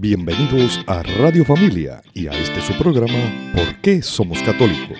Bienvenidos 0.00 0.78
a 0.86 1.02
Radio 1.02 1.44
Familia 1.44 2.00
y 2.14 2.28
a 2.28 2.30
este 2.30 2.60
su 2.60 2.72
programa 2.78 3.52
¿Por 3.52 3.80
qué 3.80 4.00
somos 4.00 4.40
católicos? 4.44 4.96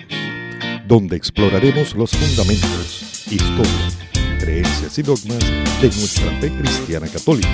Donde 0.89 1.15
exploraremos 1.15 1.95
los 1.95 2.11
fundamentos, 2.11 3.25
historia, 3.31 4.37
creencias 4.41 4.99
y 4.99 5.01
dogmas 5.01 5.39
de 5.81 5.87
nuestra 5.87 6.29
fe 6.41 6.51
cristiana 6.51 7.07
católica, 7.07 7.47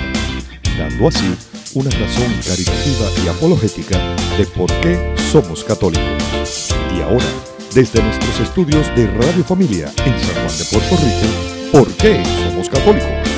dando 0.76 1.06
así 1.06 1.32
una 1.74 1.90
razón 1.90 2.34
caritativa 2.44 3.24
y 3.24 3.28
apologética 3.28 3.96
de 4.36 4.46
por 4.46 4.72
qué 4.80 5.14
somos 5.30 5.62
católicos. 5.62 6.74
Y 6.98 7.00
ahora, 7.00 7.26
desde 7.72 8.02
nuestros 8.02 8.40
estudios 8.40 8.88
de 8.96 9.06
Radio 9.06 9.44
Familia 9.44 9.92
en 10.04 10.18
San 10.18 10.34
Juan 10.34 10.58
de 10.58 10.64
Puerto 10.64 10.96
Rico, 10.96 11.70
¿por 11.70 11.96
qué 11.96 12.24
somos 12.44 12.68
católicos? 12.68 13.35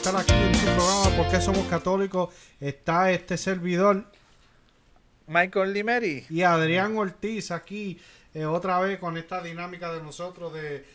Estar 0.00 0.16
aquí 0.16 0.32
en 0.32 0.54
su 0.54 0.64
programa 0.64 1.16
¿Por 1.16 1.28
qué 1.30 1.40
somos 1.42 1.66
católicos? 1.66 2.34
Está 2.58 3.10
este 3.10 3.36
servidor 3.36 4.06
Michael 5.26 5.74
Limeri. 5.74 6.24
y 6.30 6.40
Adrián 6.40 6.96
Ortiz 6.96 7.50
aquí 7.50 8.00
eh, 8.32 8.46
otra 8.46 8.80
vez 8.80 8.98
con 8.98 9.18
esta 9.18 9.42
dinámica 9.42 9.92
de 9.92 10.02
nosotros 10.02 10.54
de, 10.54 10.86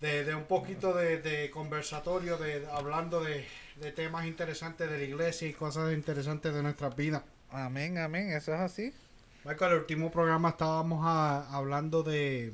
de, 0.00 0.24
de 0.24 0.34
un 0.36 0.44
poquito 0.44 0.94
de, 0.94 1.20
de 1.20 1.50
conversatorio, 1.50 2.36
de 2.38 2.64
hablando 2.72 3.20
de, 3.24 3.44
de 3.80 3.90
temas 3.90 4.24
interesantes 4.26 4.88
de 4.88 4.98
la 4.98 5.04
iglesia 5.04 5.48
y 5.48 5.52
cosas 5.52 5.92
interesantes 5.92 6.54
de 6.54 6.62
nuestras 6.62 6.94
vidas. 6.94 7.22
Amén, 7.50 7.98
amén, 7.98 8.30
eso 8.30 8.54
es 8.54 8.60
así. 8.60 8.94
Michael, 9.44 9.72
el 9.72 9.78
último 9.80 10.10
programa 10.12 10.50
estábamos 10.50 11.00
a- 11.04 11.48
hablando 11.52 12.02
de, 12.04 12.52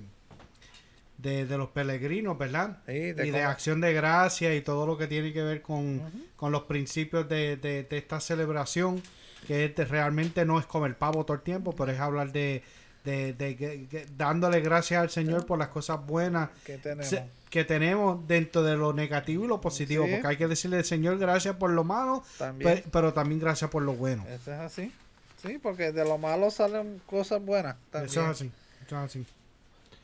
de, 1.19 1.47
de 1.47 1.59
los 1.59 1.69
peregrinos, 1.71 2.37
¿verdad? 2.37 2.79
Sí, 2.87 3.13
de 3.13 3.27
y 3.27 3.31
de 3.31 3.43
acción 3.43 3.81
de 3.81 3.93
gracia 3.93 4.55
y 4.55 4.61
todo 4.63 4.87
lo 4.87 4.99
que 4.99 5.07
tiene 5.07 5.33
que 5.33 5.43
ver 5.43 5.63
con, 5.63 6.03
con 6.37 6.53
los 6.53 6.65
principios 6.65 7.29
de, 7.29 7.57
de- 7.57 7.85
de 7.85 7.97
esta 7.99 8.21
celebración, 8.21 9.03
que 9.47 9.73
realmente 9.89 10.45
no 10.45 10.59
es 10.59 10.67
comer 10.67 10.97
pavo 10.97 11.25
todo 11.25 11.37
el 11.37 11.43
tiempo, 11.43 11.75
pero 11.75 11.93
es 11.93 12.01
hablar 12.01 12.33
de, 12.33 12.63
de, 13.05 14.07
dándole 14.17 14.61
gracias 14.61 15.01
al 15.03 15.11
Señor 15.11 15.47
por 15.47 15.59
las 15.59 15.69
cosas 15.69 16.05
buenas 16.07 16.51
que 16.65 16.79
tenemos? 16.79 17.15
que 17.51 17.65
tenemos 17.65 18.27
dentro 18.27 18.63
de 18.65 18.77
lo 18.77 18.93
negativo 18.93 19.45
y 19.45 19.49
lo 19.49 19.61
positivo, 19.61 20.05
Sí. 20.07 20.13
porque 20.13 20.27
hay 20.27 20.37
que 20.37 20.49
decirle 20.49 20.79
al 20.79 20.85
Señor 20.85 21.19
gracias 21.19 21.55
por 21.57 21.71
lo 21.71 21.85
malo, 21.85 22.25
También. 22.37 22.83
pero 22.91 23.13
también 23.13 23.41
gracias 23.41 23.71
por 23.71 23.83
lo 23.83 23.93
bueno. 23.95 24.25
Eso 24.29 24.53
es 24.53 24.59
así. 24.59 24.93
Sí, 25.41 25.59
porque 25.63 25.93
de 25.93 26.05
lo 26.05 26.19
malo 26.19 26.51
salen 26.51 27.01
cosas 27.07 27.41
buenas. 27.45 27.77
También. 27.91 28.11
Eso 28.11 28.23
es 28.23 28.27
así. 28.29 28.51
Eso 28.85 28.97
es 28.99 29.05
así. 29.05 29.27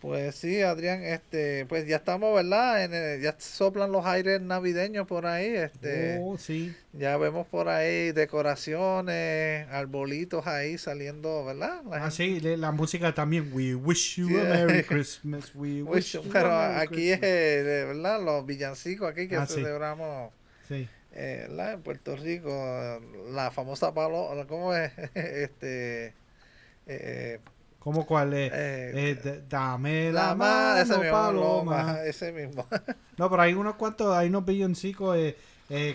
Pues 0.00 0.34
sí, 0.34 0.62
Adrián, 0.62 1.02
este, 1.04 1.66
pues 1.66 1.86
ya 1.86 1.96
estamos, 1.96 2.34
¿verdad? 2.34 2.84
En 2.84 2.94
el- 2.94 3.20
ya 3.20 3.36
soplan 3.38 3.92
los 3.92 4.06
aires 4.06 4.40
navideños 4.40 5.06
por 5.06 5.26
ahí, 5.26 5.48
este, 5.54 6.16
Oh, 6.22 6.38
sí. 6.38 6.74
ya 6.94 7.18
vemos 7.18 7.46
por 7.46 7.68
ahí 7.68 8.10
decoraciones, 8.12 9.68
arbolitos 9.68 10.46
ahí 10.46 10.78
saliendo, 10.78 11.44
¿verdad? 11.44 11.82
La 11.84 11.96
Ah, 12.06 12.10
gente- 12.10 12.40
sí, 12.40 12.56
la 12.56 12.72
música 12.72 13.14
también. 13.14 13.50
We 13.52 13.74
wish 13.74 14.16
you 14.16 14.28
Sí. 14.28 14.36
a 14.40 14.44
Merry 14.44 14.84
Christmas. 14.84 15.52
We 15.54 15.82
wish 15.82 16.14
you 16.14 16.22
pero 16.32 16.50
a 16.50 16.68
Merry 16.68 16.80
aquí 16.86 17.10
es, 17.10 17.18
Christmas. 17.18 17.30
eh, 17.30 17.84
¿verdad? 17.88 18.22
Los 18.22 18.46
villancicos 18.46 19.10
aquí 19.10 19.28
que 19.28 19.36
Ah, 19.36 19.46
celebramos 19.46 20.32
Sí. 20.66 20.88
eh, 21.12 21.44
¿verdad? 21.48 21.74
en 21.74 21.82
Puerto 21.82 22.16
Rico, 22.16 23.00
la 23.32 23.50
famosa 23.50 23.92
palo, 23.92 24.30
¿cómo 24.48 24.74
es? 24.74 24.92
este, 25.14 26.14
eh, 26.86 27.38
¿Cómo 27.80 28.06
cuál 28.06 28.34
es? 28.34 28.52
eh, 28.54 28.92
Eh, 28.94 29.42
dame 29.48 30.12
la 30.12 30.28
la 30.28 30.34
más, 30.36 30.78
ese 30.82 30.92
mano, 30.92 31.02
mismo, 31.02 31.10
paloma. 31.12 31.76
Loma, 31.82 32.02
ese 32.04 32.32
mismo. 32.32 32.66
No, 33.16 33.28
pero 33.30 33.42
hay 33.42 33.54
unos 33.54 33.74
cuantos, 33.74 34.14
hay 34.16 34.28
unos 34.28 34.44
villancicos 34.44 35.16
eh, 35.16 35.36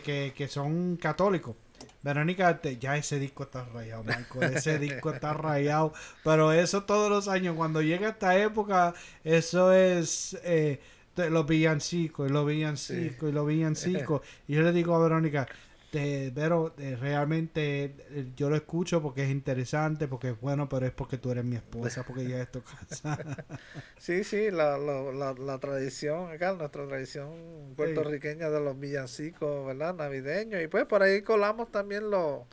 que, 0.03 0.33
que 0.35 0.47
son 0.47 0.97
católicos. 0.97 1.55
Verónica, 2.01 2.59
te- 2.61 2.77
ya 2.77 2.97
ese 2.97 3.17
disco 3.19 3.43
está 3.43 3.65
rayado, 3.65 4.03
Michael. 4.03 4.55
Ese 4.55 4.77
disco 4.79 5.11
está 5.11 5.33
rayado. 5.33 5.93
Pero 6.23 6.51
eso 6.51 6.83
todos 6.83 7.09
los 7.09 7.27
años, 7.27 7.55
cuando 7.55 7.81
llega 7.81 8.09
esta 8.09 8.37
época, 8.37 8.93
eso 9.23 9.73
es 9.73 10.37
eh, 10.43 10.79
los 11.15 11.45
villancicos, 11.47 12.29
y 12.29 12.33
los 12.33 12.45
villancicos, 12.45 13.29
y 13.29 13.31
los 13.31 13.47
villancicos. 13.47 14.21
Y 14.47 14.53
yo 14.55 14.61
le 14.61 14.71
digo 14.71 14.95
a 14.95 14.99
Verónica, 14.99 15.47
te, 15.95 16.29
Vero, 16.31 16.73
eh, 16.77 16.97
realmente 16.99 17.95
eh, 18.11 18.31
yo 18.35 18.49
lo 18.49 18.55
escucho 18.55 19.01
porque 19.01 19.23
es 19.23 19.29
interesante, 19.31 20.07
porque 20.07 20.29
es 20.31 20.41
bueno, 20.41 20.67
pero 20.67 20.85
es 20.85 20.91
porque 20.91 21.17
tú 21.17 21.31
eres 21.31 21.45
mi 21.45 21.55
esposa, 21.55 22.03
porque 22.03 22.27
ya 22.27 22.41
es 22.41 22.51
tu 22.51 22.61
casa. 22.61 23.17
Sí, 23.97 24.23
sí, 24.23 24.51
la, 24.51 24.77
la, 24.77 25.01
la, 25.13 25.33
la 25.33 25.57
tradición, 25.59 26.29
acá, 26.31 26.53
nuestra 26.53 26.85
tradición 26.85 27.73
puertorriqueña 27.75 28.49
de 28.49 28.59
los 28.59 28.79
villancicos, 28.79 29.65
¿verdad? 29.65 29.95
Navideños. 29.95 30.61
Y 30.61 30.67
pues 30.67 30.85
por 30.85 31.01
ahí 31.01 31.21
colamos 31.21 31.71
también 31.71 32.09
lo, 32.11 32.45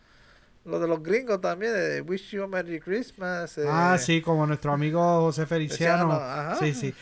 lo 0.65 0.79
de 0.81 0.87
los 0.89 1.03
gringos 1.03 1.41
también, 1.41 1.73
de 1.75 2.01
Wish 2.01 2.31
You 2.31 2.45
a 2.45 2.47
Merry 2.47 2.81
Christmas. 2.81 3.59
eh, 3.59 3.65
ah, 3.69 3.99
sí, 3.99 4.23
como 4.23 4.47
nuestro 4.47 4.73
amigo 4.73 5.01
José 5.23 5.47
Feliciano. 5.47 6.09
Feliciano, 6.09 6.25
ajá. 6.25 6.57
Sí, 6.57 6.73
sí. 6.75 6.95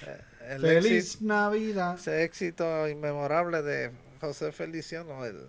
El 0.49 0.61
Feliz 0.63 1.15
éxito- 1.17 1.25
Navidad. 1.27 1.95
ese 1.97 2.25
éxito 2.25 2.89
inmemorable 2.89 3.63
de 3.63 3.91
José 4.21 4.51
Feliciano, 4.51 5.25
el 5.25 5.47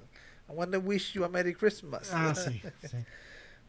I 0.52 0.56
want 0.56 0.72
to 0.74 0.80
wish 0.80 1.14
you 1.14 1.24
a 1.24 1.30
Merry 1.30 1.54
Christmas. 1.54 2.10
Ah, 2.14 2.34
sí, 2.36 2.62
sí. 2.90 2.98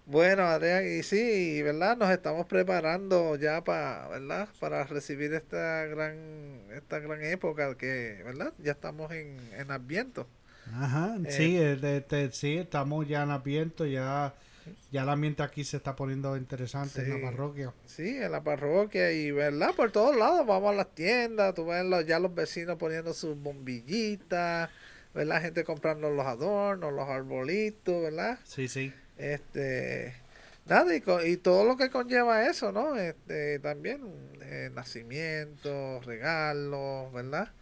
Bueno, 0.05 0.43
Adrián, 0.43 0.85
y 0.85 1.05
sí, 1.05 1.63
¿verdad? 1.63 1.97
Nos 1.97 2.11
estamos 2.11 2.47
preparando 2.47 3.37
ya 3.37 3.63
para, 3.63 4.09
¿verdad? 4.09 4.49
Para 4.59 4.83
recibir 4.83 5.33
esta 5.33 5.85
gran, 5.87 6.61
esta 6.75 6.99
gran 6.99 7.23
época 7.23 7.77
que, 7.77 8.21
¿verdad? 8.25 8.53
Ya 8.59 8.73
estamos 8.73 9.13
en, 9.13 9.37
en 9.57 9.71
Adviento. 9.71 10.27
Ajá, 10.75 11.17
Eh, 11.25 11.31
sí, 11.31 11.57
eh, 11.57 11.77
de- 11.77 12.01
de- 12.01 12.33
sí, 12.33 12.57
estamos 12.57 13.07
ya 13.07 13.23
en 13.23 13.31
Adviento, 13.31 13.87
ya, 13.87 14.35
ya 14.91 15.03
el 15.03 15.09
ambiente 15.09 15.45
aquí 15.45 15.63
se 15.63 15.77
está 15.77 15.95
poniendo 15.95 16.37
interesante 16.37 17.01
en 17.03 17.11
la 17.11 17.31
parroquia. 17.31 17.73
Sí, 17.87 18.17
en 18.17 18.33
la 18.33 18.43
parroquia 18.43 19.13
y, 19.13 19.31
¿verdad? 19.31 19.73
Por 19.77 19.93
todos 19.93 20.17
lados, 20.17 20.45
vamos 20.47 20.73
a 20.73 20.77
las 20.77 20.95
tiendas, 20.95 21.55
tú 21.55 21.67
ves 21.67 21.85
los- 21.85 22.05
ya 22.07 22.19
los 22.19 22.35
vecinos 22.35 22.77
poniendo 22.77 23.15
sus 23.15 23.37
bombillitas, 23.41 24.69
¿verdad? 25.15 25.43
Gente 25.43 25.65
comprando 25.65 26.11
los 26.11 26.27
adornos, 26.27 26.93
los 26.93 27.09
arbolitos, 27.09 28.03
¿verdad? 28.03 28.39
Sí, 28.45 28.69
sí. 28.69 28.93
Este, 29.19 30.15
nada, 30.67 30.95
y, 30.95 31.03
y 31.27 31.37
todo 31.37 31.65
lo 31.65 31.77
que 31.77 31.91
conlleva 31.91 32.47
eso, 32.49 32.73
¿no? 32.73 32.97
Este, 32.97 33.59
también 33.59 34.03
eh, 34.43 34.71
nacimientos, 34.75 36.05
regalos, 36.07 37.13
¿verdad? 37.13 37.53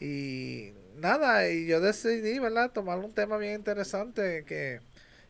Y 0.00 0.72
nada, 0.96 1.48
y 1.48 1.66
yo 1.66 1.80
decidí, 1.80 2.38
¿verdad? 2.38 2.72
Tomar 2.72 2.98
un 2.98 3.12
tema 3.12 3.36
bien 3.36 3.54
interesante 3.54 4.44
que 4.46 4.80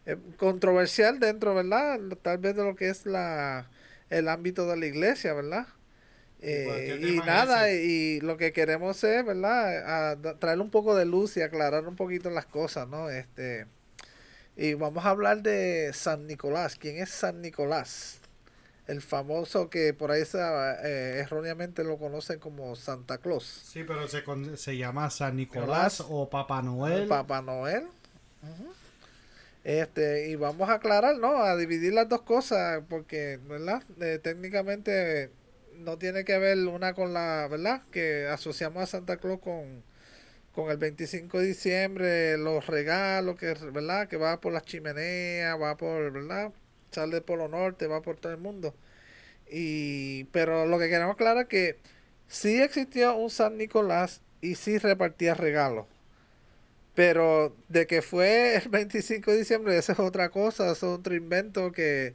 es 0.06 0.16
controversial 0.36 1.18
dentro, 1.18 1.54
¿verdad? 1.54 2.00
Tal 2.22 2.38
vez 2.38 2.56
de 2.56 2.64
lo 2.64 2.74
que 2.76 2.88
es 2.88 3.06
la 3.06 3.68
el 4.10 4.28
ámbito 4.28 4.66
de 4.66 4.76
la 4.76 4.86
iglesia, 4.86 5.32
¿verdad? 5.34 5.66
¿Y 6.42 6.64
cuál- 6.64 6.76
qué 6.78 6.92
Eh, 6.94 7.00
y 7.14 7.16
nada, 7.18 7.68
ese? 7.68 7.84
y 7.84 8.20
lo 8.20 8.36
que 8.36 8.52
queremos 8.52 9.02
es, 9.04 9.24
¿verdad? 9.24 10.10
A 10.12 10.34
traer 10.38 10.60
un 10.60 10.70
poco 10.70 10.94
de 10.96 11.04
luz 11.04 11.36
y 11.36 11.42
aclarar 11.42 11.86
un 11.86 11.96
poquito 11.96 12.30
las 12.30 12.46
cosas, 12.46 12.88
¿no? 12.88 13.10
Este, 13.10 13.66
y 14.56 14.74
vamos 14.74 15.04
a 15.04 15.10
hablar 15.10 15.42
de 15.42 15.90
San 15.92 16.26
Nicolás. 16.26 16.76
¿Quién 16.76 16.96
es 16.96 17.10
San 17.10 17.40
Nicolás? 17.42 18.18
El 18.86 19.02
famoso 19.02 19.70
que 19.70 19.94
por 19.94 20.10
ahí 20.10 20.24
se, 20.24 20.38
eh, 20.40 21.20
erróneamente 21.20 21.84
lo 21.84 21.96
conocen 21.98 22.40
como 22.40 22.74
Santa 22.74 23.18
Claus. 23.18 23.44
Sí, 23.44 23.84
pero 23.84 24.08
se, 24.08 24.24
con- 24.24 24.56
se 24.56 24.76
llama 24.76 25.08
San 25.10 25.36
Nicolás 25.36 26.00
Nicolás. 26.00 26.04
o 26.08 26.28
Papá 26.28 26.60
Noel. 26.62 27.06
Papá 27.06 27.40
Noel. 27.42 27.84
Este, 29.62 30.30
y 30.30 30.36
vamos 30.36 30.68
a 30.70 30.74
aclarar, 30.74 31.18
¿no? 31.18 31.42
A 31.42 31.54
dividir 31.56 31.92
las 31.92 32.08
dos 32.08 32.22
cosas, 32.22 32.82
porque, 32.88 33.38
¿verdad? 33.46 33.82
Eh, 34.00 34.18
técnicamente 34.22 35.30
no 35.80 35.98
tiene 35.98 36.24
que 36.24 36.38
ver 36.38 36.58
una 36.68 36.94
con 36.94 37.12
la, 37.14 37.48
¿verdad? 37.50 37.82
Que 37.90 38.26
asociamos 38.28 38.82
a 38.82 38.86
Santa 38.86 39.18
Claus 39.18 39.40
con, 39.40 39.82
con 40.52 40.70
el 40.70 40.76
25 40.78 41.38
de 41.40 41.46
diciembre, 41.46 42.38
los 42.38 42.66
regalos, 42.66 43.38
que, 43.38 43.54
¿verdad? 43.72 44.08
Que 44.08 44.16
va 44.16 44.40
por 44.40 44.52
las 44.52 44.64
chimeneas, 44.64 45.60
va 45.60 45.76
por, 45.76 46.12
¿verdad? 46.12 46.52
Sale 46.90 47.20
por 47.22 47.38
lo 47.38 47.48
norte, 47.48 47.86
va 47.86 48.02
por 48.02 48.16
todo 48.16 48.32
el 48.32 48.38
mundo. 48.38 48.74
Y, 49.50 50.24
pero 50.32 50.66
lo 50.66 50.78
que 50.78 50.88
queremos 50.88 51.14
aclarar 51.14 51.44
es 51.44 51.48
que 51.48 51.78
sí 52.28 52.60
existió 52.62 53.16
un 53.16 53.30
San 53.30 53.58
Nicolás 53.58 54.22
y 54.40 54.56
sí 54.56 54.78
repartía 54.78 55.34
regalos. 55.34 55.86
Pero 56.94 57.56
de 57.68 57.86
que 57.86 58.02
fue 58.02 58.56
el 58.56 58.68
25 58.68 59.30
de 59.30 59.38
diciembre, 59.38 59.78
esa 59.78 59.92
es 59.92 59.98
otra 60.00 60.30
cosa, 60.30 60.64
eso 60.72 60.94
es 60.94 60.98
otro 60.98 61.14
invento 61.14 61.72
que 61.72 62.14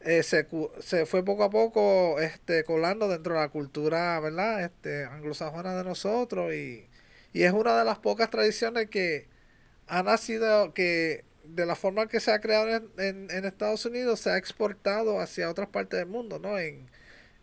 eh, 0.00 0.22
se, 0.22 0.46
cu- 0.46 0.70
se 0.80 1.06
fue 1.06 1.24
poco 1.24 1.44
a 1.44 1.50
poco 1.50 2.20
este, 2.20 2.64
colando 2.64 3.08
dentro 3.08 3.34
de 3.34 3.40
la 3.40 3.48
cultura, 3.48 4.18
¿verdad? 4.20 4.64
Este, 4.64 5.04
anglosajona 5.04 5.76
de 5.76 5.84
nosotros 5.84 6.54
y, 6.54 6.86
y 7.32 7.42
es 7.44 7.52
una 7.52 7.78
de 7.78 7.84
las 7.84 7.98
pocas 7.98 8.30
tradiciones 8.30 8.88
que 8.90 9.28
ha 9.88 10.02
nacido, 10.02 10.74
que 10.74 11.24
de 11.44 11.66
la 11.66 11.76
forma 11.76 12.08
que 12.08 12.20
se 12.20 12.32
ha 12.32 12.40
creado 12.40 12.68
en, 12.68 12.88
en- 12.98 13.30
en 13.30 13.44
Estados 13.44 13.84
Unidos 13.86 14.20
se 14.20 14.30
ha 14.30 14.36
exportado 14.38 15.20
hacia 15.20 15.50
otras 15.50 15.68
partes 15.68 15.98
del 16.00 16.08
mundo, 16.08 16.38
¿no? 16.38 16.58
En, 16.58 16.86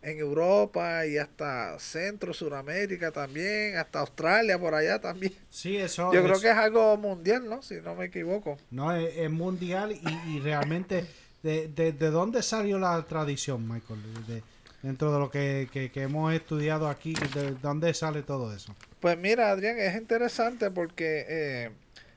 en 0.02 0.18
Europa 0.18 1.06
y 1.06 1.18
hasta 1.18 1.78
Centro, 1.80 2.32
Suramérica 2.32 3.10
también, 3.10 3.76
hasta 3.76 4.00
Australia 4.00 4.58
por 4.58 4.74
allá 4.74 5.00
también. 5.00 5.32
Sí, 5.50 5.76
eso. 5.76 6.12
Yo 6.12 6.22
creo 6.22 6.40
que 6.40 6.50
es 6.50 6.56
algo 6.56 6.96
mundial, 6.96 7.48
¿no? 7.48 7.62
Si 7.62 7.76
no 7.80 7.94
me 7.96 8.06
equivoco. 8.06 8.58
No, 8.70 8.94
es, 8.94 9.16
es 9.16 9.30
mundial 9.30 9.92
y, 9.92 10.36
y 10.36 10.40
realmente, 10.40 11.04
de, 11.42 11.68
de, 11.68 11.92
de 11.92 12.10
dónde 12.10 12.42
salió 12.42 12.78
la 12.78 13.04
tradición, 13.06 13.68
Michael? 13.68 14.00
De- 14.26 14.42
dentro 14.82 15.12
de 15.12 15.18
lo 15.18 15.30
que, 15.30 15.68
que- 15.72 15.90
hemos 16.02 16.32
estudiado 16.32 16.88
aquí, 16.88 17.14
¿de 17.34 17.52
dónde 17.62 17.92
sale 17.94 18.22
todo 18.22 18.54
eso? 18.54 18.74
Pues 19.00 19.18
mira, 19.18 19.50
Adrián, 19.50 19.78
es 19.78 19.96
interesante 19.96 20.70
porque, 20.70 21.24
eh, 21.28 21.70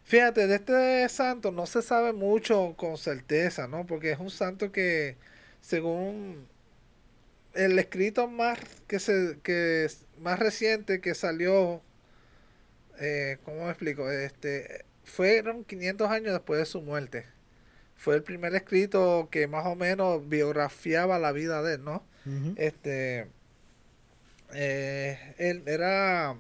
fíjate, 0.03 0.45
de 0.47 0.56
este 0.56 1.09
santo 1.09 1.51
no 1.51 1.65
se 1.65 1.81
sabe 1.81 2.13
mucho 2.13 2.75
con 2.77 2.97
certeza, 2.97 3.68
¿no? 3.68 3.85
Porque 3.88 4.12
es 4.12 4.19
un 4.19 4.29
santo 4.29 4.71
que, 4.71 5.15
según 5.59 6.45
el 7.53 7.77
escrito 7.79 8.27
más 8.27 8.59
que 8.88 9.00
se 9.00 9.39
que 9.44 9.88
más 10.19 10.38
reciente 10.39 11.01
que 11.01 11.15
salió, 11.15 11.81
eh, 13.00 13.38
¿cómo 13.44 13.65
me 13.65 13.71
explico? 13.71 14.09
Este, 14.12 14.85
fueron 15.03 15.63
500 15.63 16.09
años 16.09 16.33
después 16.33 16.59
de 16.59 16.65
su 16.65 16.81
muerte. 16.81 17.25
Fue 18.01 18.15
el 18.15 18.24
primer 18.24 18.56
escrito 18.56 19.27
que 19.30 19.45
más 19.45 19.68
o 19.68 19.75
menos 19.75 20.27
biografiaba 20.27 21.19
la 21.19 21.31
vida 21.31 21.62
de 21.62 21.75
él, 21.75 21.83
¿no? 21.83 22.03
Este, 22.56 23.27
eh, 24.56 25.36
él 25.38 25.62
era, 25.68 26.36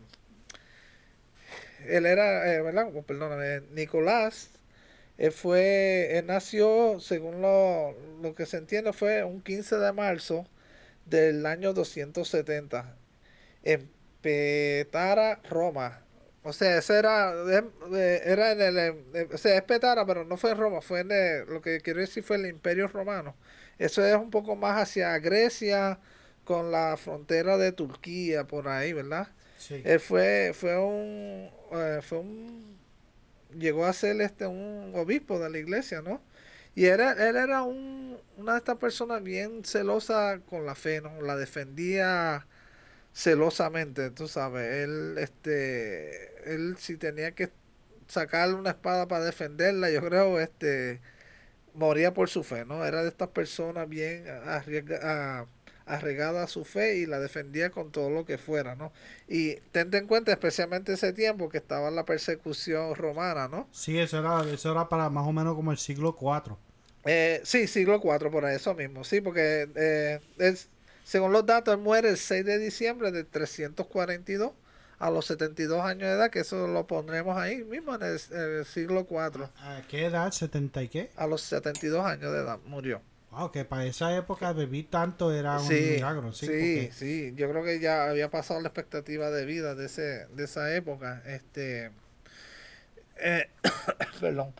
él 1.85 2.07
era, 2.07 2.51
eh, 2.51 2.63
¿verdad? 2.63 2.89
Oh, 2.95 3.03
Perdóname, 3.03 3.61
Nicolás. 3.73 4.49
Él 5.19 5.31
fue, 5.31 6.17
él 6.17 6.25
nació, 6.25 6.99
según 6.99 7.43
lo, 7.43 7.95
lo 8.23 8.33
que 8.33 8.47
se 8.47 8.57
entiende, 8.57 8.91
fue 8.91 9.23
un 9.23 9.39
15 9.39 9.75
de 9.77 9.93
marzo 9.93 10.47
del 11.05 11.45
año 11.45 11.73
270 11.73 12.95
en 13.61 13.87
Petara, 14.23 15.39
Roma. 15.47 16.01
O 16.43 16.53
sea, 16.53 16.77
ese 16.79 16.97
era, 16.97 17.33
eh, 17.93 18.21
era 18.25 18.51
en 18.51 18.61
el, 18.61 18.77
eh, 19.13 19.29
o 19.33 19.37
sea, 19.37 19.55
es 19.55 19.61
Petara, 19.63 20.05
pero 20.05 20.25
no 20.25 20.37
fue 20.37 20.51
en 20.51 20.57
Roma, 20.57 20.81
fue 20.81 21.01
en 21.01 21.11
el- 21.11 21.45
lo 21.47 21.61
que 21.61 21.79
quiero 21.81 21.99
decir 21.99 22.23
fue 22.23 22.37
el 22.37 22.47
Imperio 22.47 22.87
Romano. 22.87 23.35
Eso 23.77 24.03
es 24.05 24.15
un 24.15 24.31
poco 24.31 24.55
más 24.55 24.81
hacia 24.81 25.17
Grecia, 25.19 25.99
con 26.43 26.71
la 26.71 26.97
frontera 26.97 27.57
de 27.57 27.71
Turquía, 27.71 28.45
por 28.47 28.67
ahí, 28.67 28.93
¿verdad? 28.93 29.29
Sí. 29.57 29.81
Él 29.85 29.99
fue, 29.99 30.51
fue 30.55 30.77
un, 30.79 31.49
eh, 31.73 31.99
fue 32.01 32.19
un, 32.19 32.77
llegó 33.57 33.85
a 33.85 33.93
ser 33.93 34.19
este 34.21 34.47
un 34.47 34.93
obispo 34.95 35.39
de 35.39 35.49
la 35.49 35.57
iglesia, 35.59 36.01
¿no? 36.01 36.21
Y 36.75 36.85
era, 36.85 37.11
él 37.29 37.35
era 37.35 37.63
un, 37.63 38.17
una 38.37 38.53
de 38.53 38.57
estas 38.59 38.77
personas 38.77 39.21
bien 39.23 39.63
celosa 39.65 40.39
con 40.49 40.65
la 40.65 40.75
fe, 40.75 41.01
¿no? 41.01 41.21
La 41.21 41.35
defendía 41.35 42.47
celosamente, 43.13 44.11
tú 44.11 44.27
sabes. 44.27 44.85
Él, 44.85 45.17
este, 45.19 46.53
él 46.53 46.75
si 46.79 46.97
tenía 46.97 47.33
que 47.33 47.51
sacarle 48.07 48.55
una 48.55 48.71
espada 48.71 49.07
para 49.07 49.25
defenderla, 49.25 49.89
yo 49.91 50.01
creo, 50.01 50.39
este, 50.39 51.01
moría 51.73 52.13
por 52.13 52.29
su 52.29 52.43
fe, 52.43 52.65
¿no? 52.65 52.85
Era 52.85 53.03
de 53.03 53.09
estas 53.09 53.29
personas 53.29 53.87
bien 53.89 54.25
arriesga- 54.27 54.99
a- 55.03 55.47
arraigada 55.85 56.43
a 56.43 56.47
su 56.47 56.65
fe 56.65 56.97
y 56.97 57.05
la 57.05 57.19
defendía 57.19 57.71
con 57.71 57.91
todo 57.91 58.09
lo 58.09 58.25
que 58.25 58.37
fuera, 58.37 58.75
¿no? 58.75 58.93
Y 59.27 59.55
tente 59.71 59.97
en 59.97 60.07
cuenta 60.07 60.31
especialmente 60.31 60.93
ese 60.93 61.13
tiempo 61.13 61.49
que 61.49 61.57
estaba 61.57 61.91
la 61.91 62.05
persecución 62.05 62.95
romana, 62.95 63.47
¿no? 63.47 63.67
Sí, 63.69 63.97
eso 63.99 64.19
era, 64.19 64.49
eso 64.49 64.71
era 64.71 64.87
para 64.87 65.09
más 65.09 65.27
o 65.27 65.33
menos 65.33 65.55
como 65.55 65.71
el 65.73 65.77
siglo 65.77 66.15
IV. 66.15 66.57
Eh, 67.05 67.41
sí, 67.43 67.65
siglo 67.67 67.99
IV, 67.99 68.29
por 68.29 68.45
eso 68.45 68.75
mismo, 68.75 69.03
sí, 69.03 69.21
porque 69.21 69.67
eh, 69.75 70.19
es, 70.37 70.69
según 71.03 71.31
los 71.31 71.45
datos, 71.45 71.73
él 71.73 71.79
muere 71.81 72.09
el 72.09 72.17
6 72.17 72.45
de 72.45 72.57
diciembre 72.57 73.11
de 73.11 73.23
342 73.23 74.51
a 74.99 75.09
los 75.09 75.25
72 75.25 75.81
años 75.83 76.01
de 76.03 76.13
edad, 76.13 76.29
que 76.29 76.41
eso 76.41 76.67
lo 76.67 76.85
pondremos 76.85 77.35
ahí 77.37 77.63
mismo 77.63 77.95
en 77.95 78.03
el, 78.03 78.19
en 78.31 78.57
el 78.59 78.65
siglo 78.65 79.07
IV. 79.09 79.45
¿A 79.57 79.81
qué 79.89 80.05
edad? 80.05 80.27
¿70 80.31 80.83
y 80.83 80.87
qué? 80.89 81.09
A 81.15 81.25
los 81.27 81.41
72 81.41 82.05
años 82.05 82.31
de 82.31 82.39
edad 82.39 82.59
murió. 82.65 83.01
Wow, 83.31 83.51
que 83.51 83.63
para 83.65 83.85
esa 83.85 84.15
época 84.15 84.51
vivir 84.53 84.89
tanto 84.89 85.33
era 85.33 85.57
un 85.59 85.67
milagro, 85.69 86.33
sí. 86.33 86.45
sí, 86.45 86.51
porque- 86.51 86.89
sí, 86.93 87.33
yo 87.35 87.49
creo 87.49 87.63
que 87.63 87.79
ya 87.79 88.09
había 88.09 88.29
pasado 88.29 88.59
la 88.59 88.67
expectativa 88.67 89.31
de 89.31 89.45
vida 89.45 89.73
de 89.73 89.85
ese, 89.85 90.27
de 90.27 90.43
esa 90.43 90.75
época, 90.75 91.23
este, 91.25 91.91
eh, 93.17 93.49
perdón, 94.19 94.53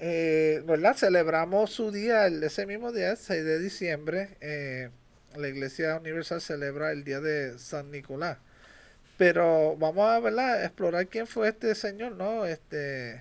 Eh, 0.00 0.62
¿verdad? 0.64 0.96
Celebramos 0.96 1.72
su 1.72 1.90
día, 1.90 2.26
el- 2.26 2.42
ese 2.44 2.66
mismo 2.66 2.92
día, 2.92 3.10
el 3.10 3.16
6 3.16 3.44
de 3.44 3.58
diciembre, 3.58 4.36
eh, 4.40 4.90
la 5.36 5.48
Iglesia 5.48 5.96
Universal 5.96 6.40
celebra 6.40 6.92
el 6.92 7.04
día 7.04 7.20
de 7.20 7.58
San 7.58 7.90
Nicolás, 7.90 8.38
pero 9.16 9.76
vamos 9.76 10.08
a. 10.08 10.64
Explorar 10.64 11.08
quién 11.08 11.26
fue 11.26 11.48
este 11.48 11.74
señor, 11.74 12.12
¿no? 12.12 12.46
Este, 12.46 13.20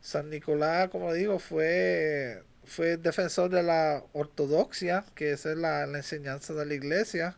San 0.00 0.30
Nicolás, 0.30 0.88
como 0.90 1.12
digo, 1.12 1.38
fue 1.38 2.42
fue 2.64 2.96
defensor 2.96 3.50
de 3.50 3.62
la 3.62 4.04
ortodoxia, 4.12 5.04
que 5.14 5.32
esa 5.32 5.52
es 5.52 5.58
la, 5.58 5.86
la 5.86 5.98
enseñanza 5.98 6.54
de 6.54 6.66
la 6.66 6.74
iglesia. 6.74 7.36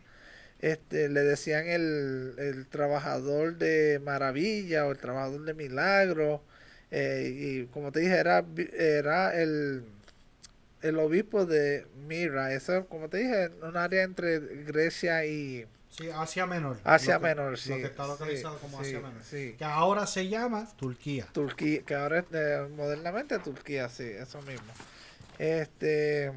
Este, 0.60 1.08
le 1.08 1.20
decían 1.22 1.66
el, 1.68 2.34
el 2.38 2.66
trabajador 2.68 3.56
de 3.58 4.00
maravilla 4.04 4.86
o 4.86 4.92
el 4.92 4.98
trabajador 4.98 5.44
de 5.44 5.54
milagro. 5.54 6.42
eh, 6.90 7.30
y 7.34 7.66
como 7.66 7.92
te 7.92 8.00
dije, 8.00 8.16
era, 8.16 8.44
era 8.78 9.34
el, 9.40 9.84
el 10.84 10.98
obispo 10.98 11.46
de 11.46 11.86
Mira. 12.06 12.52
Eso, 12.52 12.86
como 12.86 13.08
te 13.08 13.18
dije, 13.18 13.50
un 13.62 13.76
área 13.76 14.02
entre 14.02 14.38
Grecia 14.38 15.24
y 15.26 15.66
Sí, 15.90 16.10
Asia 16.12 16.44
Menor. 16.44 16.76
Asia 16.82 17.18
que- 17.18 17.22
Menor. 17.22 17.56
Sí, 17.56 17.70
Lo 17.70 17.76
que 17.76 17.84
está 17.84 18.06
localizado 18.06 18.56
sí, 18.56 18.60
como 18.62 18.78
sí, 18.82 18.86
Asia 18.88 19.00
Menor. 19.00 19.22
sí. 19.24 19.54
Que 19.56 19.64
ahora 19.64 20.06
se 20.08 20.28
llama 20.28 20.68
Turquía. 20.76 21.26
Turquía, 21.32 21.82
que 21.82 21.94
ahora 21.94 22.18
es 22.18 22.24
eh, 22.32 22.66
modernamente 22.76 23.38
Turquía, 23.38 23.88
sí, 23.88 24.02
eso 24.04 24.42
mismo. 24.42 24.72
Este, 25.38 26.32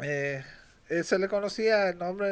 eh, 0.00 0.44
él 0.88 1.04
se 1.04 1.18
le 1.18 1.28
conocía 1.28 1.88
el 1.88 1.98
nombre, 1.98 2.28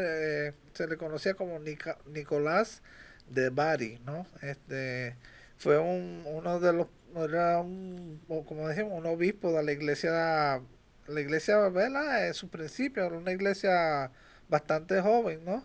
eh, 0.49 0.52
se 0.75 0.87
le 0.87 0.96
conocía 0.96 1.34
como 1.34 1.58
Nica- 1.58 1.99
Nicolás 2.06 2.82
de 3.28 3.50
Bari, 3.50 3.99
¿no? 4.05 4.26
Este, 4.43 5.16
fue 5.58 5.78
un, 5.78 6.22
uno 6.26 6.61
de 6.61 6.72
los, 6.72 6.87
era 7.25 7.61
un, 7.61 8.20
como 8.46 8.69
dijimos, 8.69 8.93
un 8.99 9.06
obispo 9.06 9.52
de 9.52 9.62
la 9.62 9.72
iglesia, 9.72 10.61
la 11.06 11.20
iglesia, 11.20 11.58
¿verdad? 11.69 12.28
En 12.28 12.34
su 12.34 12.49
principio 12.49 13.05
era 13.05 13.16
una 13.16 13.32
iglesia 13.32 14.11
bastante 14.49 15.00
joven, 15.00 15.44
¿no? 15.44 15.64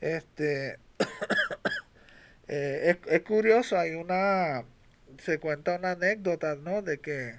Este, 0.00 0.78
eh, 2.48 2.96
es, 3.04 3.12
es 3.12 3.22
curioso, 3.22 3.78
hay 3.78 3.92
una, 3.94 4.64
se 5.18 5.38
cuenta 5.38 5.76
una 5.78 5.92
anécdota, 5.92 6.56
¿no? 6.56 6.82
De 6.82 6.98
que 7.00 7.36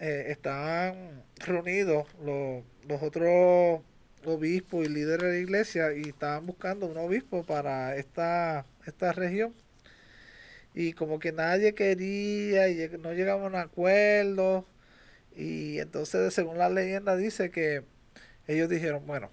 eh, 0.00 0.26
estaban 0.28 1.24
reunidos 1.38 2.06
los, 2.24 2.64
los 2.88 3.02
otros 3.02 3.80
obispos 4.24 4.84
y 4.86 4.88
líderes 4.88 5.22
de 5.22 5.32
la 5.32 5.38
iglesia 5.38 5.92
y 5.94 6.08
estaban 6.08 6.46
buscando 6.46 6.86
un 6.86 6.96
obispo 6.98 7.44
para 7.44 7.96
esta, 7.96 8.66
esta 8.86 9.12
región. 9.12 9.54
Y 10.78 10.92
como 10.92 11.18
que 11.18 11.32
nadie 11.32 11.74
quería 11.74 12.68
y 12.68 12.88
no 13.00 13.12
llegaba 13.12 13.42
a 13.42 13.46
un 13.48 13.56
acuerdo. 13.56 14.64
Y 15.36 15.80
entonces, 15.80 16.32
según 16.32 16.56
la 16.58 16.70
leyenda, 16.70 17.16
dice 17.16 17.50
que 17.50 17.82
ellos 18.46 18.68
dijeron, 18.68 19.04
bueno, 19.04 19.28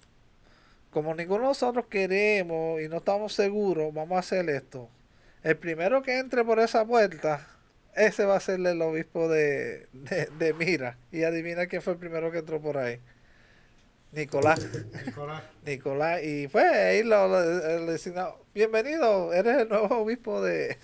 como 0.90 1.14
ninguno 1.14 1.42
de 1.42 1.48
nosotros 1.50 1.86
queremos 1.88 2.80
y 2.80 2.88
no 2.88 2.96
estamos 2.96 3.32
seguros, 3.34 3.94
vamos 3.94 4.16
a 4.16 4.20
hacer 4.20 4.50
esto. 4.50 4.88
El 5.44 5.56
primero 5.56 6.02
que 6.02 6.18
entre 6.18 6.44
por 6.44 6.58
esa 6.58 6.84
puerta, 6.84 7.46
ese 7.94 8.24
va 8.24 8.34
a 8.36 8.40
ser 8.40 8.58
el 8.66 8.82
obispo 8.82 9.28
de, 9.28 9.86
de, 9.92 10.26
de 10.38 10.52
Mira. 10.52 10.98
Y 11.12 11.22
adivina 11.22 11.66
quién 11.66 11.80
fue 11.80 11.92
el 11.92 12.00
primero 12.00 12.32
que 12.32 12.38
entró 12.38 12.60
por 12.60 12.76
ahí. 12.76 12.98
Nicolás. 14.12 14.66
Nicolás. 15.06 15.44
Nicolás. 15.64 16.22
Y 16.24 16.48
fue 16.48 16.62
ahí 16.68 17.04
lo, 17.04 17.28
lo- 17.28 17.40
lo 17.80 17.92
designaron. 17.92 18.34
Bienvenido, 18.54 19.32
eres 19.32 19.58
el 19.58 19.68
nuevo 19.68 19.98
obispo 19.98 20.42
de... 20.42 20.76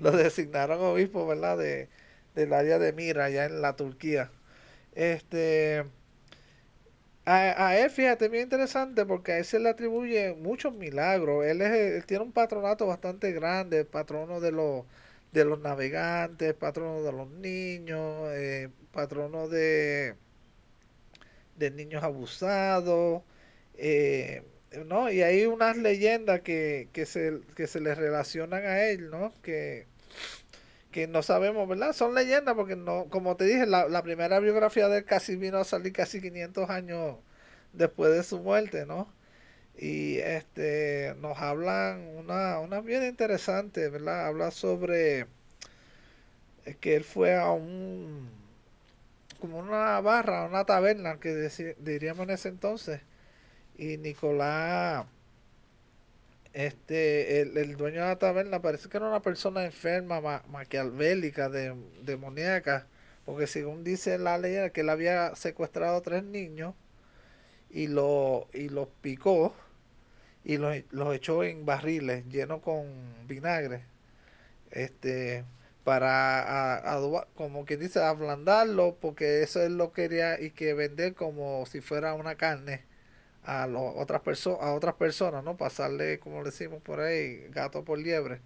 lo 0.00 0.12
designaron 0.12 0.80
obispo, 0.80 1.26
¿verdad? 1.26 1.58
De, 1.58 1.88
del 2.34 2.52
área 2.52 2.78
de 2.78 2.92
Mira, 2.92 3.24
allá 3.26 3.46
en 3.46 3.60
la 3.62 3.76
Turquía. 3.76 4.30
Este... 4.94 5.84
A, 7.24 7.66
a 7.68 7.78
él, 7.78 7.90
fíjate, 7.90 8.28
bien 8.28 8.44
interesante 8.44 9.04
porque 9.04 9.32
a 9.32 9.38
él 9.38 9.44
se 9.44 9.58
le 9.58 9.68
atribuye 9.68 10.34
muchos 10.34 10.74
milagros. 10.74 11.44
Él, 11.44 11.60
es, 11.60 11.70
él 11.72 12.06
tiene 12.06 12.22
un 12.24 12.32
patronato 12.32 12.86
bastante 12.86 13.32
grande, 13.32 13.84
patrono 13.84 14.40
de 14.40 14.52
los, 14.52 14.84
de 15.32 15.44
los 15.44 15.58
navegantes, 15.60 16.54
patrono 16.54 17.02
de 17.02 17.12
los 17.12 17.28
niños, 17.30 18.28
eh, 18.32 18.68
patrono 18.92 19.48
de, 19.48 20.14
de 21.56 21.70
niños 21.70 22.02
abusados. 22.02 23.22
eh, 23.74 24.42
¿no? 24.86 25.10
Y 25.10 25.22
hay 25.22 25.46
unas 25.46 25.76
leyendas 25.76 26.40
que, 26.40 26.88
que, 26.92 27.06
se, 27.06 27.40
que 27.56 27.66
se 27.66 27.80
le 27.80 27.94
relacionan 27.94 28.64
a 28.64 28.84
él, 28.84 29.10
¿no? 29.10 29.32
Que, 29.42 29.86
que 30.90 31.06
no 31.06 31.22
sabemos, 31.22 31.68
¿verdad? 31.68 31.92
Son 31.92 32.14
leyendas 32.14 32.54
porque 32.54 32.76
no, 32.76 33.06
como 33.10 33.36
te 33.36 33.44
dije, 33.44 33.66
la, 33.66 33.88
la 33.88 34.02
primera 34.02 34.40
biografía 34.40 34.88
de 34.88 34.98
él 34.98 35.04
casi 35.04 35.36
vino 35.36 35.58
a 35.58 35.64
salir 35.64 35.92
casi 35.92 36.20
500 36.20 36.70
años 36.70 37.16
después 37.72 38.12
de 38.12 38.22
su 38.22 38.40
muerte, 38.40 38.86
¿no? 38.86 39.12
Y 39.78 40.18
este 40.18 41.14
nos 41.20 41.38
hablan 41.38 42.00
una, 42.16 42.60
una 42.60 42.80
bien 42.80 43.04
interesante, 43.04 43.88
¿verdad? 43.90 44.26
Habla 44.26 44.50
sobre 44.50 45.26
que 46.80 46.96
él 46.96 47.04
fue 47.04 47.36
a 47.36 47.50
un 47.50 48.30
como 49.40 49.58
una 49.58 50.00
barra, 50.00 50.44
una 50.46 50.64
taberna 50.64 51.18
que 51.20 51.50
diríamos 51.78 52.24
en 52.24 52.30
ese 52.30 52.48
entonces. 52.48 53.00
Y 53.78 53.98
Nicolás, 53.98 55.06
este, 56.52 57.42
el, 57.42 57.76
dueño 57.76 58.00
de 58.02 58.06
la 58.08 58.18
taberna, 58.18 58.62
parece 58.62 58.88
que 58.88 58.96
era 58.96 59.08
una 59.08 59.20
persona 59.20 59.64
enferma, 59.64 60.20
ma, 60.20 60.42
maquiavélica, 60.48 61.48
de, 61.48 61.74
demoníaca, 62.02 62.86
porque 63.26 63.46
según 63.46 63.84
dice 63.84 64.18
la 64.18 64.38
ley, 64.38 64.70
que 64.72 64.80
él 64.80 64.88
había 64.88 65.34
secuestrado 65.36 65.98
a 65.98 66.02
tres 66.02 66.24
niños 66.24 66.74
y, 67.70 67.88
lo, 67.88 68.48
y 68.54 68.68
los 68.70 68.88
picó 69.02 69.54
y 70.44 70.58
los, 70.58 70.76
los 70.90 71.14
echó 71.14 71.44
en 71.44 71.66
barriles 71.66 72.24
llenos 72.28 72.62
con 72.62 72.86
vinagre. 73.26 73.84
Este, 74.70 75.44
para 75.84 76.94
a, 76.94 77.26
como 77.36 77.64
que 77.64 77.76
dice 77.76 78.00
ablandarlo 78.02 78.96
porque 79.00 79.42
eso 79.42 79.62
él 79.62 79.76
lo 79.78 79.92
quería 79.92 80.40
y 80.40 80.50
que 80.50 80.74
vender 80.74 81.14
como 81.14 81.64
si 81.66 81.80
fuera 81.80 82.14
una 82.14 82.36
carne 82.36 82.84
a 83.46 83.66
otras 83.68 84.22
personas 84.22 84.60
a 84.62 84.72
otras 84.74 84.94
personas 84.96 85.44
no 85.44 85.56
pasarle 85.56 86.18
como 86.18 86.44
decimos 86.44 86.82
por 86.82 87.00
ahí 87.00 87.46
gato 87.50 87.84
por 87.84 87.98
liebre. 87.98 88.40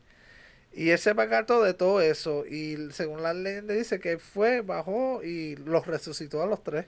Y 0.72 0.90
él 0.90 0.98
se 0.98 1.14
todo 1.46 1.64
de 1.64 1.74
todo 1.74 2.00
eso 2.00 2.46
y 2.46 2.76
según 2.92 3.22
la 3.22 3.34
leyenda 3.34 3.74
dice 3.74 4.00
que 4.00 4.18
fue 4.18 4.60
bajó 4.60 5.22
y 5.24 5.56
los 5.56 5.86
resucitó 5.86 6.42
a 6.42 6.46
los 6.46 6.62
tres 6.62 6.86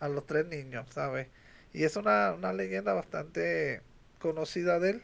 a 0.00 0.08
los 0.08 0.26
tres 0.26 0.46
niños 0.46 0.86
sabes 0.90 1.28
y 1.74 1.84
es 1.84 1.96
una, 1.96 2.32
una 2.32 2.52
leyenda 2.52 2.94
bastante 2.94 3.82
conocida 4.20 4.78
de 4.78 4.90
él. 4.90 5.02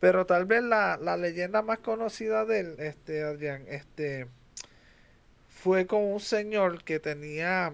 Pero 0.00 0.26
tal 0.26 0.46
vez 0.46 0.62
la, 0.62 0.96
la 0.96 1.16
leyenda 1.16 1.60
más 1.60 1.80
conocida 1.80 2.44
de 2.44 2.60
él, 2.60 2.76
este, 2.78 3.24
Adrián, 3.24 3.64
este, 3.68 4.28
fue 5.48 5.86
con 5.86 6.02
un 6.04 6.20
señor 6.20 6.84
que 6.84 7.00
tenía, 7.00 7.72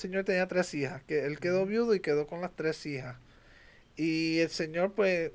señor 0.00 0.24
tenía 0.24 0.48
tres 0.48 0.74
hijas, 0.74 1.02
que 1.04 1.24
él 1.26 1.38
quedó 1.38 1.66
viudo 1.66 1.94
y 1.94 2.00
quedó 2.00 2.26
con 2.26 2.40
las 2.40 2.54
tres 2.56 2.84
hijas. 2.86 3.16
Y 3.96 4.38
el 4.40 4.50
señor, 4.50 4.94
pues, 4.94 5.32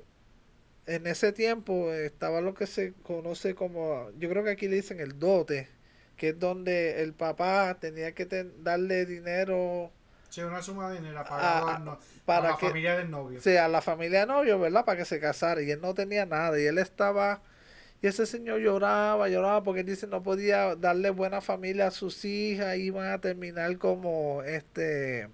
en 0.86 1.06
ese 1.06 1.32
tiempo 1.32 1.92
estaba 1.92 2.40
lo 2.40 2.54
que 2.54 2.66
se 2.66 2.92
conoce 3.02 3.54
como, 3.54 4.10
yo 4.18 4.28
creo 4.28 4.44
que 4.44 4.50
aquí 4.50 4.68
le 4.68 4.76
dicen 4.76 5.00
el 5.00 5.18
dote, 5.18 5.68
que 6.16 6.30
es 6.30 6.38
donde 6.38 7.02
el 7.02 7.14
papá 7.14 7.78
tenía 7.80 8.12
que 8.14 8.26
darle 8.58 9.06
dinero 9.06 9.92
Sí, 10.36 10.42
una 10.42 10.60
suma 10.60 10.90
de 10.90 10.98
dinero 10.98 11.24
para, 11.26 11.98
para 12.26 12.50
la 12.50 12.56
familia 12.58 12.96
del 12.98 13.10
novio. 13.10 13.40
Sí, 13.40 13.56
a 13.56 13.68
la 13.68 13.80
familia 13.80 14.20
del 14.20 14.28
novio, 14.28 14.58
¿verdad? 14.58 14.84
Para 14.84 14.98
que 14.98 15.06
se 15.06 15.18
casara. 15.18 15.62
Y 15.62 15.70
él 15.70 15.80
no 15.80 15.94
tenía 15.94 16.26
nada. 16.26 16.60
Y 16.60 16.66
él 16.66 16.76
estaba. 16.76 17.40
Y 18.02 18.06
ese 18.06 18.26
señor 18.26 18.60
lloraba, 18.60 19.28
lloraba 19.28 19.62
porque 19.62 19.80
él 19.80 19.86
dice 19.86 20.06
no 20.06 20.22
podía 20.22 20.76
darle 20.76 21.10
buena 21.10 21.40
familia 21.40 21.88
a 21.88 21.90
sus 21.90 22.24
hijas. 22.24 22.76
Iban 22.76 23.10
a 23.10 23.20
terminar 23.20 23.78
como 23.78 24.42
este 24.42 25.28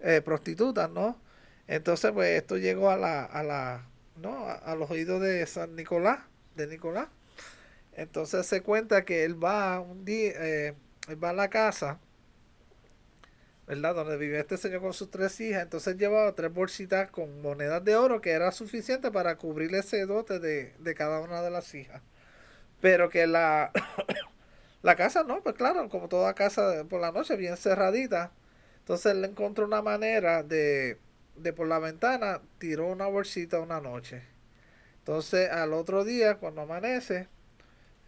eh, 0.00 0.22
prostitutas, 0.24 0.90
¿no? 0.90 1.20
Entonces, 1.66 2.10
pues 2.12 2.30
esto 2.30 2.56
llegó 2.56 2.90
a 2.90 2.96
la, 2.96 3.24
a 3.24 3.42
la, 3.42 3.86
¿no? 4.16 4.46
A, 4.46 4.74
los 4.74 4.90
oídos 4.90 5.20
de 5.20 5.46
San 5.46 5.76
Nicolás, 5.76 6.20
de 6.56 6.66
Nicolás. 6.66 7.08
Entonces 7.92 8.46
se 8.46 8.62
cuenta 8.62 9.04
que 9.04 9.24
él 9.24 9.42
va 9.42 9.80
un 9.80 10.04
día, 10.04 10.32
eh, 10.36 10.74
él 11.08 11.22
va 11.22 11.30
a 11.30 11.32
la 11.34 11.48
casa 11.50 12.00
¿verdad? 13.70 13.94
Donde 13.94 14.16
vivía 14.16 14.40
este 14.40 14.56
señor 14.56 14.80
con 14.80 14.92
sus 14.92 15.12
tres 15.12 15.40
hijas. 15.40 15.62
Entonces 15.62 15.96
llevaba 15.96 16.34
tres 16.34 16.52
bolsitas 16.52 17.08
con 17.08 17.40
monedas 17.40 17.84
de 17.84 17.94
oro 17.94 18.20
que 18.20 18.30
era 18.30 18.50
suficiente 18.50 19.12
para 19.12 19.36
cubrir 19.36 19.72
ese 19.76 20.06
dote 20.06 20.40
de, 20.40 20.94
cada 20.96 21.20
una 21.20 21.40
de 21.40 21.52
las 21.52 21.72
hijas. 21.76 22.02
Pero 22.80 23.10
que 23.10 23.28
la, 23.28 23.70
la 24.82 24.96
casa 24.96 25.22
no, 25.22 25.40
pues 25.44 25.54
claro, 25.54 25.88
como 25.88 26.08
toda 26.08 26.34
casa 26.34 26.84
por 26.88 27.00
la 27.00 27.12
noche, 27.12 27.36
bien 27.36 27.56
cerradita. 27.56 28.32
Entonces 28.80 29.12
él 29.12 29.24
encontró 29.24 29.66
una 29.66 29.82
manera 29.82 30.42
de, 30.42 30.98
de 31.36 31.52
por 31.52 31.68
la 31.68 31.78
ventana, 31.78 32.40
tiró 32.58 32.88
una 32.88 33.06
bolsita 33.06 33.60
una 33.60 33.80
noche. 33.80 34.24
Entonces 34.98 35.48
al 35.48 35.74
otro 35.74 36.02
día, 36.02 36.38
cuando 36.38 36.62
amanece, 36.62 37.28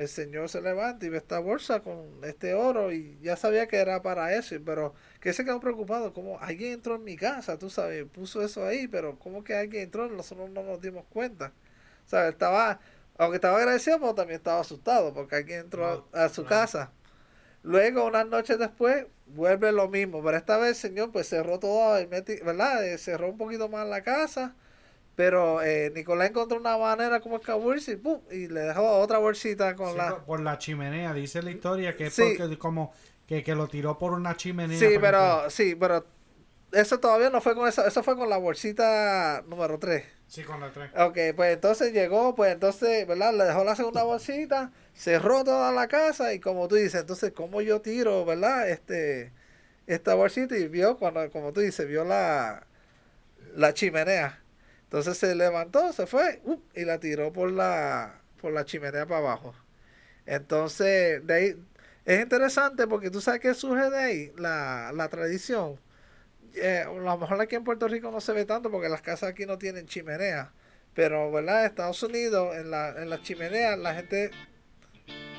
el 0.03 0.09
señor 0.09 0.49
se 0.49 0.61
levanta 0.61 1.07
y 1.07 1.09
ve 1.09 1.19
esta 1.19 1.39
bolsa 1.39 1.81
con 1.81 2.21
este 2.25 2.55
oro 2.55 2.93
y 2.93 3.19
ya 3.23 3.37
sabía 3.37 3.67
que 3.69 3.77
era 3.77 4.03
para 4.03 4.35
eso, 4.35 4.57
pero 4.65 4.95
que 5.21 5.33
se 5.33 5.45
quedó 5.45 5.61
preocupado, 5.61 6.13
como 6.13 6.39
alguien 6.41 6.75
entró 6.75 6.97
en 6.97 7.05
mi 7.05 7.17
casa, 7.17 7.59
tú 7.59 7.71
sabes, 7.71 8.05
puso 8.07 8.43
eso 8.43 8.67
ahí, 8.67 8.89
pero 8.89 9.19
como 9.19 9.45
que 9.45 9.55
alguien 9.55 9.85
entró, 9.85 10.09
nosotros 10.09 10.51
no 10.51 10.63
nos 10.63 10.81
dimos 10.81 11.05
cuenta. 11.11 11.53
O 12.07 12.09
sea, 12.09 12.29
estaba, 12.29 12.81
aunque 13.19 13.37
estaba 13.37 13.59
agradecido, 13.59 13.99
pero 14.01 14.15
también 14.15 14.39
estaba 14.39 14.61
asustado 14.61 15.15
porque 15.15 15.37
alguien 15.37 15.61
entró 15.61 16.09
a, 16.13 16.29
su 16.29 16.45
casa. 16.45 16.93
Luego, 17.63 18.07
unas 18.07 18.27
noches 18.27 18.59
después, 18.59 19.07
vuelve 19.27 19.73
lo 19.73 19.89
mismo, 19.89 20.23
pero 20.23 20.37
esta 20.37 20.59
vez 20.59 20.71
el 20.71 20.91
señor 20.91 21.13
pues 21.13 21.29
cerró 21.29 21.59
todo, 21.59 21.95
¿verdad? 22.09 22.87
Eh, 22.87 22.99
cerró 22.99 23.31
un 23.31 23.39
poquito 23.39 23.69
más 23.69 23.87
la 23.87 24.03
casa 24.03 24.55
pero 25.15 25.63
eh, 25.63 25.93
Nicolás 25.95 26.31
encontró 26.31 26.59
una 26.59 26.77
manera 26.79 27.21
como 27.21 27.37
escabullirse 27.37 28.01
y, 28.31 28.35
y 28.35 28.49
le 28.49 28.61
dejó 28.61 28.99
otra 28.99 29.19
bolsita 29.19 29.75
con 29.75 29.97
la... 29.97 30.25
Por 30.25 30.41
la 30.41 30.59
chimenea, 30.59 31.13
dice 31.13 31.43
la 31.43 31.51
historia 31.51 31.97
que 31.97 32.07
es 32.07 32.17
porque 32.17 32.59
como 32.59 32.93
que, 33.27 33.55
lo 33.55 33.69
tiró 33.69 33.99
por 33.99 34.13
una 34.13 34.37
chimenea. 34.37 34.79
Sí, 34.79 34.97
pero, 35.01 35.49
sí, 35.49 35.75
pero 35.75 36.05
eso 36.73 37.01
todavía 37.01 37.31
no 37.31 37.41
fue 37.41 37.55
con 37.55 37.69
eso, 37.69 37.87
eso 37.87 38.03
fue 38.03 38.17
con 38.17 38.29
la 38.29 38.37
bolsita 38.37 39.43
número 39.47 39.79
3. 39.79 40.05
Sí, 40.27 40.43
con 40.43 40.61
la 40.61 40.71
3. 40.71 40.91
Ok, 40.97 41.19
pues 41.37 41.55
entonces 41.55 41.93
llegó, 41.93 42.35
pues 42.35 42.53
entonces, 42.53 43.07
¿verdad? 43.07 43.35
Le 43.35 43.45
dejó 43.45 43.65
la 43.65 43.77
segunda 43.77 44.03
bolsita, 44.03 44.73
cerró 44.95 45.45
toda 45.45 45.73
la 45.73 45.89
casa 45.89 46.33
y 46.33 46.41
como 46.41 46.69
tú 46.69 46.77
dices, 46.77 47.03
entonces, 47.03 47.33
¿cómo 47.33 47.61
yo 47.61 47.81
tiro, 47.81 48.25
¿verdad? 48.25 48.69
Este, 48.69 49.33
esta 49.87 50.15
bolsita 50.15 50.57
y 50.57 50.69
vio, 50.69 50.97
cuando, 50.97 51.31
como 51.31 51.53
tú 51.53 51.61
dices, 51.61 51.87
vio 51.87 52.05
la, 52.05 52.67
la 53.55 53.75
chimenea. 53.75 54.42
Entonces 54.93 55.17
se 55.17 55.35
levantó, 55.35 55.91
se 55.95 56.07
fue 56.07 56.43
uh, 56.45 56.61
y 56.75 56.85
la 56.85 57.01
tiró 57.01 57.33
por 57.33 57.51
la, 57.51 58.21
por 58.43 58.53
la 58.53 58.67
chimenea 58.67 59.07
para 59.07 59.21
abajo. 59.21 59.55
Entonces, 60.27 61.27
de 61.27 61.35
ahí, 61.35 61.57
es 62.05 62.21
interesante 62.21 62.87
porque 62.87 63.09
tú 63.09 63.23
sabes 63.23 63.41
que 63.41 63.55
surge 63.55 63.89
de 63.89 63.97
ahí 63.97 64.33
la, 64.37 64.93
la 64.95 65.09
tradición. 65.09 65.81
Eh, 66.57 66.85
a 66.87 66.93
lo 66.93 67.17
mejor 67.17 67.41
aquí 67.41 67.55
en 67.55 67.65
Puerto 67.65 67.89
Rico 67.89 68.11
no 68.11 68.21
se 68.21 68.35
ve 68.35 68.45
tanto 68.45 68.71
porque 68.71 68.91
las 68.91 69.01
casas 69.01 69.31
aquí 69.31 69.47
no 69.47 69.57
tienen 69.57 69.87
chimenea. 69.87 70.53
Pero, 70.93 71.33
¿verdad? 71.33 71.61
En 71.61 71.67
Estados 71.69 72.03
Unidos, 72.03 72.55
en 72.55 72.71
la, 72.71 72.91
en 72.91 73.09
las 73.09 73.23
chimeneas, 73.23 73.79
la 73.79 73.95
gente 73.95 74.31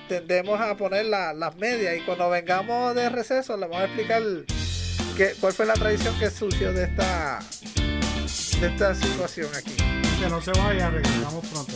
tendemos 0.10 0.60
a 0.60 0.76
poner 0.76 1.06
las 1.06 1.56
medias. 1.58 1.96
Y 1.96 2.02
cuando 2.02 2.28
vengamos 2.28 2.96
de 2.96 3.08
receso, 3.08 3.56
le 3.56 3.68
vamos 3.68 3.82
a 3.82 3.86
explicar 3.86 4.24
qué, 5.16 5.36
cuál 5.40 5.54
fue 5.54 5.68
la 5.68 5.76
tradición 5.76 6.18
que 6.18 6.32
surgió 6.32 6.74
de 6.74 6.86
esta 6.86 7.40
de 8.64 8.70
esta 8.70 8.96
situación 8.96 9.50
aquí. 9.54 9.76
Que 10.20 10.30
no 10.30 10.40
se 10.40 10.52
vaya, 10.52 10.90
regresamos 10.90 11.46
pronto. 11.48 11.74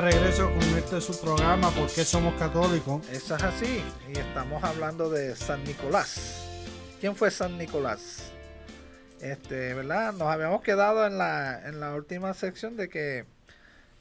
regreso 0.00 0.50
con 0.50 0.78
este 0.78 1.00
su 1.00 1.20
programa, 1.20 1.70
¿Por 1.70 1.88
qué 1.90 2.04
somos 2.04 2.34
católicos? 2.34 3.08
Eso 3.10 3.36
es 3.36 3.42
así. 3.42 3.82
Y 4.08 4.18
estamos 4.18 4.62
hablando 4.62 5.10
de 5.10 5.34
San 5.34 5.64
Nicolás. 5.64 6.44
¿Quién 7.00 7.16
fue 7.16 7.30
San 7.30 7.58
Nicolás? 7.58 8.30
Este, 9.20 9.74
¿verdad? 9.74 10.12
Nos 10.12 10.28
habíamos 10.28 10.62
quedado 10.62 11.06
en 11.06 11.18
la, 11.18 11.68
en 11.68 11.80
la 11.80 11.94
última 11.94 12.34
sección 12.34 12.76
de 12.76 12.88
que, 12.88 13.24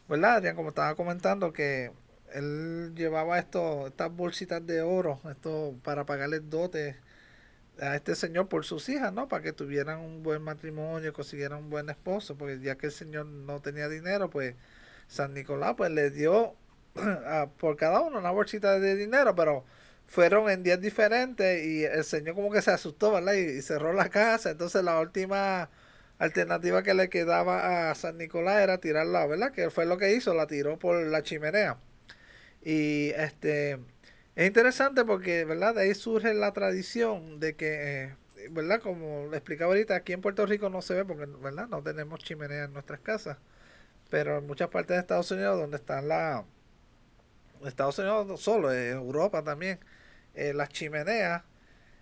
¿verdad, 0.07 0.35
Adrián? 0.35 0.55
Como 0.55 0.69
estaba 0.69 0.95
comentando, 0.95 1.53
que 1.53 1.91
él 2.33 2.93
llevaba 2.95 3.39
esto, 3.39 3.87
estas 3.87 4.11
bolsitas 4.11 4.65
de 4.65 4.81
oro, 4.81 5.19
esto 5.29 5.75
para 5.83 6.05
pagarle 6.05 6.39
dotes 6.39 6.95
a 7.79 7.95
este 7.95 8.15
señor 8.15 8.47
por 8.47 8.65
sus 8.65 8.89
hijas, 8.89 9.13
¿no? 9.13 9.27
Para 9.27 9.43
que 9.43 9.53
tuvieran 9.53 9.99
un 9.99 10.23
buen 10.23 10.41
matrimonio, 10.41 11.13
consiguieran 11.13 11.59
un 11.59 11.69
buen 11.69 11.89
esposo, 11.89 12.35
porque 12.35 12.59
ya 12.59 12.75
que 12.75 12.87
el 12.87 12.91
señor 12.91 13.25
no 13.25 13.61
tenía 13.61 13.87
dinero, 13.89 14.29
pues 14.29 14.55
San 15.07 15.33
Nicolás 15.33 15.75
pues 15.77 15.91
le 15.91 16.09
dio 16.11 16.55
por 17.59 17.77
cada 17.77 18.01
uno 18.01 18.19
una 18.19 18.31
bolsita 18.31 18.79
de 18.79 18.95
dinero, 18.95 19.35
pero 19.35 19.65
fueron 20.07 20.49
en 20.49 20.63
días 20.63 20.81
diferentes 20.81 21.65
y 21.65 21.83
el 21.83 22.03
señor 22.03 22.35
como 22.35 22.51
que 22.51 22.61
se 22.61 22.71
asustó, 22.71 23.11
¿verdad? 23.11 23.33
Y, 23.33 23.61
cerró 23.61 23.93
la 23.93 24.09
casa. 24.09 24.51
Entonces 24.51 24.83
la 24.83 24.99
última 24.99 25.69
alternativa 26.17 26.83
que 26.83 26.93
le 26.93 27.09
quedaba 27.09 27.91
a 27.91 27.95
San 27.95 28.17
Nicolás 28.17 28.61
era 28.61 28.79
tirarla, 28.79 29.25
¿verdad? 29.27 29.51
Que 29.51 29.69
fue 29.69 29.85
lo 29.85 29.97
que 29.97 30.13
hizo, 30.13 30.33
la 30.33 30.47
tiró 30.47 30.79
por 30.79 30.97
la 31.05 31.23
chimenea. 31.23 31.77
Y 32.63 33.09
este 33.15 33.79
es 34.35 34.47
interesante 34.47 35.05
porque, 35.05 35.45
¿verdad? 35.45 35.75
De 35.75 35.81
ahí 35.83 35.95
surge 35.95 36.33
la 36.33 36.53
tradición 36.53 37.39
de 37.39 37.55
que, 37.55 38.05
eh, 38.05 38.49
¿verdad? 38.51 38.81
Como 38.81 39.27
le 39.31 39.37
explicaba 39.37 39.71
ahorita, 39.71 39.95
aquí 39.95 40.13
en 40.13 40.21
Puerto 40.21 40.45
Rico 40.45 40.69
no 40.69 40.81
se 40.81 40.95
ve 40.95 41.05
porque, 41.05 41.25
¿verdad? 41.25 41.67
No 41.67 41.81
tenemos 41.83 42.19
chimenea 42.19 42.65
en 42.65 42.73
nuestras 42.73 42.99
casas. 43.01 43.37
Pero 44.09 44.37
en 44.37 44.47
muchas 44.47 44.69
partes 44.69 44.95
de 44.95 45.01
Estados 45.01 45.31
Unidos, 45.31 45.59
donde 45.59 45.77
están 45.77 46.07
la... 46.07 46.45
Estados 47.65 47.97
Unidos 47.99 48.39
solo, 48.41 48.71
en 48.71 48.93
Europa 48.93 49.43
también, 49.43 49.79
eh, 50.35 50.53
las 50.53 50.69
chimeneas, 50.69 51.43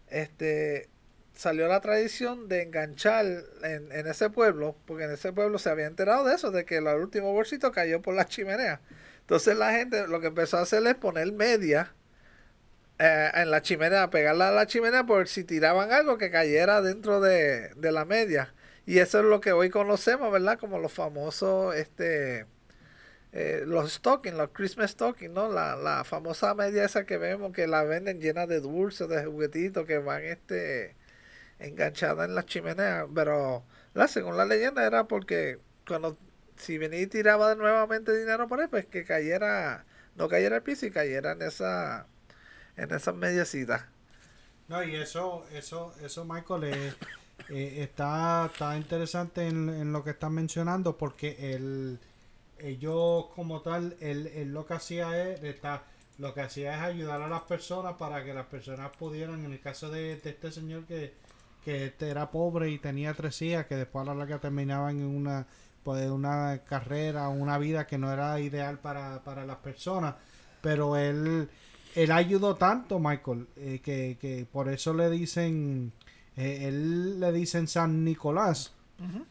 este, 0.08 0.90
salió 1.34 1.68
la 1.68 1.80
tradición 1.82 2.48
de 2.50 2.64
enganchar 2.64 3.26
en, 3.64 3.92
en, 3.92 4.08
ese 4.08 4.30
pueblo, 4.30 4.76
porque 4.86 5.06
en 5.06 5.12
ese 5.12 5.32
pueblo 5.32 5.58
se 5.58 5.70
había 5.70 5.86
enterado 5.86 6.26
de 6.26 6.36
eso, 6.36 6.52
de 6.52 6.66
que 6.66 6.78
el 6.78 6.88
último 6.88 7.32
bolsito 7.32 7.72
cayó 7.72 8.02
por 8.02 8.16
las 8.16 8.28
chimeneas. 8.28 8.80
Entonces 9.22 9.58
la 9.58 9.72
gente 9.72 10.08
lo 10.08 10.20
que 10.22 10.28
empezó 10.28 10.58
a 10.58 10.62
hacer 10.62 10.86
es 10.86 10.96
poner 10.96 11.32
media 11.32 11.94
eh, 13.00 13.32
en 13.34 13.52
la 13.52 13.62
chimenea, 13.62 14.10
pegarla 14.10 14.50
a 14.50 14.52
la 14.52 14.68
chimenea 14.68 15.06
por 15.06 15.28
si 15.28 15.44
tiraban 15.44 15.92
algo 15.92 16.18
que 16.18 16.32
cayera 16.32 16.82
dentro 16.82 17.20
de, 17.20 17.70
de 17.76 17.92
la 17.92 18.06
media. 18.06 18.54
Y 18.86 19.00
eso 19.00 19.20
es 19.20 19.26
lo 19.26 19.42
que 19.42 19.52
hoy 19.52 19.70
conocemos, 19.70 20.32
¿verdad? 20.32 20.60
Como 20.60 20.80
los 20.80 20.94
famosos, 20.94 21.76
este, 21.76 22.46
eh, 23.32 23.64
los 23.66 23.94
stocking, 23.94 24.38
los 24.38 24.50
Christmas 24.52 24.92
stocking, 24.92 25.34
¿no? 25.34 25.50
La, 25.50 25.76
la 25.76 26.04
famosa 26.04 26.54
media 26.54 26.86
esa 26.86 27.06
que 27.06 27.18
vemos 27.18 27.52
que 27.52 27.68
la 27.68 27.84
venden 27.84 28.22
llena 28.22 28.46
de 28.48 28.62
dulces, 28.62 29.10
de 29.10 29.26
juguetitos 29.26 29.86
que 29.86 29.98
van, 29.98 30.24
este, 30.24 30.96
enganchadas 31.60 32.30
en 32.30 32.36
la 32.36 32.46
chimenea. 32.46 33.08
Pero, 33.14 33.66
la, 33.94 34.08
según 34.08 34.38
la 34.38 34.46
leyenda 34.46 34.86
era 34.86 35.06
porque 35.06 35.60
cuando, 35.88 36.18
si 36.58 36.78
venía 36.78 37.02
y 37.02 37.08
tiraba 37.08 37.56
nuevamente 37.56 38.16
dinero 38.18 38.48
por 38.48 38.62
ahí, 38.62 38.68
pues 38.68 38.86
que 38.86 39.04
cayera, 39.04 39.86
no 40.16 40.30
cayera 40.30 40.58
al 40.58 40.64
piso 40.64 40.86
y 40.86 40.92
cayera 40.92 41.32
en 41.32 41.42
esa, 41.42 42.08
en 42.78 42.92
esas 42.94 43.16
mediecitas. 43.16 43.84
No, 44.68 44.84
y 44.84 44.96
eso, 44.96 45.46
eso, 45.52 45.94
eso, 46.04 46.26
Michael, 46.26 46.64
es 46.66 46.96
eh, 47.50 47.84
está, 47.84 48.50
está 48.52 48.76
interesante 48.78 49.48
en, 49.48 49.92
lo 49.92 50.04
que 50.04 50.12
están 50.12 50.34
mencionando 50.34 50.98
porque 50.98 51.54
el, 51.54 52.00
ellos 52.60 53.26
como 53.36 53.62
tal, 53.62 53.96
él, 54.00 54.52
lo 54.52 54.66
que 54.66 54.74
hacía 54.74 55.32
es, 55.32 55.44
está, 55.44 55.84
lo 56.18 56.34
que 56.34 56.42
hacía 56.42 56.76
es 56.76 56.82
ayudar 56.82 57.22
a 57.22 57.28
las 57.28 57.44
personas 57.44 57.96
para 57.96 58.24
que 58.24 58.34
las 58.34 58.48
personas 58.48 58.92
pudieran, 58.98 59.46
en 59.46 59.52
el 59.52 59.60
caso 59.60 59.90
de, 59.92 60.14
este 60.14 60.52
señor 60.52 60.86
que, 60.86 61.14
que 61.64 61.86
este 61.88 62.10
era 62.10 62.32
pobre 62.32 62.70
y 62.72 62.80
tenía 62.80 63.14
tres 63.14 63.42
hijas, 63.42 63.68
que 63.68 63.76
después 63.76 64.02
a 64.04 64.14
la 64.14 64.16
larga 64.16 64.40
terminaban 64.40 64.98
en 64.98 65.06
una, 65.06 65.46
pues, 65.84 66.10
una 66.10 66.64
carrera, 66.66 67.30
una 67.30 67.60
vida 67.60 67.86
que 67.86 68.00
no 68.00 68.12
era 68.12 68.40
ideal 68.40 68.80
para, 68.80 69.24
para 69.24 69.46
las 69.46 69.58
personas, 69.58 70.16
pero 70.62 70.98
él, 70.98 71.48
él 71.94 72.12
ayudó 72.12 72.56
tanto, 72.56 72.98
Michael, 72.98 73.48
eh, 73.58 73.82
que, 73.84 74.18
que 74.20 74.48
por 74.52 74.70
eso 74.70 74.96
le 74.96 75.12
dicen 75.12 75.94
eh, 76.38 76.68
él 76.68 77.20
le 77.20 77.32
dicen 77.32 77.68
San 77.68 78.04
Nicolás, 78.04 78.74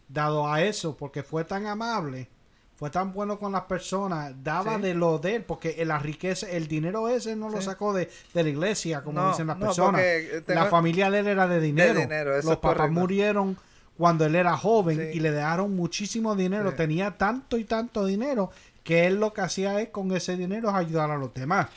dado 0.08 0.50
a 0.50 0.62
eso, 0.62 0.96
porque 0.96 1.22
fue 1.22 1.44
tan 1.44 1.66
amable, 1.66 2.28
fue 2.76 2.90
tan 2.90 3.12
bueno 3.12 3.38
con 3.38 3.52
las 3.52 3.62
personas, 3.62 4.34
daba 4.42 4.78
de 4.78 4.94
lo 4.94 5.18
de 5.18 5.36
él, 5.36 5.42
porque 5.42 5.82
la 5.84 5.98
riqueza, 5.98 6.48
el 6.50 6.68
dinero 6.68 7.08
ese 7.08 7.36
no 7.36 7.48
lo 7.48 7.62
sacó 7.62 7.94
de, 7.94 8.10
la 8.34 8.42
iglesia, 8.42 9.02
como 9.02 9.28
dicen 9.30 9.46
las 9.46 9.56
personas. 9.56 10.02
La 10.46 10.66
familia 10.66 11.10
de 11.10 11.20
él 11.20 11.28
era 11.28 11.46
de 11.46 11.60
dinero. 11.60 12.00
Los 12.42 12.58
papás 12.58 12.90
murieron 12.90 13.56
cuando 13.96 14.26
él 14.26 14.34
era 14.34 14.56
joven 14.56 15.10
y 15.12 15.20
le 15.20 15.30
dejaron 15.30 15.76
muchísimo 15.76 16.34
dinero, 16.34 16.74
tenía 16.74 17.12
tanto 17.12 17.58
y 17.58 17.64
tanto 17.64 18.04
dinero 18.04 18.50
que 18.82 19.06
él 19.06 19.18
lo 19.18 19.32
que 19.32 19.40
hacía 19.40 19.80
es 19.80 19.88
con 19.88 20.14
ese 20.14 20.36
dinero 20.36 20.70
ayudar 20.70 21.10
a 21.10 21.16
los 21.16 21.32
demás. 21.32 21.68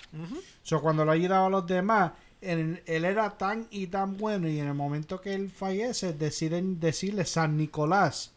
O 0.71 0.81
cuando 0.81 1.05
lo 1.05 1.11
ayudaba 1.11 1.47
a 1.47 1.49
los 1.49 1.65
demás, 1.65 2.11
él, 2.47 2.81
era 2.85 3.37
tan 3.37 3.67
y 3.69 3.87
tan 3.87 4.17
bueno 4.17 4.47
y 4.47 4.59
en 4.59 4.67
el 4.67 4.73
momento 4.73 5.21
que 5.21 5.33
él 5.33 5.49
fallece 5.49 6.13
deciden 6.13 6.79
decirle 6.79 7.25
San 7.25 7.57
Nicolás. 7.57 8.31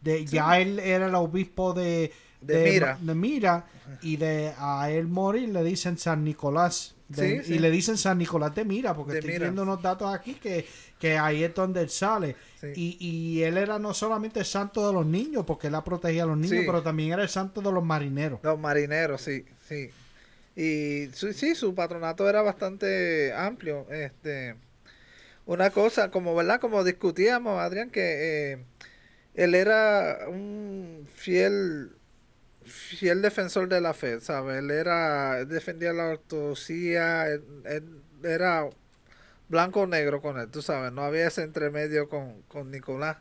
De, 0.00 0.24
Ya 0.26 0.60
él 0.60 0.78
era 0.78 1.06
el 1.06 1.14
obispo 1.14 1.72
de, 1.72 2.12
de, 2.40 3.14
Mira. 3.14 3.66
y 4.02 4.16
de 4.16 4.52
a 4.58 4.90
él 4.90 5.06
morir 5.08 5.48
le 5.48 5.64
dicen 5.64 5.96
San 5.98 6.24
Nicolás. 6.24 6.94
Y 7.16 7.58
le 7.58 7.70
dicen 7.70 7.96
San 7.96 8.18
Nicolás 8.18 8.54
de 8.54 8.64
Mira, 8.64 8.94
porque 8.94 9.18
estoy 9.18 9.38
viendo 9.38 9.62
unos 9.62 9.80
datos 9.80 10.12
aquí 10.12 10.34
que, 10.34 10.66
que 10.98 11.16
ahí 11.16 11.44
es 11.44 11.54
donde 11.54 11.82
él 11.82 11.90
sale. 11.90 12.36
Y, 12.74 12.96
y 12.98 13.42
él 13.42 13.56
era 13.56 13.78
no 13.78 13.94
solamente 13.94 14.40
el 14.40 14.46
santo 14.46 14.86
de 14.86 14.92
los 14.92 15.06
niños, 15.06 15.44
porque 15.46 15.68
él 15.68 15.76
protegía 15.84 16.24
a 16.24 16.26
los 16.26 16.38
niños, 16.38 16.64
pero 16.66 16.82
también 16.82 17.12
era 17.12 17.22
el 17.22 17.28
santo 17.28 17.60
de 17.60 17.70
los 17.72 17.84
marineros. 17.84 18.40
Los 18.42 18.58
marineros, 18.58 19.20
sí, 19.22 19.44
sí. 19.68 19.90
Y 20.56 21.08
sí, 21.12 21.54
su 21.54 21.74
patronato 21.74 22.28
era 22.28 22.42
bastante 22.42 23.32
amplio. 23.34 23.86
Este, 23.90 24.56
una 25.46 25.70
cosa, 25.70 26.10
como 26.10 26.34
verdad, 26.34 26.60
como 26.60 26.84
discutíamos, 26.84 27.60
Adrián, 27.60 27.90
que 27.90 28.52
eh, 28.52 28.64
él 29.34 29.54
era 29.54 30.28
un 30.28 31.08
fiel 31.14 31.92
fiel 32.64 33.22
defensor 33.22 33.68
de 33.68 33.80
la 33.80 33.94
fe, 33.94 34.20
¿sabes? 34.20 34.58
Él 34.58 34.70
era, 34.70 35.44
defendía 35.44 35.92
la 35.92 36.08
ortodoxia, 36.08 37.26
era 38.22 38.68
blanco 39.48 39.82
o 39.82 39.86
negro 39.86 40.20
con 40.22 40.38
él, 40.38 40.48
tú 40.50 40.62
sabes, 40.62 40.92
no 40.92 41.02
había 41.02 41.26
ese 41.28 41.42
entremedio 41.42 42.08
con, 42.08 42.42
con 42.48 42.70
Nicolás. 42.70 43.18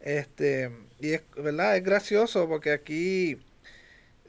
Este, 0.00 0.70
y 1.00 1.12
es, 1.14 1.22
¿verdad? 1.36 1.76
Es 1.76 1.84
gracioso 1.84 2.48
porque 2.48 2.72
aquí 2.72 3.38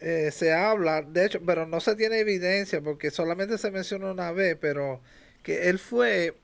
eh, 0.01 0.31
se 0.31 0.53
habla, 0.53 1.01
de 1.01 1.25
hecho, 1.25 1.41
pero 1.45 1.65
no 1.65 1.79
se 1.81 1.95
tiene 1.95 2.19
evidencia 2.19 2.81
porque 2.81 3.11
solamente 3.11 3.57
se 3.57 3.71
menciona 3.71 4.11
una 4.11 4.31
vez, 4.31 4.57
pero 4.59 5.01
que 5.43 5.69
él 5.69 5.79
fue, 5.79 6.35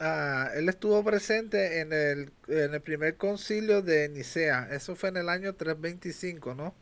ah, 0.00 0.50
él 0.54 0.68
estuvo 0.68 1.02
presente 1.04 1.80
en 1.80 1.92
el, 1.92 2.32
en 2.48 2.74
el 2.74 2.80
primer 2.80 3.16
concilio 3.16 3.82
de 3.82 4.08
Nicea, 4.08 4.68
eso 4.72 4.96
fue 4.96 5.10
en 5.10 5.18
el 5.18 5.28
año 5.28 5.54
325, 5.54 6.54
¿no? 6.54 6.74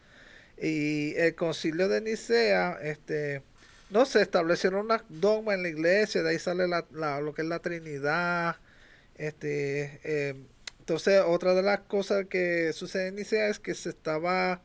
Y 0.59 1.15
el 1.17 1.35
concilio 1.35 1.89
de 1.89 2.01
Nicea, 2.01 2.79
este, 2.83 3.43
no 3.91 4.07
se 4.07 4.23
establecieron 4.23 4.87
una 4.87 5.05
dogma 5.09 5.55
en 5.55 5.63
la 5.63 5.69
iglesia, 5.69 6.23
de 6.23 6.31
ahí 6.31 6.39
sale 6.39 6.69
la, 6.69 6.87
lo 7.21 7.35
que 7.35 7.43
es 7.43 7.49
la 7.49 7.59
Trinidad, 7.61 8.57
este, 9.17 10.01
eh, 10.05 10.35
entonces 10.81 11.23
otra 11.27 11.55
de 11.55 11.63
las 11.63 11.81
cosas 11.81 12.27
que 12.27 12.73
sucede 12.73 13.09
en 13.09 13.17
Nicea 13.17 13.49
es 13.49 13.59
que 13.59 13.75
se 13.75 13.91
estaba 13.91 14.63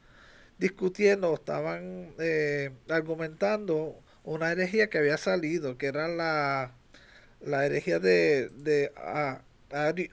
discutiendo, 0.57 1.33
estaban 1.33 2.13
eh, 2.19 2.71
argumentando 2.89 3.95
una 4.23 4.51
herejía 4.51 4.89
que 4.89 4.97
había 4.97 5.17
salido, 5.17 5.77
que 5.77 5.87
era 5.87 6.07
la, 6.07 6.73
la 7.41 7.65
herejía 7.65 7.99
de, 7.99 8.49
de 8.49 8.91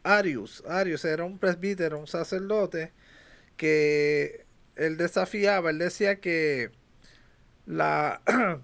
Arius. 0.02 0.62
Arius 0.68 1.04
era 1.04 1.24
un 1.24 1.38
presbítero, 1.38 1.98
un 1.98 2.06
sacerdote, 2.06 2.92
que 3.56 4.46
él 4.76 4.96
desafiaba, 4.96 5.70
él 5.70 5.78
decía 5.78 6.20
que 6.20 6.70
la 7.66 8.20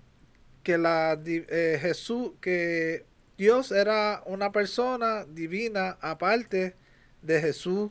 que 0.62 0.79
la 0.79 1.19
eh, 1.25 1.79
Jesús, 1.81 2.33
que 2.40 3.07
Dios 3.38 3.73
era 3.73 4.23
una 4.27 4.53
persona 4.53 5.25
divina 5.25 5.97
aparte 6.01 6.77
de 7.23 7.40
Jesús 7.40 7.90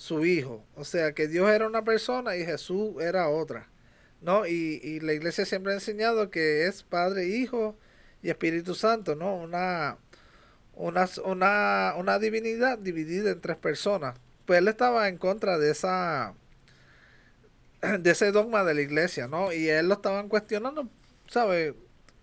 su 0.00 0.24
hijo. 0.24 0.64
O 0.76 0.84
sea, 0.84 1.12
que 1.12 1.28
Dios 1.28 1.50
era 1.50 1.66
una 1.66 1.84
persona 1.84 2.34
y 2.34 2.44
Jesús 2.46 3.02
era 3.02 3.28
otra. 3.28 3.68
¿No? 4.22 4.46
Y, 4.46 4.80
y 4.82 5.00
la 5.00 5.12
iglesia 5.12 5.44
siempre 5.44 5.72
ha 5.72 5.76
enseñado 5.76 6.30
que 6.30 6.66
es 6.66 6.82
Padre, 6.82 7.26
Hijo 7.26 7.76
y 8.22 8.30
Espíritu 8.30 8.74
Santo, 8.74 9.14
¿no? 9.14 9.36
Una, 9.36 9.98
una, 10.74 11.08
una, 11.24 11.94
una 11.96 12.18
divinidad 12.18 12.78
dividida 12.78 13.30
en 13.30 13.40
tres 13.40 13.56
personas. 13.58 14.16
Pues 14.46 14.58
él 14.60 14.68
estaba 14.68 15.08
en 15.08 15.18
contra 15.18 15.58
de 15.58 15.70
esa 15.70 16.34
de 18.00 18.10
ese 18.10 18.32
dogma 18.32 18.64
de 18.64 18.74
la 18.74 18.82
iglesia, 18.82 19.28
¿no? 19.28 19.52
Y 19.52 19.68
él 19.68 19.88
lo 19.88 19.94
estaban 19.94 20.28
cuestionando, 20.28 20.88
¿sabe? 21.28 21.74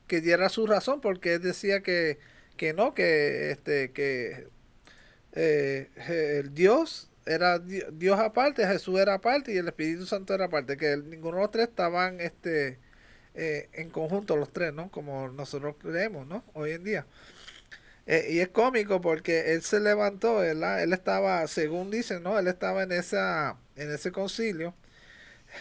Que 0.07 0.21
diera 0.21 0.49
su 0.49 0.67
razón 0.67 1.01
porque 1.01 1.35
él 1.35 1.41
decía 1.41 1.81
que, 1.81 2.19
que 2.57 2.73
no, 2.73 2.93
que 2.93 3.51
este 3.51 3.91
que 3.91 4.47
eh, 5.33 5.89
el 6.39 6.53
Dios 6.53 7.09
era 7.27 7.59
Dios 7.59 8.19
aparte, 8.19 8.65
Jesús 8.67 8.99
era 8.99 9.15
aparte 9.15 9.53
y 9.53 9.57
el 9.57 9.67
Espíritu 9.67 10.05
Santo 10.05 10.33
era 10.33 10.45
aparte, 10.45 10.77
que 10.77 10.97
ninguno 10.97 11.37
de 11.37 11.43
los 11.43 11.51
tres 11.51 11.67
estaban 11.69 12.19
este, 12.21 12.79
eh, 13.35 13.69
en 13.73 13.89
conjunto 13.89 14.35
los 14.37 14.51
tres, 14.51 14.73
¿no? 14.73 14.89
Como 14.91 15.29
nosotros 15.29 15.75
creemos, 15.79 16.27
¿no? 16.27 16.43
Hoy 16.53 16.71
en 16.71 16.83
día. 16.83 17.05
Eh, 18.05 18.27
y 18.31 18.39
es 18.39 18.49
cómico 18.49 19.01
porque 19.01 19.53
él 19.53 19.61
se 19.63 19.79
levantó, 19.79 20.37
¿verdad? 20.37 20.81
Él 20.81 20.93
estaba, 20.93 21.45
según 21.47 21.91
dicen, 21.91 22.23
¿no? 22.23 22.39
Él 22.39 22.47
estaba 22.47 22.83
en 22.83 22.91
esa 22.93 23.57
en 23.75 23.91
ese 23.93 24.11
concilio. 24.11 24.73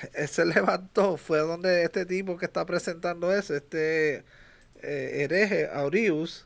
Él 0.14 0.28
se 0.28 0.44
levantó, 0.46 1.16
fue 1.16 1.38
donde 1.40 1.84
este 1.84 2.06
tipo 2.06 2.36
que 2.38 2.46
está 2.46 2.66
presentando 2.66 3.32
eso, 3.34 3.54
este 3.56 4.24
eh, 4.82 5.22
hereje, 5.22 5.68
Aurius, 5.72 6.45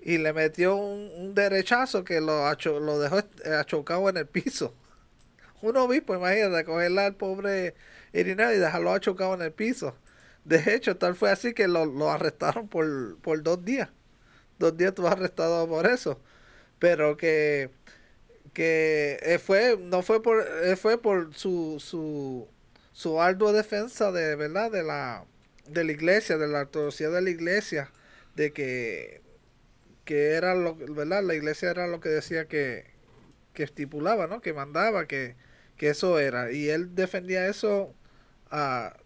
y 0.00 0.18
le 0.18 0.32
metió 0.32 0.76
un, 0.76 1.34
derechazo 1.34 2.04
que 2.04 2.20
lo, 2.20 2.42
lo 2.80 2.98
dejó 2.98 3.20
achocado 3.58 4.08
en 4.08 4.16
el 4.16 4.26
piso. 4.26 4.74
Un 5.62 5.76
obispo, 5.76 6.14
imagínate, 6.14 6.64
cogerle 6.64 7.00
al 7.00 7.16
pobre 7.16 7.74
Irineo 8.12 8.52
y 8.52 8.58
dejarlo 8.58 8.92
achocado 8.92 9.34
en 9.34 9.42
el 9.42 9.52
piso. 9.52 9.96
De 10.44 10.74
hecho, 10.74 10.96
tal 10.96 11.14
fue 11.14 11.30
así 11.30 11.52
que 11.52 11.68
lo, 11.68 12.10
arrestaron 12.10 12.68
por, 12.68 13.18
por, 13.18 13.42
dos 13.42 13.64
días. 13.64 13.90
Dos 14.58 14.76
días 14.76 14.90
estuvo 14.90 15.08
arrestado 15.08 15.68
por 15.68 15.86
eso. 15.86 16.20
Pero 16.78 17.16
que, 17.16 17.70
que 18.54 19.18
eh, 19.22 19.38
fue, 19.38 19.76
no 19.78 20.02
fue 20.02 20.22
por, 20.22 20.46
eh, 20.64 20.76
fue 20.76 20.96
por 21.00 21.34
su, 21.34 21.76
su, 21.80 22.48
su 22.92 23.20
ardua 23.20 23.52
defensa 23.52 24.10
de 24.12 24.36
verdad 24.36 24.70
de 24.70 24.82
la, 24.84 25.24
de 25.66 25.84
la 25.84 25.92
iglesia, 25.92 26.38
de 26.38 26.48
la 26.48 26.60
ortodoxia 26.60 27.10
de 27.10 27.20
la 27.20 27.30
iglesia, 27.30 27.90
de 28.34 28.52
que, 28.52 29.20
que 30.08 30.30
era 30.30 30.54
lo, 30.54 30.74
¿verdad? 30.74 31.22
La 31.22 31.34
iglesia 31.34 31.68
era 31.70 31.86
lo 31.86 32.00
que 32.00 32.08
decía 32.08 32.48
que, 32.48 32.86
que 33.52 33.62
estipulaba, 33.62 34.26
¿no? 34.26 34.40
Que 34.40 34.54
mandaba, 34.54 35.04
que, 35.06 35.36
que 35.76 35.90
eso 35.90 36.18
era. 36.18 36.50
Y 36.50 36.70
él 36.70 36.94
defendía 36.94 37.46
eso 37.46 37.94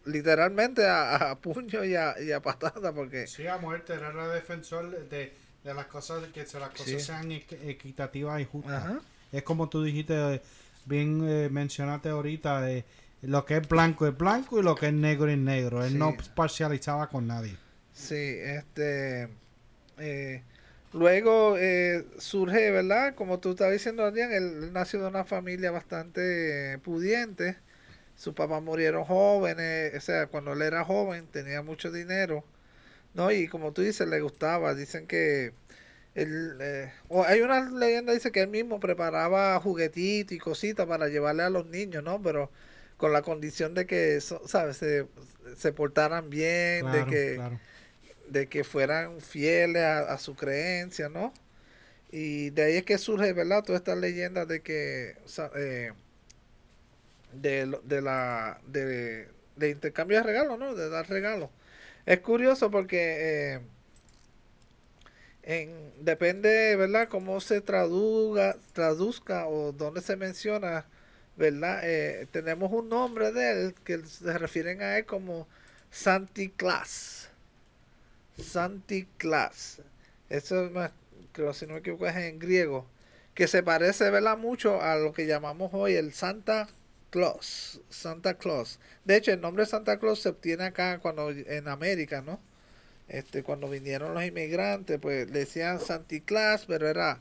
literalmente 0.05 0.87
a, 0.87 1.37
puño 1.43 1.83
y 1.83 1.97
a, 1.97 2.15
y 2.23 2.31
a 2.31 2.41
patada 2.41 2.93
porque 2.93 3.27
sí 3.27 3.45
a 3.49 3.59
muerte 3.59 3.95
era 3.95 4.11
el 4.11 4.33
defensor 4.33 5.09
de, 5.09 5.35
de 5.65 5.75
las 5.75 5.87
cosas 5.87 6.23
que 6.29 6.47
las 6.61 6.71
cosas 6.71 7.03
sean 7.03 7.33
equitativas 7.33 8.41
y 8.41 8.45
justas 8.45 9.03
es 9.33 9.43
como 9.43 9.69
tú 9.69 9.83
dijiste 9.83 10.41
bien 10.85 11.29
eh, 11.29 11.49
mencionaste 11.51 12.11
ahorita 12.11 12.61
de 12.61 12.85
lo 13.23 13.45
que 13.45 13.57
es 13.57 13.69
blanco 13.69 14.07
es 14.07 14.17
blanco 14.17 14.61
y 14.61 14.63
lo 14.63 14.77
que 14.77 14.87
es 14.87 14.95
negro 14.95 15.29
es 15.29 15.39
negro 15.39 15.85
él 15.85 15.99
no 15.99 16.17
parcializaba 16.37 17.09
con 17.09 17.27
nadie 17.27 17.57
sí 17.93 18.15
este 18.15 19.29
eh, 19.99 20.45
luego 20.93 21.57
eh, 21.59 22.05
surge 22.19 22.71
verdad 22.71 23.15
como 23.15 23.41
tú 23.41 23.53
estabas 23.53 23.73
diciendo 23.73 24.05
Adrián 24.05 24.33
él 24.33 24.73
nació 24.73 25.01
de 25.03 25.09
una 25.09 25.25
familia 25.25 25.71
bastante 25.71 26.79
pudiente 26.85 27.57
sus 28.17 28.35
papás 28.35 28.63
murieron 28.63 29.05
jóvenes, 29.05 29.95
o 29.97 30.01
sea, 30.01 30.27
cuando 30.29 30.53
él 30.53 30.63
era 30.63 30.85
joven 30.85 31.27
tenía 31.27 31.63
mucho 31.63 31.91
dinero, 31.91 32.45
¿no? 33.15 33.33
Y 33.33 33.49
como 33.49 33.73
tú 33.73 33.83
dices, 33.83 34.09
le 34.09 34.21
gustaba, 34.21 34.75
dicen 34.75 35.07
que 35.07 35.53
él, 36.15 36.57
eh, 36.61 36.93
hay 37.27 37.41
una 37.41 37.69
leyenda 37.71 38.13
dice 38.13 38.33
que 38.33 38.43
él 38.43 38.49
mismo 38.49 38.81
preparaba 38.81 39.59
juguetitos 39.61 40.33
y 40.33 40.39
cositas 40.39 40.87
para 40.87 41.09
llevarle 41.09 41.43
a 41.43 41.51
los 41.51 41.67
niños, 41.67 42.05
¿no? 42.05 42.23
Pero 42.23 42.51
con 42.97 43.13
la 43.13 43.23
condición 43.23 43.75
de 43.75 43.87
que, 43.87 44.21
¿sabes? 44.21 44.77
Se, 44.77 45.07
se 45.57 45.73
portaran 45.73 46.31
bien, 46.31 46.93
de 46.93 47.07
que 47.07 47.41
de 48.29 48.49
que 48.49 48.65
fueran 48.65 49.21
fieles 49.21 49.83
a, 49.83 50.19
su 50.19 50.35
creencia, 50.37 51.09
¿no? 51.09 51.33
Y 52.11 52.51
de 52.51 52.63
ahí 52.65 52.77
es 52.77 52.85
que 52.85 52.99
surge, 52.99 53.33
¿verdad? 53.33 53.65
Toda 53.65 53.79
esta 53.79 53.97
leyenda 53.97 54.47
de 54.47 54.63
que 54.63 55.17
eh, 55.57 55.93
de, 57.33 57.79
de 57.85 58.03
la 58.03 58.61
de, 58.67 59.29
de, 59.57 59.71
intercambio 59.71 60.19
de 60.19 60.25
regalos, 60.25 60.59
¿no? 60.59 60.75
De 60.75 60.89
dar 60.89 61.09
regalos. 61.09 61.51
Es 62.07 62.21
curioso 62.21 62.71
porque 62.71 63.55
eh, 63.55 63.61
en, 65.43 65.93
depende, 66.05 66.77
¿verdad? 66.77 67.09
Cómo 67.09 67.41
se 67.41 67.61
traduzca, 67.61 68.57
traduzca 68.73 69.47
o 69.49 69.73
dónde 69.73 70.01
se 70.01 70.17
menciona, 70.17 70.87
¿verdad? 71.37 71.81
Eh, 71.85 72.27
tenemos 72.31 72.73
un 72.73 72.89
nombre 72.89 73.33
de 73.33 73.51
él 73.53 73.75
que 73.85 74.05
se 74.07 74.39
refieren 74.39 74.83
a 74.83 74.99
él 74.99 75.07
como 75.07 75.49
Santi 75.91 76.51
Claus. 76.51 77.32
Santi 78.43 79.07
Claus. 79.17 79.81
Eso 80.29 80.71
creo 81.33 81.55
si 81.55 81.67
no 81.67 81.75
me 81.75 81.81
equivoco 81.81 82.07
es 82.07 82.17
en 82.17 82.39
griego. 82.39 82.87
Que 83.35 83.49
se 83.49 83.63
parece, 83.63 84.11
¿verdad? 84.11 84.37
Mucho 84.37 84.83
a 84.83 84.97
lo 84.97 85.13
que 85.13 85.27
llamamos 85.27 85.71
hoy 85.73 85.95
el 85.95 86.13
Santa 86.13 86.69
Claus, 87.11 87.81
Santa 87.89 88.35
Claus. 88.35 88.79
De 89.05 89.17
hecho, 89.17 89.33
el 89.33 89.41
nombre 89.41 89.67
Santa 89.67 89.99
Claus 89.99 90.21
se 90.21 90.29
obtiene 90.29 90.65
acá 90.65 90.99
cuando 90.99 91.31
en 91.31 91.69
América, 91.69 92.23
¿no? 92.23 92.41
Este, 93.09 93.43
cuando 93.43 93.69
vinieron 93.69 94.15
los 94.15 94.25
inmigrantes, 94.25 94.99
pues 95.01 95.31
le 95.31 95.41
decían 95.41 95.81
Santa 95.81 96.17
Claus, 96.25 96.65
pero 96.67 96.89
era 96.89 97.21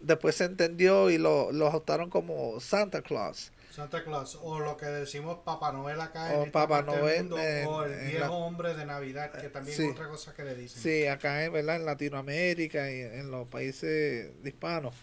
después 0.00 0.36
se 0.36 0.44
entendió 0.44 1.10
y 1.10 1.18
lo, 1.18 1.52
lo 1.52 1.68
adoptaron 1.68 2.10
como 2.10 2.60
Santa 2.60 3.02
Claus. 3.02 3.52
Santa 3.72 4.04
Claus, 4.04 4.38
o 4.42 4.60
lo 4.60 4.76
que 4.76 4.86
decimos 4.86 5.38
Papá 5.44 5.72
Noel 5.72 6.00
acá 6.00 6.32
o 6.34 6.44
en 6.44 6.52
Papá 6.52 6.82
Noel, 6.82 7.32
o 7.32 7.84
el 7.84 8.10
viejo 8.10 8.34
hombre 8.34 8.74
de 8.74 8.84
Navidad, 8.84 9.32
que 9.32 9.48
también 9.48 9.80
es 9.80 9.90
otra 9.90 10.08
cosa 10.08 10.34
que 10.34 10.44
le 10.44 10.54
dicen. 10.54 10.82
Sí, 10.82 11.06
acá 11.06 11.44
en, 11.44 11.52
¿verdad? 11.52 11.76
en 11.76 11.86
Latinoamérica 11.86 12.90
y 12.90 13.00
en 13.00 13.30
los 13.30 13.48
países 13.48 14.30
hispanos. 14.44 14.94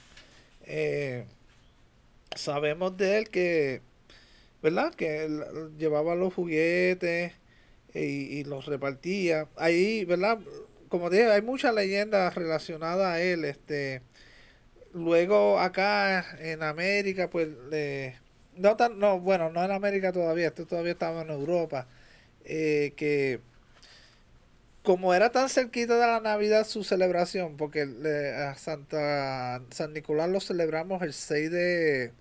Eh, 0.63 1.25
sabemos 2.35 2.95
de 2.95 3.17
él 3.17 3.29
que 3.29 3.81
¿verdad? 4.61 4.93
Que 4.93 5.25
él 5.25 5.43
llevaba 5.77 6.15
los 6.15 6.33
juguetes 6.33 7.33
y, 7.93 8.43
los 8.43 8.65
repartía. 8.65 9.47
Ahí, 9.55 10.05
¿verdad? 10.05 10.39
Como 10.89 11.09
dije, 11.09 11.25
hay 11.31 11.41
muchas 11.41 11.73
leyendas 11.73 12.35
relacionadas 12.35 13.07
a 13.07 13.21
él. 13.21 13.45
Este, 13.45 14.01
luego 14.93 15.59
acá 15.59 16.37
en 16.39 16.63
América, 16.63 17.29
pues, 17.29 17.47
no 18.59 18.75
tan, 18.77 18.99
no, 18.99 19.19
bueno, 19.19 19.49
no 19.51 19.63
en 19.63 19.71
América 19.71 20.11
todavía, 20.11 20.47
esto 20.47 20.65
todavía 20.65 20.93
estaba 20.93 21.21
en 21.21 21.29
Europa, 21.29 21.87
eh, 22.45 22.93
que 22.97 23.41
como 24.83 25.13
era 25.13 25.31
tan 25.31 25.49
cerquita 25.49 25.95
de 25.95 26.07
la 26.07 26.19
Navidad 26.19 26.65
su 26.67 26.83
celebración, 26.83 27.57
porque 27.57 27.83
a 28.37 28.55
Santa 28.55 29.61
San 29.71 29.93
Nicolás 29.93 30.29
lo 30.29 30.39
celebramos 30.41 31.01
el 31.03 31.13
6 31.13 31.51
de 31.51 32.13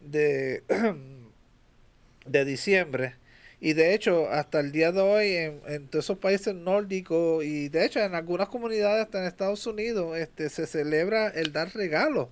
de 0.00 0.62
de 2.26 2.44
diciembre. 2.44 3.16
Y 3.60 3.72
de 3.74 3.94
hecho, 3.94 4.28
hasta 4.30 4.60
el 4.60 4.72
día 4.72 4.92
de 4.92 5.00
hoy, 5.00 5.28
en, 5.32 5.60
en, 5.66 5.88
todos 5.88 6.04
esos 6.06 6.18
países 6.18 6.54
nórdicos 6.54 7.44
y 7.44 7.68
de 7.70 7.84
hecho 7.86 8.00
en 8.00 8.14
algunas 8.14 8.48
comunidades, 8.48 9.04
hasta 9.04 9.20
en 9.20 9.26
Estados 9.26 9.66
Unidos, 9.66 10.16
este 10.18 10.50
se 10.50 10.66
celebra 10.66 11.28
el 11.28 11.52
dar 11.52 11.74
regalo 11.74 12.30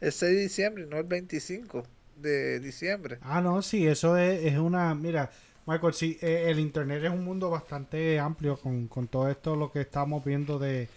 el 0.00 0.12
6 0.12 0.32
de 0.34 0.40
diciembre, 0.42 0.86
no 0.86 0.98
el 0.98 1.04
25 1.04 1.86
de 2.16 2.60
diciembre. 2.60 3.18
Ah, 3.22 3.40
no, 3.40 3.62
sí, 3.62 3.86
eso 3.86 4.16
es, 4.16 4.44
es 4.44 4.58
una. 4.58 4.94
Mira, 4.94 5.30
Michael, 5.66 5.94
sí, 5.94 6.18
eh, 6.20 6.46
el 6.48 6.60
Internet 6.60 7.04
es 7.04 7.10
un 7.10 7.24
mundo 7.24 7.50
bastante 7.50 8.18
amplio 8.18 8.56
con, 8.56 8.88
con 8.88 9.08
todo 9.08 9.28
esto, 9.28 9.56
lo 9.56 9.70
que 9.72 9.80
estamos 9.80 10.24
viendo 10.24 10.58
de, 10.58 10.88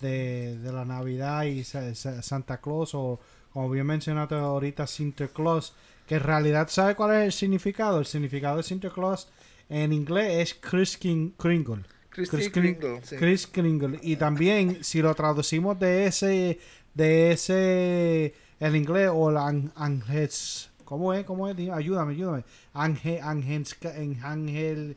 de, 0.00 0.58
de 0.58 0.72
la 0.72 0.84
Navidad 0.84 1.44
y 1.44 1.64
Santa 1.64 2.60
Claus, 2.60 2.94
o 2.94 3.20
como 3.52 3.68
bien 3.70 3.86
mencionaste 3.86 4.34
ahorita, 4.34 4.86
Sinterklaas 4.86 5.74
que 6.06 6.16
en 6.16 6.22
realidad, 6.22 6.68
¿sabe 6.68 6.94
cuál 6.94 7.14
es 7.16 7.24
el 7.24 7.32
significado? 7.32 8.00
El 8.00 8.06
significado 8.06 8.56
de 8.56 8.62
Santa 8.62 8.90
Claus 8.90 9.28
en 9.68 9.92
inglés 9.92 10.50
es 10.50 10.54
Chris 10.54 10.98
Kringle. 10.98 11.84
Chris, 12.10 12.28
Kringle, 12.50 13.00
Chris 13.18 13.46
Kringle. 13.46 13.98
Y 14.02 14.16
también, 14.16 14.84
si 14.84 15.00
lo 15.00 15.14
traducimos 15.14 15.78
de 15.78 16.06
ese, 16.06 16.58
de 16.92 17.32
ese, 17.32 18.34
el 18.62 18.76
inglés 18.76 19.10
o 19.12 19.28
el 19.28 19.36
ángel, 19.36 20.30
¿cómo 20.84 21.12
es? 21.12 21.24
¿Cómo 21.24 21.48
es? 21.48 21.56
Ayúdame, 21.58 22.12
ayúdame. 22.12 22.44
Ángel, 22.74 23.20
ángel, 23.20 23.66
ángel, 24.22 24.96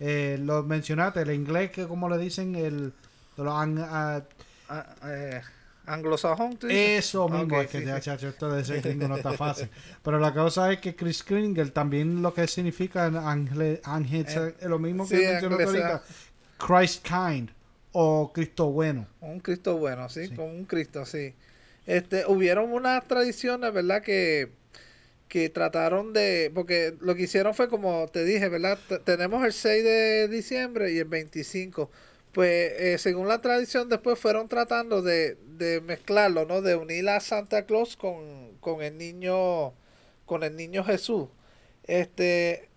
eh, 0.00 0.38
lo 0.40 0.62
mencionaste, 0.62 1.20
el 1.20 1.32
inglés, 1.32 1.70
que 1.70 1.86
como 1.86 2.08
le 2.08 2.16
dicen, 2.16 2.54
el, 2.54 2.94
los, 3.36 3.46
ah, 3.46 4.22
eh, 5.06 5.42
anglosajón. 5.84 6.58
Eso 6.66 7.28
mismo, 7.28 7.60
es 7.60 7.68
que 7.68 7.84
ya, 7.84 8.00
chacho, 8.00 8.28
esto 8.28 8.50
de 8.50 8.62
ese 8.62 8.94
no 8.94 9.16
está 9.16 9.32
fácil. 9.36 9.68
Pero 10.02 10.18
la 10.18 10.32
cosa 10.32 10.72
es 10.72 10.80
que 10.80 10.96
Chris 10.96 11.22
Kringle 11.22 11.72
también 11.72 12.22
lo 12.22 12.32
que 12.32 12.48
significa 12.48 13.04
ángel, 13.04 13.80
eh, 13.86 14.54
es 14.58 14.66
lo 14.66 14.78
mismo 14.78 15.06
que 15.06 15.16
mencionó 15.18 15.56
ahorita, 15.56 16.02
Christ 16.56 17.06
kind 17.06 17.50
o 17.92 18.32
Cristo 18.32 18.70
bueno. 18.70 19.06
Un 19.20 19.40
Cristo 19.40 19.76
bueno, 19.76 20.08
sí, 20.08 20.30
con 20.30 20.46
un 20.46 20.64
Cristo, 20.64 21.04
sí. 21.04 21.34
Este, 21.86 22.26
hubieron 22.26 22.72
unas 22.72 23.06
tradiciones, 23.08 23.72
¿verdad? 23.72 24.02
Que, 24.02 24.50
que 25.28 25.48
trataron 25.50 26.12
de, 26.12 26.50
porque 26.54 26.94
lo 27.00 27.14
que 27.14 27.22
hicieron 27.24 27.54
fue 27.54 27.68
como 27.68 28.06
te 28.08 28.24
dije, 28.24 28.48
¿verdad? 28.48 28.78
tenemos 29.04 29.44
el 29.44 29.52
6 29.52 29.82
de 29.84 30.28
diciembre 30.28 30.92
y 30.92 30.98
el 30.98 31.06
25 31.06 31.90
pues 32.32 32.72
eh, 32.78 32.98
según 32.98 33.28
la 33.28 33.40
tradición 33.40 33.88
después 33.88 34.18
fueron 34.18 34.48
tratando 34.48 35.02
de, 35.02 35.36
de 35.56 35.80
mezclarlo, 35.80 36.46
¿no? 36.46 36.62
De 36.62 36.74
unir 36.76 37.08
a 37.08 37.20
Santa 37.20 37.64
Claus 37.66 37.96
con, 37.96 38.56
con 38.60 38.82
el 38.82 38.98
niño, 38.98 39.72
con 40.26 40.42
el 40.42 40.56
niño 40.56 40.84
Jesús. 40.84 41.28
Este, 41.84 42.68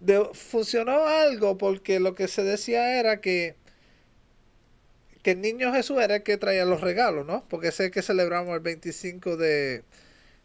de- 0.00 0.30
funcionó 0.34 1.06
algo 1.06 1.58
porque 1.58 2.00
lo 2.00 2.14
que 2.14 2.28
se 2.28 2.42
decía 2.44 2.98
era 3.00 3.20
que 3.20 3.56
que 5.26 5.32
el 5.32 5.40
niño 5.40 5.72
Jesús 5.72 5.98
era 6.00 6.14
el 6.14 6.22
que 6.22 6.36
traía 6.36 6.64
los 6.64 6.80
regalos, 6.80 7.26
¿no? 7.26 7.44
Porque 7.48 7.72
el 7.76 7.90
que 7.90 8.00
celebramos 8.00 8.54
el 8.54 8.60
25 8.60 9.36
de, 9.36 9.82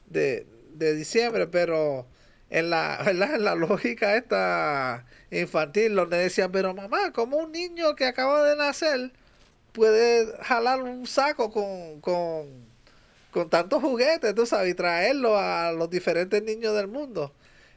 de, 0.07 0.95
diciembre, 0.95 1.45
pero 1.45 2.07
en 2.49 2.71
la, 2.71 2.97
en 3.07 3.43
la 3.43 3.53
lógica 3.53 4.15
esta 4.15 5.05
infantil, 5.29 5.93
donde 5.93 6.17
decían, 6.17 6.51
pero 6.51 6.73
mamá, 6.73 7.11
¿cómo 7.13 7.37
un 7.37 7.51
niño 7.51 7.95
que 7.95 8.05
acaba 8.05 8.43
de 8.43 8.55
nacer 8.55 9.11
puede 9.71 10.35
jalar 10.41 10.81
un 10.81 11.05
saco 11.05 11.51
con, 11.51 12.01
con, 12.01 12.47
con 13.29 13.51
tantos 13.51 13.83
juguetes, 13.83 14.33
tú 14.33 14.47
sabes, 14.47 14.71
y 14.71 14.73
traerlo 14.73 15.37
a 15.37 15.73
los 15.73 15.91
diferentes 15.91 16.41
niños 16.41 16.75
del 16.75 16.87
mundo? 16.87 17.31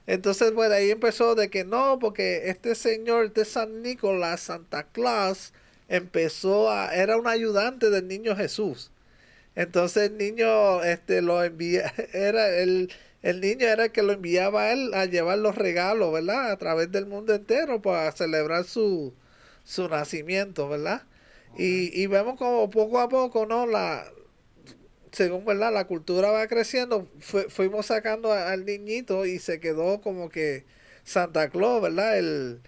Entonces, 0.07 0.53
pues 0.53 0.71
de 0.71 0.77
ahí 0.77 0.91
empezó 0.91 1.35
de 1.35 1.51
que 1.51 1.65
no, 1.67 1.99
porque 1.99 2.49
este 2.49 2.75
señor, 2.75 3.27
este 3.27 3.45
San 3.45 3.83
Nicolás, 3.83 4.41
Santa 4.41 4.85
Claus, 4.85 5.53
empezó 5.89 6.71
a, 6.71 6.95
era 6.95 7.17
un 7.17 7.27
ayudante 7.29 7.91
del 7.91 8.09
niño 8.09 8.37
Jesús. 8.37 8.91
Entonces 9.55 10.11
el 10.11 10.19
niño 10.19 10.83
este 10.85 11.23
lo 11.23 11.43
envía, 11.45 11.93
era 12.13 12.49
el, 12.59 12.93
el 13.23 13.41
niño 13.41 13.67
era 13.67 13.87
el 13.87 13.93
que 13.93 14.03
lo 14.03 14.13
enviaba 14.13 14.65
a 14.65 14.73
él 14.73 14.93
a 14.95 15.07
llevar 15.07 15.39
los 15.39 15.55
regalos, 15.57 16.13
¿verdad? 16.13 16.51
A 16.51 16.59
través 16.59 16.91
del 16.93 17.07
mundo 17.07 17.35
entero 17.35 17.83
para 17.83 18.11
celebrar 18.13 18.65
su, 18.65 19.15
su 19.65 19.89
nacimiento, 19.89 20.69
¿verdad? 20.69 21.03
Y, 21.57 21.91
y 22.01 22.07
vemos 22.09 22.37
como 22.39 22.69
poco 22.71 23.01
a 23.01 23.09
poco, 23.09 23.47
¿no? 23.47 23.67
La, 23.67 24.05
según, 25.13 25.45
¿verdad? 25.45 25.73
La 25.73 25.87
cultura 25.87 26.31
va 26.31 26.47
creciendo, 26.49 27.09
fuimos 27.49 27.87
sacando 27.87 28.33
a- 28.33 28.51
al 28.53 28.65
niñito 28.65 29.27
y 29.27 29.39
se 29.39 29.61
quedó 29.61 30.01
como 30.01 30.29
que 30.29 30.65
Santa 31.05 31.49
Claus, 31.51 31.83
¿verdad? 31.83 32.19
El, 32.19 32.61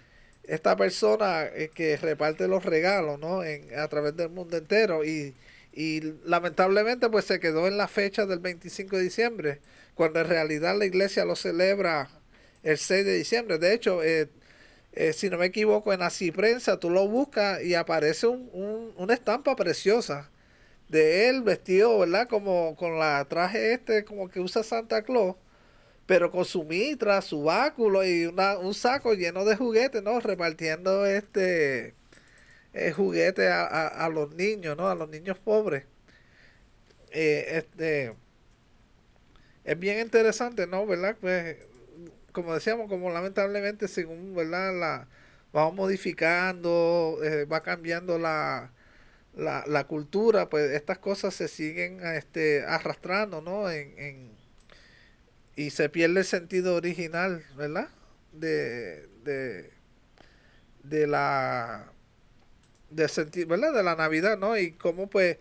esta 0.47 0.75
persona 0.75 1.45
eh, 1.45 1.69
que 1.73 1.97
reparte 1.97 2.47
los 2.47 2.65
regalos, 2.65 3.19
¿no? 3.19 3.43
En, 3.43 3.77
a 3.79 3.87
través 3.87 4.15
del 4.15 4.29
mundo 4.29 4.57
entero 4.57 5.05
y, 5.05 5.35
y 5.73 6.01
lamentablemente 6.25 7.09
pues 7.09 7.25
se 7.25 7.39
quedó 7.39 7.67
en 7.67 7.77
la 7.77 7.87
fecha 7.87 8.25
del 8.25 8.39
25 8.39 8.97
de 8.97 9.03
diciembre, 9.03 9.59
cuando 9.95 10.19
en 10.21 10.27
realidad 10.27 10.77
la 10.77 10.85
iglesia 10.85 11.25
lo 11.25 11.35
celebra 11.35 12.09
el 12.63 12.77
6 12.77 13.05
de 13.05 13.15
diciembre. 13.17 13.57
De 13.59 13.73
hecho, 13.73 14.03
eh, 14.03 14.29
eh, 14.93 15.13
si 15.13 15.29
no 15.29 15.37
me 15.37 15.47
equivoco, 15.47 15.93
en 15.93 16.01
Así 16.01 16.31
Prensa 16.31 16.79
tú 16.79 16.89
lo 16.89 17.07
buscas 17.07 17.63
y 17.63 17.75
aparece 17.75 18.27
un, 18.27 18.49
un- 18.53 18.93
una 18.97 19.13
estampa 19.13 19.55
preciosa 19.55 20.29
de 20.89 21.29
él 21.29 21.41
vestido, 21.43 21.99
¿verdad? 21.99 22.27
Como 22.29 22.75
con 22.77 22.99
la 22.99 23.25
traje 23.29 23.73
este 23.73 24.05
como 24.05 24.29
que 24.29 24.39
usa 24.41 24.63
Santa 24.63 25.03
Claus, 25.03 25.35
pero 26.07 26.31
con 26.31 26.45
su 26.45 26.65
mitra, 26.65 27.21
su 27.23 27.43
báculo 27.43 28.05
y 28.05 28.27
una, 28.27 28.59
un 28.59 28.75
saco 28.75 29.13
lleno 29.15 29.45
de 29.45 29.57
juguetes, 29.57 30.03
¿no? 30.03 30.19
Repartiendo 30.21 31.05
este 31.07 31.95
eh, 32.73 32.91
juguete 32.93 33.49
a, 33.49 33.63
a- 33.65 33.87
a 34.05 34.09
los 34.09 34.33
niños, 34.35 34.77
¿no? 34.77 34.87
A 34.89 34.95
los 34.95 35.09
niños 35.09 35.39
pobres. 35.39 35.85
Eh, 37.11 37.45
este 37.57 38.13
es 39.63 39.77
bien 39.79 39.99
interesante, 39.99 40.67
¿no? 40.67 40.85
¿Verdad? 40.85 41.17
Pues 41.19 41.57
como 42.31 42.53
decíamos, 42.55 42.89
como 42.89 43.11
lamentablemente 43.11 43.87
según, 43.87 44.35
¿verdad? 44.35 44.73
La 44.79 45.07
vamos 45.53 45.75
modificando, 45.75 47.19
eh, 47.23 47.45
va 47.45 47.63
cambiando 47.63 48.19
la, 48.19 48.71
la, 49.35 49.65
la 49.67 49.85
cultura, 49.87 50.49
pues 50.49 50.71
estas 50.71 50.99
cosas 50.99 51.35
se 51.35 51.47
siguen 51.49 52.01
este, 52.05 52.65
arrastrando, 52.65 53.41
¿no? 53.41 53.71
En, 53.71 53.97
en- 53.99 54.36
y 55.57 55.71
se 55.71 55.89
pierde 55.89 56.21
el 56.21 56.25
sentido 56.25 56.75
original, 56.77 57.45
¿verdad? 57.57 57.89
De, 58.33 59.07
de, 59.25 59.71
de 60.83 61.07
la 61.07 61.91
de 62.89 63.07
senti- 63.09 63.45
¿verdad? 63.45 63.73
De 63.73 63.83
la 63.83 63.95
Navidad, 63.95 64.37
¿no? 64.37 64.57
Y 64.57 64.73
cómo 64.73 65.09
pues 65.09 65.37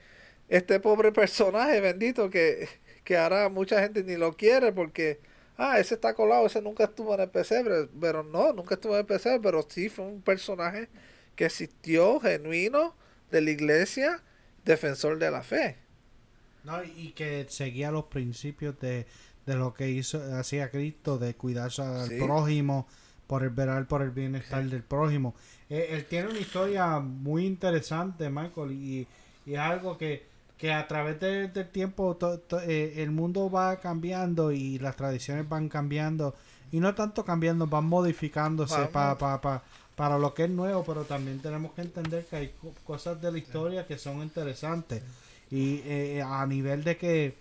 este 0.48 0.80
pobre 0.80 1.12
personaje 1.12 1.80
bendito 1.80 2.30
que, 2.30 2.68
que 3.04 3.16
ahora 3.16 3.48
mucha 3.48 3.80
gente 3.82 4.04
ni 4.04 4.16
lo 4.16 4.36
quiere 4.36 4.72
porque 4.72 5.20
ah, 5.56 5.78
ese 5.78 5.94
está 5.94 6.14
colado, 6.14 6.46
ese 6.46 6.62
nunca 6.62 6.84
estuvo 6.84 7.14
en 7.14 7.20
el 7.20 7.30
pesebre, 7.30 7.88
pero 8.00 8.22
no, 8.22 8.52
nunca 8.52 8.74
estuvo 8.74 8.94
en 8.94 9.00
el 9.00 9.06
pesebre, 9.06 9.40
pero 9.42 9.66
sí 9.68 9.88
fue 9.88 10.06
un 10.06 10.22
personaje 10.22 10.88
que 11.36 11.46
existió, 11.46 12.20
genuino, 12.20 12.96
de 13.30 13.40
la 13.42 13.50
iglesia, 13.50 14.22
defensor 14.64 15.18
de 15.18 15.30
la 15.30 15.42
fe. 15.42 15.76
No, 16.62 16.82
y 16.84 17.12
que 17.12 17.46
seguía 17.48 17.90
los 17.92 18.06
principios 18.06 18.78
de, 18.80 19.06
de 19.46 19.54
lo 19.56 19.72
que 19.72 19.90
hizo 19.90 20.20
hacía 20.36 20.70
Cristo, 20.70 21.18
de 21.18 21.34
cuidarse 21.34 21.82
al 21.82 22.08
Sí. 22.08 22.18
prójimo, 22.20 22.86
por 23.26 23.42
el 23.42 23.50
velar 23.50 23.86
por 23.88 24.02
el 24.02 24.10
bienestar 24.10 24.64
del 24.64 24.82
prójimo. 24.82 25.34
Eh, 25.70 25.88
él 25.90 26.04
tiene 26.06 26.28
una 26.28 26.38
historia 26.38 26.98
muy 27.00 27.46
interesante, 27.46 28.28
Michael, 28.30 28.72
y, 28.72 29.06
y 29.46 29.54
es 29.54 29.58
algo 29.58 29.96
que, 29.98 30.26
que 30.58 30.72
a 30.72 30.86
través 30.86 31.18
de- 31.20 31.48
del 31.48 31.68
tiempo 31.70 32.16
to- 32.16 32.38
to- 32.38 32.60
eh, 32.60 33.02
el 33.02 33.10
mundo 33.10 33.50
va 33.50 33.76
cambiando 33.80 34.52
y 34.52 34.78
las 34.78 34.96
tradiciones 34.96 35.48
van 35.48 35.68
cambiando, 35.68 36.34
y 36.72 36.80
no 36.80 36.94
tanto 36.94 37.24
cambiando, 37.24 37.66
van 37.66 37.84
modificándose 37.86 38.74
Vamos. 38.74 38.90
pa- 38.90 39.18
pa- 39.18 39.40
pa- 39.40 39.62
para 39.96 40.18
lo 40.18 40.32
que 40.34 40.44
es 40.44 40.50
nuevo, 40.50 40.84
pero 40.84 41.02
también 41.04 41.40
tenemos 41.40 41.72
que 41.72 41.82
entender 41.82 42.24
que 42.26 42.36
hay 42.36 42.48
co- 42.60 42.74
cosas 42.84 43.20
de 43.20 43.32
la 43.32 43.38
historia 43.38 43.86
que 43.86 43.98
son 43.98 44.22
interesantes 44.22 45.02
y 45.50 45.80
eh, 45.84 46.22
a 46.24 46.44
nivel 46.46 46.84
de 46.84 46.96
que 46.96 47.34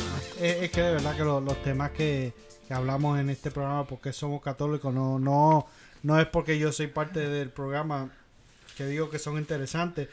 es, 0.40 0.62
es 0.62 0.70
que 0.70 0.80
de 0.80 0.92
verdad 0.92 1.14
que 1.16 1.24
lo- 1.24 1.40
los 1.40 1.62
temas 1.62 1.90
que, 1.90 2.32
que 2.66 2.72
hablamos 2.74 3.18
en 3.20 3.28
este 3.28 3.50
programa, 3.50 3.86
porque 3.86 4.12
somos 4.14 4.40
católicos, 4.40 4.94
no, 4.94 5.18
no, 5.18 5.66
no 6.02 6.18
es 6.18 6.26
porque 6.26 6.58
yo 6.58 6.72
soy 6.72 6.86
parte 6.86 7.20
del 7.28 7.50
programa 7.50 8.10
que 8.78 8.86
digo 8.86 9.10
que 9.10 9.18
son 9.18 9.36
interesantes, 9.36 10.08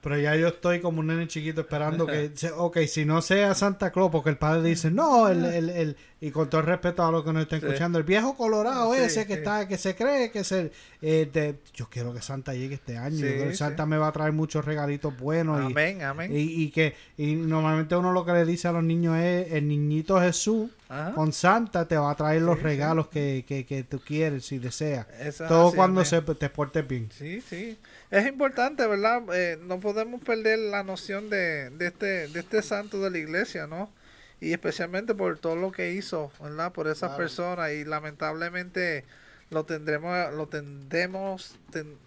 pero 0.00 0.18
ya 0.18 0.36
yo 0.36 0.48
estoy 0.48 0.80
como 0.80 1.00
un 1.00 1.08
nene 1.08 1.26
chiquito 1.28 1.62
esperando 1.62 2.06
que, 2.06 2.30
se- 2.34 2.52
ok, 2.52 2.78
si 2.86 3.04
no 3.04 3.20
sea 3.22 3.54
Santa 3.54 3.90
Claus, 3.90 4.10
porque 4.10 4.30
el 4.30 4.36
padre 4.38 4.68
dice, 4.68 4.90
no, 4.90 5.28
el, 5.28 5.44
el, 5.44 5.70
el- 5.70 5.96
y 6.20 6.32
con 6.32 6.50
todo 6.50 6.60
el 6.62 6.66
respeto 6.66 7.04
a 7.06 7.12
los 7.12 7.22
que 7.24 7.32
nos 7.32 7.42
están 7.44 7.60
Sí. 7.60 7.66
escuchando, 7.66 7.96
el 7.98 8.04
viejo 8.04 8.36
colorado 8.36 8.92
Sí, 8.92 9.00
ese 9.02 9.24
que 9.26 9.34
sí. 9.34 9.38
está, 9.38 9.68
que 9.68 9.78
se 9.78 9.94
cree 9.94 10.32
que 10.32 10.40
es 10.40 10.50
el, 10.52 10.72
eh, 11.00 11.28
de- 11.32 11.56
yo 11.74 11.88
quiero 11.88 12.12
que 12.12 12.20
Santa 12.20 12.54
llegue 12.54 12.74
este 12.74 12.96
año, 12.96 13.16
Sí, 13.18 13.22
yo 13.22 13.28
creo 13.28 13.48
que. 13.50 13.54
Santa 13.54 13.86
me 13.86 13.98
va 13.98 14.08
a 14.08 14.12
traer 14.12 14.32
muchos 14.32 14.64
regalitos 14.64 15.16
buenos 15.16 15.62
y, 15.62 15.66
amén, 15.66 16.02
amén. 16.02 16.32
y, 16.36 16.40
y 16.64 16.70
que 16.70 16.96
y 17.16 17.34
normalmente 17.36 17.94
uno 17.94 18.12
lo 18.12 18.24
que 18.24 18.32
le 18.32 18.44
dice 18.44 18.66
a 18.66 18.72
los 18.72 18.82
niños 18.82 19.16
es 19.16 19.52
el 19.52 19.68
niñito 19.68 20.20
Jesús 20.20 20.70
Ajá. 20.88 21.12
con 21.12 21.32
Santa 21.32 21.86
te 21.86 21.96
va 21.96 22.10
a 22.10 22.16
traer 22.16 22.42
los 22.42 22.60
regalos 22.62 23.06
que, 23.08 23.44
que, 23.46 23.64
que 23.64 23.84
tú 23.84 24.00
quieres 24.00 24.44
si 24.46 24.58
deseas. 24.58 25.06
Eso 25.20 25.44
Todo 25.46 25.72
cuando 25.72 26.00
amén. 26.00 26.06
se 26.10 26.20
te 26.34 26.48
portes 26.48 26.86
bien. 26.88 27.08
Sí, 27.16 27.40
sí. 27.42 27.78
Es 28.10 28.26
importante, 28.26 28.86
¿verdad? 28.86 29.22
Eh, 29.34 29.58
no 29.60 29.80
podemos 29.80 30.22
perder 30.22 30.58
la 30.58 30.82
noción 30.82 31.28
de, 31.28 31.70
de, 31.70 31.86
este, 31.88 32.28
de 32.28 32.40
este 32.40 32.62
santo 32.62 33.00
de 33.00 33.10
la 33.10 33.18
iglesia, 33.18 33.66
¿no? 33.66 33.92
y 34.40 34.52
especialmente 34.52 35.14
por 35.16 35.36
todo 35.40 35.56
lo 35.56 35.72
que 35.72 35.92
hizo, 35.92 36.30
¿verdad? 36.40 36.72
Por 36.72 36.86
esas 36.86 37.08
Claro. 37.10 37.16
personas 37.16 37.72
y 37.72 37.84
lamentablemente 37.84 39.04
lo 39.50 39.64
tendremos, 39.64 40.32
lo 40.32 40.46
tendremos, 40.46 41.56
ten- 41.72 41.98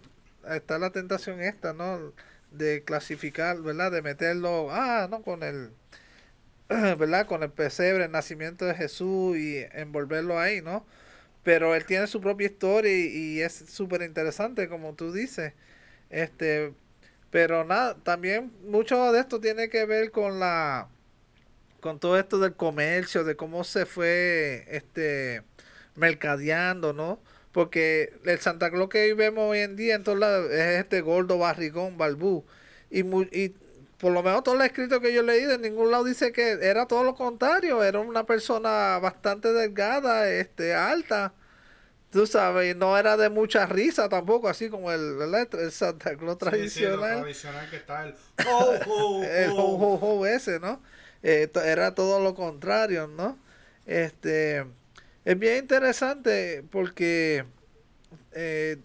está 0.50 0.80
la 0.80 0.92
tentación 0.92 1.42
esta, 1.42 1.74
¿no? 1.74 2.14
De 2.52 2.84
clasificar, 2.86 3.62
¿verdad? 3.62 3.92
De 3.92 4.02
meterlo, 4.02 4.70
ah, 4.72 5.08
no, 5.12 5.22
con 5.24 5.44
el, 5.44 5.72
¿verdad? 6.70 7.28
Con 7.28 7.44
el 7.44 7.52
pesebre, 7.52 8.06
el 8.06 8.12
nacimiento 8.12 8.66
de 8.66 8.76
Jesús 8.76 9.38
y 9.38 9.66
envolverlo 9.74 10.40
ahí, 10.40 10.62
¿no? 10.62 10.86
Pero 11.44 11.76
él 11.76 11.86
tiene 11.86 12.08
su 12.08 12.22
propia 12.22 12.48
historia 12.48 12.92
y, 12.94 13.08
y 13.38 13.42
es 13.42 13.54
súper 13.70 14.04
interesante, 14.04 14.70
como 14.70 14.94
tú 14.96 15.12
dices. 15.14 15.54
Este, 16.12 16.74
pero 17.32 17.64
nada, 17.64 17.96
también 18.04 18.52
mucho 18.66 19.12
de 19.12 19.20
esto 19.22 19.40
tiene 19.40 19.70
que 19.70 19.86
ver 19.86 20.12
con 20.12 20.40
la 20.40 20.90
con 21.80 22.00
todo 22.00 22.20
esto 22.20 22.38
del 22.40 22.54
comercio, 22.56 23.24
de 23.24 23.36
cómo 23.36 23.64
se 23.64 23.86
fue 23.88 24.66
este 24.70 25.42
mercadeando, 25.96 26.94
¿no? 26.94 27.20
Porque 27.52 28.14
el 28.26 28.40
Santa 28.40 28.70
Claus 28.72 28.90
que 28.90 29.04
hoy 29.04 29.14
vemos 29.14 29.50
hoy 29.50 29.60
en 29.60 29.76
día 29.76 29.96
en 29.96 30.04
todos 30.04 30.20
lados 30.20 30.52
es 30.52 30.80
este 30.80 31.02
gordo 31.02 31.40
barrigón, 31.40 31.98
balbú. 31.98 32.46
Y, 32.92 33.02
y 33.38 33.56
por 33.98 34.14
lo 34.14 34.24
menos 34.24 34.44
todo 34.44 34.56
lo 34.56 34.64
escrito 34.64 35.02
que 35.02 35.14
yo 35.14 35.22
he 35.22 35.24
leído, 35.24 35.54
en 35.54 35.62
ningún 35.62 35.92
lado 35.92 36.04
dice 36.04 36.32
que 36.32 36.52
era 36.62 36.88
todo 36.88 37.04
lo 37.04 37.16
contrario, 37.16 37.84
era 37.84 38.00
una 38.00 38.26
persona 38.26 39.00
bastante 39.00 39.52
delgada, 39.54 40.30
este, 40.30 40.74
alta. 40.76 41.34
Tú 42.12 42.28
sabes, 42.28 42.76
no 42.76 42.98
era 42.98 43.16
de 43.18 43.30
mucha 43.30 43.66
risa 43.66 44.10
tampoco, 44.10 44.50
así 44.50 44.70
como 44.70 44.92
el, 44.92 45.16
¿verdad? 45.16 45.48
el 45.56 45.72
Santa 45.72 46.16
Claus 46.18 46.38
Sí, 46.40 46.70
sí, 46.70 46.88
lo 46.90 47.06
tradicional 47.06 47.06
tradicional 47.06 47.70
que 47.70 47.78
está 47.78 48.04
el 48.06 48.16
ho, 48.44 48.82
ho, 48.86 49.24
el 49.24 49.52
ho. 49.52 49.56
ho, 49.58 49.96
ho, 49.96 50.20
ho 50.20 50.26
ese, 50.26 50.60
¿no? 50.60 50.82
Eh, 51.24 51.48
to- 51.48 51.62
era 51.64 51.94
todo 51.96 52.20
lo 52.20 52.34
contrario, 52.36 53.08
¿no? 53.08 53.38
Este, 53.86 54.66
es 55.26 55.40
bien 55.40 55.58
interesante 55.60 56.64
porque, 56.72 57.46
eh, 58.34 58.78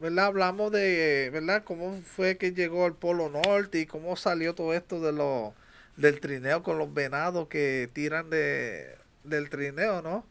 ¿verdad? 0.00 0.26
Hablamos 0.26 0.72
de, 0.72 1.30
¿verdad? 1.32 1.64
Cómo 1.64 2.00
fue 2.02 2.38
que 2.38 2.52
llegó 2.52 2.86
al 2.86 2.94
Polo 2.96 3.28
Norte 3.30 3.80
y 3.80 3.86
cómo 3.86 4.16
salió 4.16 4.54
todo 4.54 4.74
esto 4.74 5.00
de 5.00 5.12
lo, 5.12 5.54
del 5.96 6.20
trineo 6.20 6.62
con 6.62 6.78
los 6.78 6.92
venados 6.94 7.48
que 7.48 7.90
tiran 7.92 8.30
de, 8.30 8.96
del 9.24 9.50
trineo, 9.50 10.02
¿no? 10.02 10.26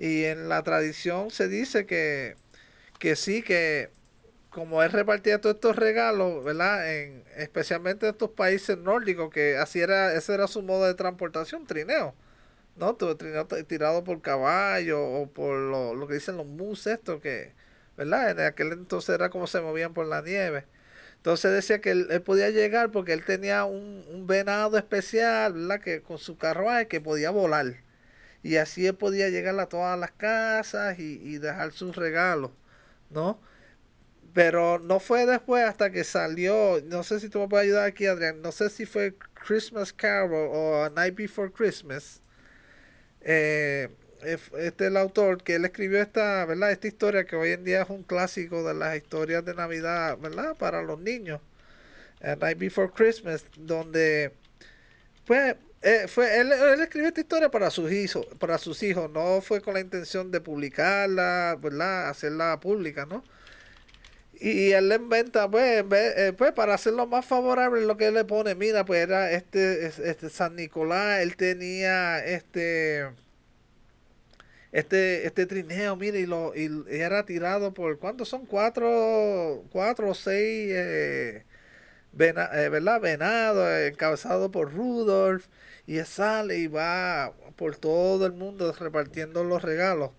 Y 0.00 0.24
en 0.24 0.48
la 0.48 0.62
tradición 0.62 1.30
se 1.30 1.46
dice 1.48 1.86
que, 1.86 2.36
que 2.98 3.16
sí, 3.16 3.42
que 3.42 3.90
como 4.50 4.82
él 4.82 4.92
repartía 4.92 5.40
todos 5.40 5.56
estos 5.56 5.76
regalos, 5.76 6.42
¿verdad? 6.44 6.90
En, 6.94 7.24
especialmente 7.36 8.06
en 8.06 8.12
estos 8.12 8.30
países 8.30 8.78
nórdicos, 8.78 9.30
que 9.30 9.58
así 9.58 9.80
era, 9.80 10.14
ese 10.14 10.34
era 10.34 10.48
su 10.48 10.62
modo 10.62 10.86
de 10.86 10.94
transportación, 10.94 11.66
trineo. 11.66 12.14
¿No? 12.76 12.96
Trineo 12.96 13.46
tirado 13.46 14.04
por 14.04 14.22
caballo 14.22 15.02
o 15.02 15.28
por 15.30 15.58
lo, 15.58 15.94
lo 15.94 16.08
que 16.08 16.14
dicen 16.14 16.38
los 16.38 16.46
mus 16.46 16.86
estos 16.86 17.20
que, 17.20 17.52
¿verdad? 17.96 18.30
En 18.30 18.40
aquel 18.40 18.72
entonces 18.72 19.14
era 19.14 19.30
como 19.30 19.46
se 19.46 19.60
movían 19.60 19.94
por 19.94 20.06
la 20.06 20.22
nieve. 20.22 20.64
Entonces 21.16 21.52
decía 21.52 21.80
que 21.82 21.90
él, 21.92 22.08
él 22.10 22.22
podía 22.22 22.50
llegar 22.50 22.90
porque 22.92 23.12
él 23.12 23.24
tenía 23.24 23.64
un, 23.66 24.04
un 24.10 24.26
venado 24.26 24.78
especial, 24.78 25.54
¿verdad? 25.54 25.80
Que 25.82 26.02
con 26.02 26.18
su 26.18 26.38
carruaje 26.38 26.88
que 26.88 27.00
podía 27.02 27.30
volar. 27.30 27.76
Y 28.42 28.56
así 28.56 28.86
él 28.86 28.94
podía 28.96 29.28
llegar 29.28 29.58
a 29.60 29.68
todas 29.68 29.98
las 29.98 30.12
casas 30.12 30.98
y, 30.98 31.20
y 31.22 31.38
dejar 31.38 31.72
sus 31.72 31.96
regalos, 31.96 32.50
¿no? 33.10 33.40
Pero 34.34 34.78
no 34.78 35.00
fue 35.00 35.26
después 35.26 35.64
hasta 35.64 35.90
que 35.90 36.04
salió, 36.04 36.80
no 36.86 37.02
sé 37.02 37.20
si 37.20 37.28
tú 37.28 37.40
me 37.40 37.48
puedes 37.48 37.66
ayudar 37.66 37.86
aquí, 37.86 38.06
Adrián, 38.06 38.42
no 38.42 38.52
sé 38.52 38.70
si 38.70 38.86
fue 38.86 39.14
Christmas 39.46 39.92
Carol 39.92 40.50
o 40.52 40.84
A 40.84 40.90
Night 40.90 41.16
Before 41.16 41.50
Christmas. 41.52 42.20
Eh, 43.20 43.88
es- 44.22 44.50
este 44.58 44.84
es 44.84 44.90
el 44.90 44.96
autor 44.96 45.42
que 45.42 45.54
él 45.56 45.64
escribió 45.64 46.00
esta, 46.02 46.44
¿verdad? 46.46 46.72
Esta 46.72 46.88
historia 46.88 47.24
que 47.24 47.36
hoy 47.36 47.50
en 47.52 47.64
día 47.64 47.82
es 47.82 47.90
un 47.90 48.02
clásico 48.02 48.62
de 48.66 48.74
las 48.74 48.96
historias 48.96 49.44
de 49.44 49.54
Navidad, 49.54 50.18
¿verdad? 50.18 50.56
Para 50.56 50.82
los 50.82 51.00
niños. 51.00 51.40
A 52.22 52.36
Night 52.36 52.58
Before 52.58 52.90
Christmas, 52.94 53.44
donde 53.58 54.32
pues 55.26 55.56
eh, 55.82 56.06
fue 56.08 56.38
él, 56.40 56.52
él 56.52 56.80
escribió 56.80 57.08
esta 57.08 57.20
historia 57.20 57.50
para 57.50 57.70
sus 57.70 57.90
hijos, 57.92 58.26
para 58.38 58.58
sus 58.58 58.82
hijos, 58.82 59.10
no 59.10 59.40
fue 59.40 59.60
con 59.62 59.74
la 59.74 59.80
intención 59.80 60.30
de 60.30 60.40
publicarla, 60.40 61.56
¿verdad? 61.60 62.08
Hacerla 62.10 62.60
pública, 62.60 63.06
¿no? 63.06 63.24
Y 64.34 64.72
él 64.72 64.88
le 64.88 64.94
inventa, 64.96 65.50
pues, 65.50 65.86
vez- 65.88 66.14
eh, 66.16 66.32
pues, 66.32 66.52
para 66.52 66.74
hacerlo 66.74 67.06
más 67.06 67.26
favorable, 67.26 67.82
lo 67.84 67.96
que 67.96 68.06
él 68.08 68.14
le 68.14 68.24
pone, 68.24 68.54
mira, 68.54 68.84
pues 68.86 69.02
era 69.02 69.30
este, 69.32 69.86
es- 69.86 69.98
este 69.98 70.30
San 70.30 70.56
Nicolás, 70.56 71.20
él 71.20 71.36
tenía 71.36 72.24
este, 72.24 73.06
este, 74.72 75.26
este 75.26 75.46
trineo, 75.46 75.96
mire, 75.96 76.20
y 76.20 76.26
lo, 76.26 76.54
y, 76.54 76.70
era 76.88 77.24
tirado 77.26 77.74
por, 77.74 77.98
¿cuántos 77.98 78.28
son? 78.28 78.46
Cuatro, 78.46 79.64
cuatro 79.70 80.10
o 80.10 80.14
seis, 80.14 80.70
eh, 80.74 81.44
vena- 82.12 82.50
eh, 82.54 82.68
¿verdad? 82.70 83.00
Venado, 83.00 83.78
encabezado 83.78 84.50
por 84.50 84.72
Rudolf, 84.74 85.46
y 85.86 85.98
sale 86.00 86.58
y 86.58 86.66
va 86.66 87.32
por 87.56 87.76
todo 87.76 88.26
el 88.26 88.32
mundo 88.32 88.72
repartiendo 88.78 89.44
los 89.44 89.62
regalos. 89.62 90.10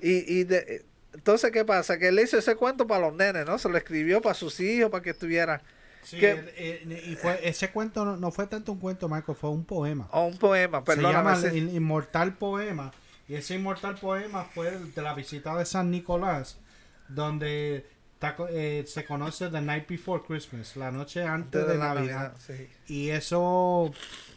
Y, 0.00 0.40
y 0.40 0.44
de, 0.44 0.84
entonces, 1.12 1.50
¿qué 1.50 1.64
pasa? 1.64 1.98
Que 1.98 2.08
él 2.08 2.18
hizo 2.20 2.36
ese 2.38 2.56
cuento 2.56 2.86
para 2.86 3.06
los 3.08 3.14
nenes, 3.14 3.46
¿no? 3.46 3.58
Se 3.58 3.68
lo 3.68 3.76
escribió 3.78 4.20
para 4.20 4.34
sus 4.34 4.58
hijos, 4.60 4.90
para 4.90 5.02
que 5.02 5.10
estuvieran. 5.10 5.62
Sí, 6.02 6.18
que- 6.18 6.82
y 7.06 7.14
fue, 7.16 7.40
ese 7.48 7.70
cuento 7.70 8.04
no, 8.04 8.16
no 8.16 8.30
fue 8.30 8.46
tanto 8.46 8.72
un 8.72 8.78
cuento, 8.78 9.08
Michael, 9.08 9.38
fue 9.40 9.48
un 9.50 9.64
poema. 9.64 10.08
O 10.12 10.24
un 10.26 10.36
poema, 10.36 10.80
Se 10.80 10.84
perdóname. 10.84 11.14
llama 11.14 11.48
el 11.48 11.56
In- 11.56 11.74
Inmortal 11.76 12.34
Poema. 12.36 12.92
Y 13.26 13.36
ese 13.36 13.54
Inmortal 13.54 13.94
Poema 13.94 14.44
fue 14.44 14.68
el 14.68 14.92
de 14.92 15.00
la 15.00 15.14
visita 15.14 15.56
de 15.56 15.64
San 15.64 15.90
Nicolás, 15.90 16.58
donde 17.08 17.86
eh, 18.50 18.84
se 18.86 19.04
conoce 19.04 19.48
The 19.48 19.60
Night 19.62 19.88
Before 19.88 20.22
Christmas, 20.26 20.76
la 20.76 20.90
noche 20.90 21.22
antes 21.24 21.66
de, 21.66 21.76
la 21.78 21.94
Navidad. 21.94 22.34
sí. 22.46 22.68
Y 22.86 23.10
eso 23.10 23.90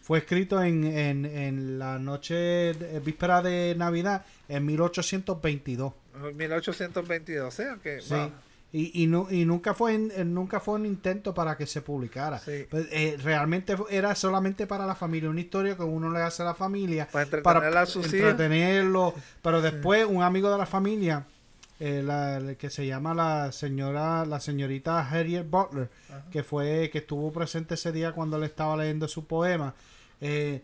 fue 0.07 0.19
escrito 0.19 0.63
en, 0.63 0.85
en, 0.85 1.25
en 1.25 1.77
la 1.79 1.99
noche 1.99 2.33
de- 2.33 3.01
víspera 3.03 3.41
de 3.41 3.75
Navidad 3.77 4.25
en 4.47 4.65
1822. 4.65 5.91
1822, 6.33 7.45
o 7.45 7.51
sea 7.51 7.75
que... 7.83 7.99
Sí. 8.01 8.13
wow. 8.13 8.31
Y, 8.71 9.03
y, 9.03 9.41
y 9.41 9.45
nunca 9.45 9.73
fue 9.73 9.95
en- 9.95 10.11
eh, 10.15 10.23
nunca 10.23 10.61
fue 10.61 10.75
un 10.75 10.85
intento 10.85 11.33
para 11.33 11.57
que 11.57 11.65
se 11.65 11.81
publicara. 11.81 12.39
Sí. 12.39 12.65
Pues, 12.69 12.87
eh, 12.91 13.17
realmente 13.21 13.75
era 13.89 14.15
solamente 14.15 14.65
para 14.65 14.85
la 14.85 14.95
familia, 14.95 15.29
una 15.29 15.41
historia 15.41 15.75
que 15.75 15.83
uno 15.83 16.09
le 16.09 16.19
hace 16.21 16.41
a 16.43 16.45
la 16.45 16.53
familia 16.53 17.07
Para 17.11 17.23
entretener 17.25 17.77
a 17.77 17.85
sus 17.85 18.05
hijos. 18.13 18.29
entretenerlo. 18.31 19.13
Pero 19.41 19.61
después 19.61 20.05
un 20.05 20.21
amigo 20.23 20.49
de 20.51 20.57
la 20.57 20.65
familia, 20.65 21.25
eh, 21.79 22.01
la, 22.03 22.39
la 22.41 22.55
que 22.55 22.69
se 22.69 22.85
llama 22.85 23.13
la 23.13 23.51
señora, 23.51 24.25
la 24.25 24.39
señorita 24.39 24.99
Harriet 25.07 25.49
Butler, 25.49 25.89
que 26.31 26.43
fue 26.43 26.89
que 26.91 26.99
estuvo 26.99 27.31
presente 27.33 27.75
ese 27.75 27.91
día 27.91 28.11
cuando 28.13 28.37
le 28.37 28.45
estaba 28.47 28.75
leyendo 28.77 29.07
su 29.07 29.25
poema, 29.27 29.75
eh, 30.21 30.63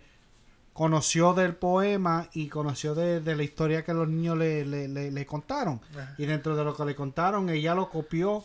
conoció 0.74 1.34
del 1.34 1.54
poema 1.56 2.28
y 2.34 2.48
conoció 2.48 2.96
de, 2.96 3.20
de 3.20 3.36
la 3.36 3.44
historia 3.44 3.84
que 3.84 3.94
los 3.94 4.08
niños 4.08 4.38
le, 4.38 4.66
le- 4.66 4.88
le- 4.88 5.12
le 5.12 5.26
contaron. 5.26 5.80
Ajá. 5.92 6.16
Y 6.18 6.26
dentro 6.26 6.56
de 6.56 6.64
lo 6.64 6.76
que 6.76 6.84
le 6.86 6.96
contaron, 6.96 7.50
ella 7.50 7.76
lo 7.76 7.90
copió 7.90 8.44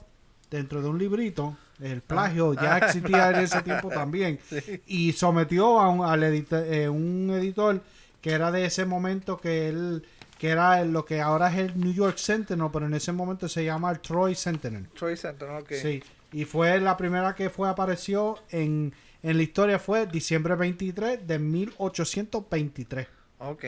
dentro 0.50 0.82
de 0.82 0.88
un 0.88 0.98
librito. 0.98 1.56
El 1.80 2.00
plagio 2.02 2.52
ya 2.54 2.76
existía 2.78 3.30
en 3.30 3.36
ese 3.36 3.62
tiempo 3.62 3.88
también. 3.94 4.38
Y 4.86 5.12
sometió 5.12 5.80
a 5.80 5.88
un, 5.88 6.04
al 6.04 6.22
edita- 6.22 6.64
eh, 6.66 6.88
un 6.88 7.30
editor 7.32 7.80
que 8.20 8.32
era 8.32 8.50
de 8.50 8.64
ese 8.64 8.84
momento 8.84 9.38
que 9.38 9.68
él 9.68 10.04
que 10.38 10.50
era 10.50 10.84
lo 10.84 11.04
que 11.04 11.20
ahora 11.20 11.50
es 11.52 11.58
el 11.58 11.80
New 11.80 11.92
York 11.92 12.16
Sentinel, 12.16 12.68
pero 12.72 12.86
en 12.86 12.94
ese 12.94 13.10
momento 13.10 13.48
se 13.48 13.64
llama 13.64 13.90
el 13.90 13.98
Troy 13.98 14.36
Sentinel. 14.36 14.86
Troy 14.90 15.16
Center, 15.16 15.48
ok. 15.50 15.72
Sí, 15.72 16.00
y 16.30 16.44
fue 16.44 16.78
la 16.80 16.96
primera 16.96 17.34
que 17.34 17.50
fue 17.50 17.68
apareció 17.68 18.38
en, 18.50 18.94
en 19.22 19.36
la 19.36 19.42
historia 19.42 19.78
fue 19.78 20.06
diciembre 20.06 20.54
23 20.54 21.26
de 21.26 21.38
1823. 21.38 23.06
Ok. 23.38 23.64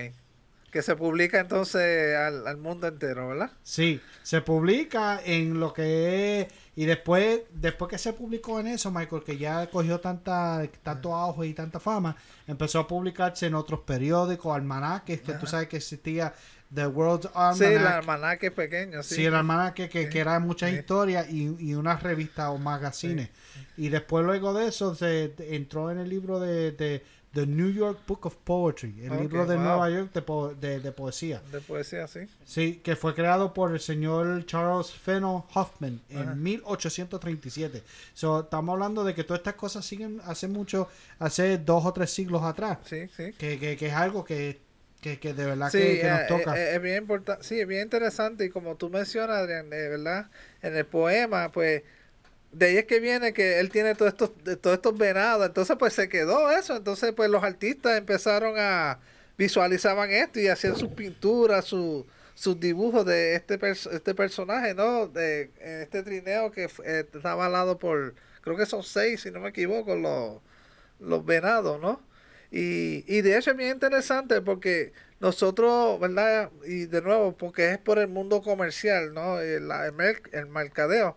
Que 0.71 0.83
se 0.83 0.95
publica 0.95 1.41
entonces 1.41 2.17
al, 2.17 2.47
al 2.47 2.57
mundo 2.57 2.87
entero, 2.87 3.29
¿verdad? 3.29 3.51
Sí, 3.65 4.01
se 4.23 4.41
publica 4.41 5.21
en 5.25 5.59
lo 5.59 5.73
que 5.73 6.41
es 6.41 6.47
y 6.77 6.85
después 6.85 7.41
después 7.51 7.91
que 7.91 7.99
se 7.99 8.13
publicó 8.13 8.61
en 8.61 8.69
eso, 8.69 8.93
Michael, 8.93 9.25
que 9.25 9.37
ya 9.37 9.69
cogió 9.69 9.99
tanta 9.99 10.67
tanto 10.83 11.15
auge 11.15 11.49
y 11.49 11.55
tanta 11.55 11.81
fama, 11.81 12.17
empezó 12.47 12.79
a 12.79 12.87
publicarse 12.87 13.47
en 13.47 13.55
otros 13.55 13.81
periódicos, 13.81 14.55
almanaques, 14.55 15.21
que 15.23 15.33
tú 15.35 15.47
sabes 15.47 15.67
que 15.67 15.79
existía 15.79 16.33
The 16.75 16.87
World 16.87 17.31
Sí, 17.57 17.65
el 17.65 17.79
Almanac. 17.79 17.95
almanaque 17.99 18.51
pequeño, 18.51 19.03
sí. 19.03 19.17
Sí, 19.17 19.25
el 19.27 19.35
almanaque 19.35 19.89
que, 19.89 20.09
que 20.09 20.19
era 20.21 20.39
muchas 20.39 20.71
Sí. 20.71 20.77
historias 20.77 21.29
y, 21.31 21.57
y 21.59 21.75
una 21.75 21.97
revista 21.97 22.51
o 22.51 22.59
magazines. 22.59 23.29
Y 23.77 23.89
después 23.89 24.25
luego 24.25 24.53
de 24.55 24.69
eso 24.69 24.95
se 24.95 25.35
entró 25.55 25.91
en 25.91 25.99
el 25.99 26.09
libro 26.09 26.39
de, 26.39 26.73
de 26.73 27.03
The 27.33 27.47
New 27.47 27.71
York 27.73 28.01
Book 28.07 28.27
of 28.27 28.37
Poetry, 28.43 29.03
el 29.05 29.13
Ok, 29.13 29.21
libro 29.21 29.47
de 29.47 29.55
wow. 29.55 29.65
Nueva 29.65 29.91
York 29.91 30.13
de, 30.13 30.23
po- 30.23 30.53
de, 30.55 30.81
de 30.81 30.93
poesía. 30.93 31.41
De 31.53 31.61
poesía, 31.61 32.07
sí. 32.09 32.21
Sí, 32.45 32.81
que 32.83 32.97
fue 32.97 33.15
creado 33.15 33.55
por 33.55 33.73
el 33.73 33.79
señor 33.81 34.45
Charles 34.47 34.93
Fenno 34.93 35.47
Hoffman 35.55 36.01
en 36.11 36.23
Ajá. 36.23 36.35
1837. 36.35 37.83
So, 38.15 38.41
estamos 38.41 38.73
hablando 38.73 39.05
de 39.05 39.15
que 39.15 39.25
todas 39.25 39.41
estas 39.41 39.55
cosas 39.55 39.85
siguen 39.85 40.21
hace 40.25 40.49
mucho, 40.49 40.89
hace 41.19 41.59
dos 41.59 41.85
o 41.85 41.93
tres 41.93 42.11
siglos 42.13 42.43
atrás. 42.43 42.79
Sí, 42.85 43.09
sí. 43.17 43.33
Que, 43.39 43.59
que, 43.59 43.77
que 43.77 43.87
es 43.87 43.95
algo 43.95 44.25
que, 44.25 44.61
que, 45.01 45.19
que 45.21 45.35
de 45.35 45.47
verdad 45.47 45.73
Sí, 45.73 45.79
que, 45.79 45.99
que 45.99 46.09
nos 46.09 46.27
eh, 46.27 46.27
toca. 46.27 46.53
eh, 46.53 46.73
es 46.77 46.83
bien 46.83 46.97
importante, 47.03 47.45
sí, 47.45 47.61
es 47.61 47.67
bien 47.67 47.83
interesante 47.83 48.45
y 48.47 48.51
como 48.51 48.77
tú 48.77 48.89
mencionas, 48.91 49.37
Adrián, 49.39 49.71
de 49.71 49.89
verdad, 49.89 50.31
en 50.63 50.77
el 50.77 50.87
poema, 50.87 51.53
pues, 51.53 51.83
de 52.53 52.67
ahí 52.67 52.79
es 52.79 52.87
que 52.87 53.01
viene 53.01 53.33
que 53.35 53.61
él 53.61 53.71
tiene 53.71 53.95
todos 53.95 54.13
estos, 54.13 54.33
de 54.45 54.57
todos 54.57 54.77
estos 54.77 54.99
venados, 54.99 55.47
entonces 55.47 55.77
pues 55.79 55.95
se 55.95 56.09
quedó 56.09 56.51
eso, 56.51 56.77
entonces 56.77 57.13
pues 57.17 57.31
los 57.31 57.45
artistas 57.45 57.99
empezaron 57.99 58.57
a 58.59 59.01
visualizaban 59.39 60.11
esto 60.11 60.41
y 60.41 60.49
hacían 60.49 60.77
sus 60.77 60.91
pinturas, 60.93 61.65
su- 61.67 62.07
sus 62.35 62.61
dibujos 62.61 63.07
de 63.07 63.35
este 63.37 63.59
pers- 63.61 63.91
este 63.93 64.15
personaje, 64.15 64.75
¿no? 64.75 65.09
De 65.09 65.53
este 65.61 66.03
trineo 66.05 66.51
que 66.53 66.65
eh, 66.85 67.07
está 67.15 67.33
avalado 67.33 67.79
por, 67.79 68.15
creo 68.43 68.57
que 68.57 68.67
son 68.67 68.83
seis, 68.85 69.23
si 69.23 69.31
no 69.33 69.41
me 69.41 69.51
equivoco, 69.51 69.95
los, 69.97 70.41
los 71.01 71.25
venados, 71.25 71.81
¿no? 71.81 72.01
Y, 72.51 73.05
y 73.07 73.23
de 73.23 73.37
hecho 73.39 73.53
es 73.53 73.57
bien 73.57 73.73
interesante 73.73 74.41
porque 74.43 74.93
nosotros, 75.21 76.01
¿verdad? 76.01 76.51
Y 76.67 76.87
de 76.87 77.03
nuevo, 77.03 77.37
porque 77.37 77.73
es 77.73 77.79
por 77.79 77.99
el 77.99 78.09
mundo 78.09 78.43
comercial, 78.43 79.15
¿no? 79.15 79.41
El, 79.41 79.71
el, 79.71 80.23
el 80.33 80.47
mercadeo, 80.49 81.17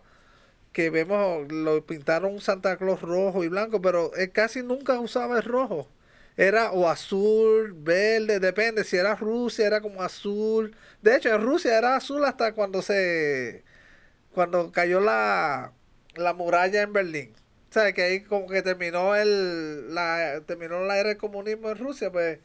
que 0.72 0.90
vemos, 0.90 1.50
lo 1.52 1.84
pintaron 1.86 2.40
Santa 2.40 2.76
Claus 2.76 3.00
rojo 3.02 3.44
y 3.44 3.48
blanco, 3.48 3.80
pero 3.80 4.12
él 4.14 4.32
casi 4.32 4.62
nunca 4.62 4.98
usaba 5.00 5.36
el 5.38 5.44
rojo. 5.44 5.88
Era 6.36 6.72
o 6.72 6.88
azul, 6.88 7.72
verde, 7.76 8.40
depende, 8.40 8.82
si 8.84 8.96
era 8.96 9.14
Rusia 9.14 9.66
era 9.66 9.80
como 9.80 10.02
azul. 10.02 10.74
De 11.02 11.16
hecho, 11.16 11.28
en 11.30 11.42
Rusia 11.42 11.78
era 11.78 11.96
azul 11.96 12.24
hasta 12.24 12.52
cuando 12.54 12.82
se, 12.82 13.64
cuando 14.32 14.72
cayó 14.72 15.00
la, 15.00 15.72
la 16.16 16.34
muralla 16.34 16.82
en 16.82 16.92
Berlín. 16.92 17.34
Sea, 17.74 17.92
que 17.92 18.02
ahí 18.02 18.20
como 18.22 18.46
que 18.46 18.62
terminó 18.62 19.16
el 19.16 19.92
la 19.94 20.40
terminó 20.46 20.78
la 20.84 20.96
era 20.96 21.08
del 21.08 21.18
comunismo 21.18 21.70
en 21.70 21.76
Rusia, 21.78 22.12
pues 22.12 22.38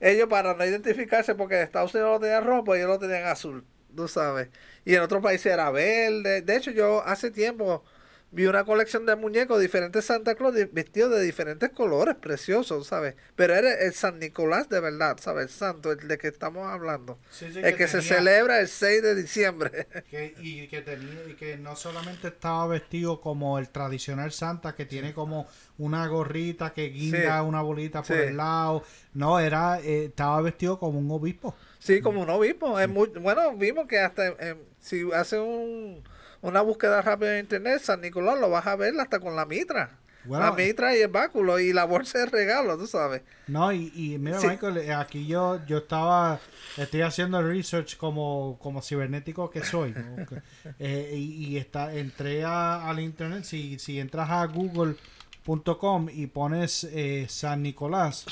ellos 0.00 0.26
para 0.28 0.54
no 0.54 0.64
identificarse 0.64 1.34
porque 1.34 1.60
Estados 1.62 1.94
Unidos 1.94 2.12
lo 2.14 2.20
tenía 2.20 2.40
rojo, 2.40 2.64
pues 2.64 2.78
ellos 2.78 2.90
lo 2.90 2.98
tenían 2.98 3.24
azul, 3.26 3.62
tú 3.94 4.08
sabes. 4.08 4.48
Y 4.86 4.94
en 4.94 5.02
otros 5.02 5.22
países 5.22 5.52
era 5.52 5.70
verde. 5.70 6.40
De 6.40 6.56
hecho, 6.56 6.70
yo 6.70 7.02
hace 7.04 7.30
tiempo 7.30 7.84
vi 8.32 8.46
una 8.46 8.64
colección 8.64 9.06
de 9.06 9.16
muñecos 9.16 9.60
diferentes 9.60 10.04
Santa 10.04 10.34
Claus 10.36 10.54
vestidos 10.72 11.10
de 11.10 11.22
diferentes 11.22 11.70
colores, 11.70 12.14
preciosos, 12.14 12.86
¿sabes? 12.86 13.14
Pero 13.36 13.54
era 13.54 13.72
el 13.74 13.92
San 13.92 14.18
Nicolás 14.18 14.68
de 14.68 14.78
verdad, 14.80 15.16
¿sabes? 15.20 15.44
El 15.46 15.50
santo, 15.50 15.92
el 15.92 16.06
de 16.06 16.16
que 16.18 16.28
estamos 16.28 16.66
hablando. 16.68 17.18
Sí, 17.30 17.52
sí, 17.52 17.58
el 17.62 17.76
que, 17.76 17.88
se 17.88 17.98
tenía- 17.98 18.16
celebra 18.16 18.60
el 18.60 18.68
6 18.68 19.02
de 19.02 19.14
diciembre. 19.14 19.86
Que, 20.10 20.34
y 20.40 20.66
que 20.68 20.82
tenía 20.82 21.24
y 21.28 21.34
que 21.34 21.56
no 21.56 21.76
solamente 21.76 22.28
estaba 22.28 22.66
vestido 22.66 23.20
como 23.20 23.58
el 23.58 23.68
tradicional 23.68 24.32
Santa 24.32 24.74
que 24.74 24.86
tiene 24.86 25.12
como 25.14 25.46
una 25.78 26.06
gorrita 26.08 26.72
que 26.72 26.88
guinda 26.88 27.40
Sí. 27.40 27.46
una 27.46 27.62
bolita 27.62 28.02
por 28.02 28.16
el 28.16 28.36
lado 28.36 28.82
no 29.14 29.38
era 29.40 29.80
eh, 29.80 30.06
estaba 30.06 30.40
vestido 30.42 30.78
como 30.78 30.98
un 30.98 31.10
obispo 31.10 31.54
Sí, 31.78 32.00
como 32.02 32.20
un 32.22 32.28
obispo. 32.30 32.78
Es 32.78 32.88
muy, 32.88 33.08
bueno, 33.08 33.56
vimos 33.56 33.86
que 33.86 33.98
hasta 34.00 34.26
em, 34.26 34.58
si 34.80 35.02
hace 35.14 35.38
un, 35.40 36.02
una 36.42 36.60
búsqueda 36.62 37.02
rápida 37.02 37.34
en 37.34 37.40
internet, 37.44 37.80
San 37.82 38.00
Nicolás 38.00 38.38
lo 38.38 38.48
vas 38.50 38.66
a 38.66 38.76
ver 38.76 38.98
hasta 39.00 39.20
con 39.20 39.36
la 39.36 39.44
mitra. 39.46 39.96
La 40.26 40.52
mitra 40.52 40.94
y 40.94 41.00
el 41.00 41.08
báculo 41.08 41.58
y 41.58 41.72
la 41.72 41.84
bolsa 41.84 42.18
de 42.18 42.26
regalo, 42.26 42.76
tú 42.76 42.86
sabes. 42.86 43.22
no 43.46 43.72
y, 43.72 43.90
y 43.94 44.18
mira 44.18 44.38
Sí. 44.38 44.48
Michael 44.48 44.76
eh, 44.76 44.92
aquí 44.92 45.26
yo 45.26 45.64
yo 45.66 45.78
estaba 45.78 46.38
estoy 46.76 47.00
haciendo 47.00 47.38
el 47.40 47.48
research 47.48 47.96
como 47.96 48.58
como 48.60 48.82
cibernético 48.82 49.48
que 49.48 49.64
soy 49.64 49.94
eh, 50.78 51.14
y, 51.16 51.46
y 51.46 51.56
está 51.56 51.94
entré 51.94 52.44
a- 52.44 52.86
al 52.90 53.00
internet 53.00 53.44
si 53.44 53.78
si 53.78 53.98
entras 53.98 54.28
a 54.28 54.44
google.com 54.44 56.08
y 56.12 56.26
pones 56.26 56.84
eh, 56.84 57.24
San 57.30 57.62
Nicolás 57.62 58.26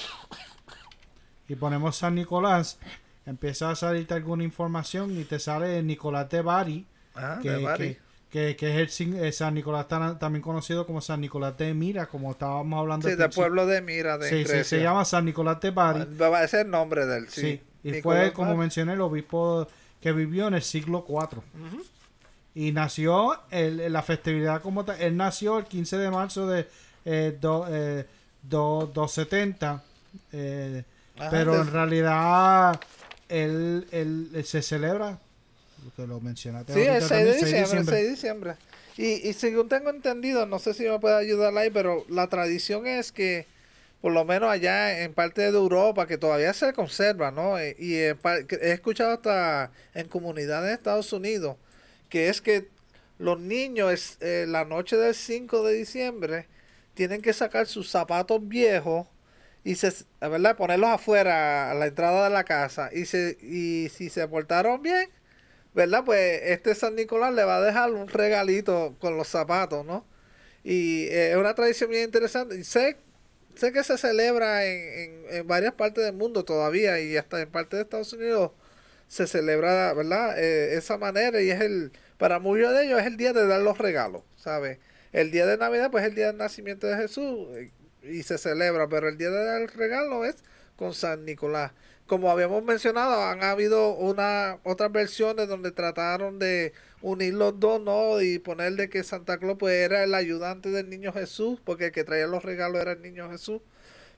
y 1.48 1.54
ponemos 1.56 1.96
San 1.96 2.14
Nicolás 2.16 2.78
empieza 3.24 3.70
a 3.70 3.74
salirte 3.74 4.12
alguna 4.12 4.44
información 4.44 5.18
y 5.18 5.24
te 5.24 5.38
sale 5.38 5.82
Nicolás 5.82 6.28
de 6.28 6.42
Bari 6.42 6.86
Ajá, 7.18 7.40
que, 7.40 7.48
que, 7.76 7.98
que- 8.30 8.56
que 8.56 8.70
es 8.70 8.76
el 8.78 8.88
sin- 8.90 9.16
eh, 9.24 9.32
San 9.32 9.54
Nicolás 9.54 9.88
tan- 9.88 10.18
también 10.18 10.42
conocido 10.42 10.86
como 10.86 11.00
San 11.00 11.20
Nicolás 11.20 11.56
de 11.58 11.72
Mira 11.74 12.06
como 12.06 12.30
estábamos 12.32 12.78
hablando 12.80 13.08
Sí, 13.08 13.14
del 13.16 13.30
pueblo 13.30 13.66
de 13.66 13.80
Mira, 13.82 14.18
de 14.18 14.28
sí, 14.28 14.36
sí, 14.36 14.44
Grecia. 14.44 14.64
se 14.64 14.80
llama 14.82 15.04
San 15.04 15.24
Nicolás 15.24 15.60
de 15.60 15.70
Bari 15.70 16.04
Va 16.16 16.38
a 16.40 16.46
ser 16.48 16.66
el 16.66 16.70
nombre 16.70 17.06
de 17.06 17.18
él, 17.18 17.28
sí. 17.28 17.40
Sí, 17.40 17.62
y 17.84 17.90
Nicolás 17.92 18.24
fue, 18.26 18.32
como 18.34 18.56
mencioné, 18.56 18.92
el 18.94 19.00
obispo 19.00 19.66
que 20.00 20.12
vivió 20.12 20.46
en 20.48 20.54
el 20.54 20.62
siglo 20.62 21.04
IV. 21.08 21.42
Y 22.54 22.72
nació, 22.72 23.38
el, 23.50 23.92
la 23.92 24.02
festividad 24.02 24.60
como 24.62 24.84
tal, 24.84 25.00
él 25.00 25.16
nació 25.16 25.58
el 25.58 25.64
15 25.66 25.96
de 25.96 26.10
marzo 26.10 26.46
de 26.46 26.68
eh, 27.04 27.36
do- 27.40 27.66
eh, 27.70 28.04
do- 28.42 28.90
270, 28.92 29.82
eh, 30.32 30.82
Ajá, 31.18 31.30
pero 31.30 31.52
de- 31.54 31.60
en 31.60 31.72
realidad 31.72 32.80
él, 33.28 33.86
él- 33.92 34.30
él 34.34 34.44
se 34.44 34.60
celebra, 34.62 35.18
que 35.94 36.06
lo 36.06 36.20
mencionaste 36.20 36.72
Sí, 36.72 36.80
el 36.82 36.88
ahorita 36.88 37.08
6 37.08 37.24
de 37.24 37.32
también, 37.32 37.34
6 37.34 37.52
de 37.52 37.56
diciembre, 37.60 37.78
el 37.78 37.84
diciembre. 37.84 37.96
6 37.96 38.04
de 38.04 38.10
diciembre. 38.10 38.54
Y, 38.96 39.28
y 39.28 39.32
según 39.32 39.68
tengo 39.68 39.90
entendido, 39.90 40.46
no 40.46 40.58
sé 40.58 40.74
si 40.74 40.84
me 40.84 40.98
puede 40.98 41.16
ayudar 41.16 41.56
ahí, 41.56 41.70
pero 41.70 42.04
la 42.08 42.28
tradición 42.28 42.86
es 42.86 43.12
que, 43.12 43.46
por 44.00 44.12
lo 44.12 44.24
menos 44.24 44.50
allá 44.50 45.02
en 45.02 45.14
parte 45.14 45.42
de 45.42 45.48
Europa, 45.56 46.06
que 46.06 46.18
todavía 46.18 46.52
se 46.52 46.72
conserva, 46.72 47.30
¿no? 47.30 47.58
Eh, 47.58 47.76
Y 47.78 47.90
que 48.46 48.56
he 48.60 48.72
escuchado 48.72 49.12
hasta 49.12 49.70
en 49.94 50.08
comunidades 50.08 50.68
de 50.68 50.74
Estados 50.74 51.12
Unidos, 51.12 51.56
que 52.08 52.28
es 52.28 52.40
que 52.40 52.68
los 53.18 53.38
niños 53.40 53.92
es, 53.92 54.18
eh, 54.20 54.46
la 54.48 54.64
noche 54.64 54.96
del 54.96 55.14
5 55.14 55.62
de 55.64 55.74
diciembre 55.74 56.46
tienen 56.94 57.22
que 57.22 57.32
sacar 57.32 57.66
sus 57.66 57.90
zapatos 57.90 58.46
viejos 58.48 59.06
y 59.64 59.74
se, 59.76 59.92
¿verdad? 60.20 60.56
ponerlos 60.56 60.90
afuera 60.90 61.70
a 61.70 61.74
la 61.74 61.86
entrada 61.86 62.24
de 62.24 62.30
la 62.30 62.44
casa 62.44 62.90
y 62.92 63.04
se 63.06 63.36
y 63.42 63.88
si 63.90 64.08
se 64.08 64.26
portaron 64.28 64.82
bien 64.82 65.08
¿verdad? 65.74 66.04
Pues 66.04 66.40
este 66.44 66.74
San 66.74 66.96
Nicolás 66.96 67.34
le 67.34 67.44
va 67.44 67.58
a 67.58 67.62
dejar 67.62 67.92
un 67.92 68.08
regalito 68.08 68.96
con 69.00 69.16
los 69.16 69.28
zapatos, 69.28 69.84
¿no? 69.84 70.04
Y 70.64 71.04
eh, 71.06 71.32
es 71.32 71.36
una 71.36 71.54
tradición 71.54 71.90
bien 71.90 72.04
interesante. 72.04 72.62
Sé, 72.64 72.96
sé 73.56 73.72
que 73.72 73.84
se 73.84 73.98
celebra 73.98 74.66
en, 74.66 75.24
en, 75.28 75.36
en 75.36 75.46
varias 75.46 75.74
partes 75.74 76.04
del 76.04 76.14
mundo 76.14 76.44
todavía 76.44 77.00
y 77.00 77.16
hasta 77.16 77.40
en 77.40 77.50
parte 77.50 77.76
de 77.76 77.82
Estados 77.82 78.12
Unidos 78.12 78.52
se 79.08 79.26
celebra, 79.26 79.92
¿verdad? 79.94 80.38
Eh, 80.38 80.76
esa 80.76 80.98
manera 80.98 81.40
y 81.40 81.50
es 81.50 81.60
el, 81.60 81.92
para 82.18 82.38
muchos 82.38 82.72
de 82.72 82.84
ellos 82.84 83.00
es 83.00 83.06
el 83.06 83.16
día 83.16 83.32
de 83.32 83.46
dar 83.46 83.60
los 83.60 83.78
regalos, 83.78 84.22
¿sabes? 84.36 84.78
El 85.12 85.30
día 85.30 85.46
de 85.46 85.56
Navidad 85.56 85.90
pues 85.90 86.04
es 86.04 86.10
el 86.10 86.14
día 86.14 86.26
del 86.28 86.36
nacimiento 86.36 86.86
de 86.86 86.96
Jesús 86.96 87.48
eh, 87.56 87.70
y 88.02 88.22
se 88.22 88.38
celebra, 88.38 88.88
pero 88.88 89.08
el 89.08 89.16
día 89.18 89.30
de 89.30 89.44
dar 89.44 89.62
el 89.62 89.68
regalo 89.68 90.24
es 90.24 90.36
con 90.76 90.94
San 90.94 91.24
Nicolás. 91.24 91.72
Como 92.08 92.30
habíamos 92.30 92.64
mencionado, 92.64 93.22
han 93.24 93.44
habido 93.44 93.92
una 93.94 94.60
otras 94.64 94.90
versiones 94.92 95.48
donde 95.48 95.72
trataron 95.72 96.40
de 96.40 96.72
unir 97.02 97.34
los 97.34 97.60
dos, 97.60 97.80
¿no? 97.82 98.20
Y 98.22 98.40
poner 98.40 98.74
de 98.74 98.88
que 98.90 99.04
Santa 99.04 99.38
Claus 99.38 99.58
pues 99.58 99.74
era 99.74 100.04
el 100.04 100.14
ayudante 100.14 100.70
del 100.70 100.90
niño 100.90 101.12
Jesús, 101.12 101.60
porque 101.64 101.86
el 101.86 101.92
que 101.92 102.04
traía 102.04 102.26
los 102.26 102.44
regalos 102.44 102.80
era 102.82 102.92
el 102.92 103.02
niño 103.02 103.30
Jesús, 103.30 103.60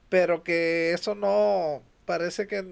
pero 0.09 0.45
que 0.45 0.93
eso 0.95 1.14
no 1.14 1.82
parece 2.07 2.47
que 2.47 2.64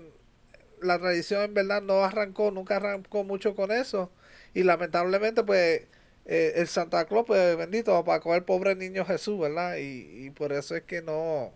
la 0.81 0.99
tradición 0.99 1.43
en 1.43 1.55
verdad 1.55 1.83
no 1.83 2.05
arrancó, 2.05 2.51
nunca 2.51 2.77
arrancó 2.77 3.25
mucho 3.25 3.55
con 3.57 3.73
eso 3.73 4.11
y 4.55 4.63
lamentablemente 4.65 5.43
pues 5.45 5.83
eh, 6.27 6.53
el 6.57 6.69
Santa 6.69 7.07
Claus 7.07 7.25
pues 7.27 7.57
bendito 7.57 7.97
apacó 7.97 8.35
al 8.35 8.45
pobre 8.45 8.75
niño 8.77 9.05
Jesús, 9.05 9.39
¿verdad? 9.41 9.77
Y, 9.79 10.27
y 10.27 10.31
por 10.31 10.53
eso 10.53 10.77
es 10.77 10.83
que 10.85 11.03
no 11.03 11.53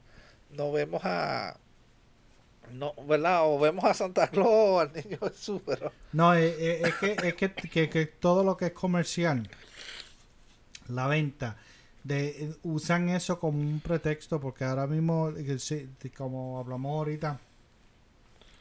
no 0.51 0.73
vemos 0.73 1.03
a 1.05 1.59
no, 2.73 2.95
¿verdad? 3.07 3.43
O 3.45 3.59
vemos 3.59 3.85
a 3.85 3.95
Santa 3.95 4.29
Claus 4.29 4.49
o 4.51 4.81
al 4.81 4.93
niño 4.93 5.19
Jesús, 5.23 5.61
pero 5.67 5.93
No, 6.13 6.35
eh, 6.35 6.55
eh, 6.59 6.83
es, 6.85 6.95
que, 6.97 7.17
es 7.29 7.35
que, 7.35 7.53
que- 7.53 7.89
que 7.89 8.07
todo 8.07 8.43
lo 8.45 8.57
que 8.57 8.67
es 8.67 8.73
comercial, 8.73 9.49
la 10.89 11.07
venta, 11.07 11.57
de, 12.05 12.55
usan 12.63 13.09
eso 13.11 13.39
como 13.39 13.61
un 13.61 13.81
pretexto 13.81 14.41
porque 14.41 14.65
ahora 14.65 14.87
mismo, 14.87 15.31
eh, 15.37 15.57
como 16.17 16.59
hablamos 16.59 16.91
ahorita, 16.99 17.39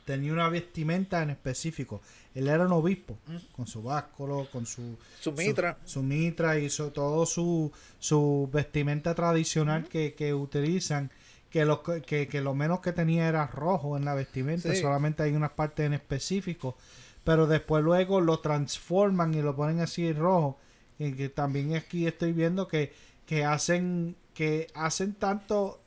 tenía 0.06 0.34
una 0.34 0.50
vestimenta 0.50 1.22
en 1.24 1.32
específico. 1.32 2.02
Él 2.36 2.48
era 2.48 2.66
un 2.66 2.72
obispo, 2.72 3.18
con 3.52 3.68
su 3.68 3.84
básculo, 3.84 4.48
con 4.52 4.66
su, 4.66 4.98
su 5.20 5.32
mitra. 5.34 5.78
su, 5.84 5.94
su 5.94 6.04
mitra 6.04 6.58
y 6.60 6.70
su, 6.70 6.90
todo 6.92 7.26
su, 7.26 7.72
su 8.00 8.50
vestimenta 8.52 9.14
tradicional 9.16 9.88
que, 9.88 10.14
que 10.14 10.34
utilizan. 10.34 11.12
Que 11.52 11.66
lo, 11.66 11.84
que, 11.84 12.02
que 12.28 12.42
lo 12.42 12.56
menos 12.56 12.80
que 12.80 12.94
tenía 12.94 13.28
era 13.28 13.46
rojo 13.46 13.98
en 13.98 14.06
la 14.06 14.16
vestimenta, 14.16 14.74
Sí. 14.74 14.82
solamente 14.82 15.22
hay 15.24 15.34
unas 15.34 15.52
partes 15.52 15.86
en 15.86 15.94
específico. 15.94 16.78
pero 17.24 17.46
después 17.46 17.84
luego 17.84 18.20
lo 18.22 18.40
transforman 18.40 19.34
y 19.36 19.42
lo 19.44 19.56
ponen 19.56 19.80
así 19.82 20.12
rojo. 20.14 20.58
Y 20.98 21.12
que 21.14 21.30
también 21.30 21.76
aquí 21.76 22.08
estoy 22.08 22.32
viendo 22.34 22.68
que, 22.68 22.94
que 23.28 23.44
hacen 23.46 24.16
que 24.34 24.68
hacen 24.74 25.14
tanto 25.14 25.80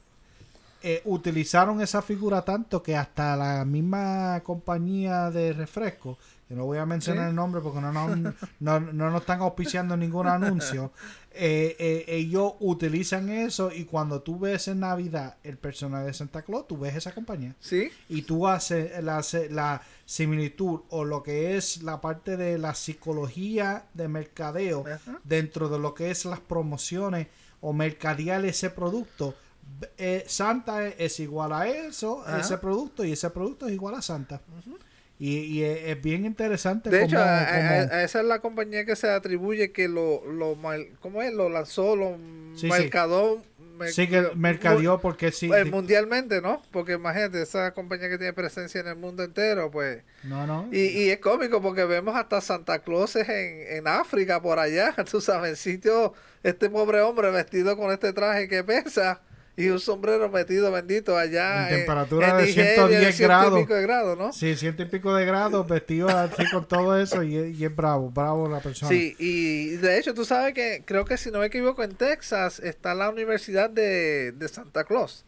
eh, 0.84 1.02
utilizaron 1.06 1.80
esa 1.80 2.02
figura 2.02 2.42
tanto 2.42 2.82
que 2.82 2.94
hasta 2.96 3.34
la 3.36 3.64
misma 3.64 4.40
compañía 4.44 5.30
de 5.30 5.52
refresco, 5.54 6.18
que 6.46 6.54
no 6.54 6.66
voy 6.66 6.76
a 6.78 6.84
mencionar 6.86 7.24
Sí. 7.24 7.30
el 7.30 7.34
nombre 7.34 7.60
porque 7.62 7.80
no, 7.80 7.90
no, 7.90 8.06
no, 8.60 8.80
no 8.80 9.10
nos 9.10 9.20
están 9.22 9.40
auspiciando 9.40 9.96
ningún 9.96 10.26
anuncio, 10.28 10.92
eh, 11.32 11.74
eh, 11.78 12.04
ellos 12.08 12.52
utilizan 12.60 13.28
eso 13.30 13.72
y 13.72 13.86
cuando 13.86 14.20
tú 14.20 14.38
ves 14.38 14.68
en 14.68 14.80
Navidad 14.80 15.36
el 15.42 15.56
personaje 15.56 16.04
de 16.06 16.12
Santa 16.14 16.42
Claus, 16.42 16.68
tú 16.68 16.78
ves 16.78 16.94
esa 16.94 17.12
compañía 17.12 17.54
Sí, 17.60 17.90
y 18.08 18.22
tú 18.22 18.46
haces 18.46 19.02
la, 19.02 19.24
la 19.50 19.80
similitud 20.04 20.80
o 20.90 21.04
lo 21.04 21.22
que 21.22 21.56
es 21.56 21.82
la 21.82 22.00
parte 22.00 22.36
de 22.36 22.58
la 22.58 22.74
psicología 22.74 23.86
de 23.94 24.08
mercadeo 24.08 24.84
Ajá. 24.86 25.18
dentro 25.24 25.68
de 25.68 25.78
lo 25.78 25.94
que 25.94 26.10
es 26.10 26.24
las 26.26 26.40
promociones 26.40 27.26
o 27.60 27.72
mercadear 27.72 28.44
ese 28.44 28.68
producto. 28.70 29.34
Eh, 29.98 30.24
Santa 30.26 30.86
es, 30.86 30.94
es 30.98 31.20
igual 31.20 31.52
a 31.52 31.68
eso, 31.68 32.22
Ajá. 32.26 32.40
ese 32.40 32.58
producto, 32.58 33.04
y 33.04 33.12
ese 33.12 33.30
producto 33.30 33.66
es 33.66 33.72
igual 33.72 33.94
a 33.94 34.02
Santa. 34.02 34.40
Y, 35.18 35.38
y 35.38 35.62
es, 35.62 35.78
es 35.96 36.02
bien 36.02 36.24
interesante. 36.24 36.90
De 36.90 37.04
hecho, 37.04 37.16
cómo- 37.16 37.28
a, 37.28 37.42
a- 37.42 37.46
cómo- 37.84 37.92
a 37.94 38.02
esa 38.02 38.20
es 38.20 38.26
la 38.26 38.40
compañía 38.40 38.84
que 38.84 38.96
se 38.96 39.08
atribuye 39.10 39.70
que 39.72 39.88
lo, 39.88 40.24
lo 40.30 40.56
mal, 40.56 40.88
¿cómo 41.00 41.22
es? 41.22 41.32
Lo 41.32 41.48
lanzó, 41.48 41.94
lo 41.96 42.16
Sí, 42.56 42.62
sí. 42.62 42.66
mercadó, 42.68 43.40
mer- 43.78 43.92
sí 43.92 44.08
que 44.08 44.28
mercadeó 44.34 45.00
porque 45.00 45.30
sí. 45.30 45.50
eh, 45.52 45.64
mundialmente, 45.64 46.40
¿no? 46.40 46.62
Porque 46.72 46.92
imagínate, 46.94 47.42
esa 47.42 47.72
compañía 47.74 48.08
que 48.08 48.18
tiene 48.18 48.32
presencia 48.32 48.80
en 48.80 48.88
el 48.88 48.96
mundo 48.96 49.22
entero, 49.22 49.70
pues... 49.70 50.02
no, 50.24 50.46
no. 50.48 50.68
Y, 50.72 50.78
y 50.80 51.10
es 51.10 51.18
cómico 51.20 51.62
porque 51.62 51.84
vemos 51.84 52.16
hasta 52.16 52.40
Santa 52.40 52.80
Clauses 52.80 53.28
en, 53.28 53.76
en 53.76 53.86
África, 53.88 54.42
por 54.42 54.58
allá, 54.58 54.94
tú 55.10 55.20
sabes, 55.20 55.50
en 55.50 55.56
sitio, 55.56 56.12
este 56.42 56.68
pobre 56.70 57.00
hombre 57.02 57.30
vestido 57.30 57.76
con 57.76 57.92
este 57.92 58.12
traje 58.12 58.48
que 58.48 58.62
pesa 58.64 59.20
y 59.56 59.68
un 59.68 59.78
sombrero 59.78 60.28
metido 60.28 60.72
bendito 60.72 61.16
allá 61.16 61.68
En 61.70 61.76
temperatura 61.76 62.36
de 62.36 62.46
Nigeria, 62.46 62.74
110 62.74 63.00
de 63.00 63.12
ciento 63.12 63.22
y 63.22 63.26
grados. 63.26 63.60
pico 63.60 63.74
de 63.74 63.82
grados, 63.82 64.18
¿no? 64.18 64.32
Sí, 64.32 64.56
ciento 64.56 64.82
y 64.82 64.86
pico 64.86 65.14
de 65.14 65.24
grados, 65.24 65.68
vestido 65.68 66.08
así 66.08 66.44
con 66.50 66.66
todo 66.66 66.98
eso 66.98 67.22
y, 67.22 67.36
es- 67.36 67.56
y 67.58 67.64
es 67.64 67.74
bravo, 67.74 68.10
bravo 68.10 68.48
la 68.48 68.60
persona. 68.60 68.88
Sí, 68.88 69.14
y 69.18 69.76
de 69.76 69.98
hecho 69.98 70.12
tú 70.12 70.24
sabes 70.24 70.54
que 70.54 70.82
creo 70.84 71.04
que 71.04 71.16
si 71.16 71.30
no 71.30 71.38
me 71.38 71.46
equivoco 71.46 71.82
en 71.84 71.94
Texas 71.94 72.58
está 72.58 72.94
la 72.94 73.10
Universidad 73.10 73.70
de, 73.70 74.32
de 74.32 74.48
Santa 74.48 74.84
Claus. 74.84 75.24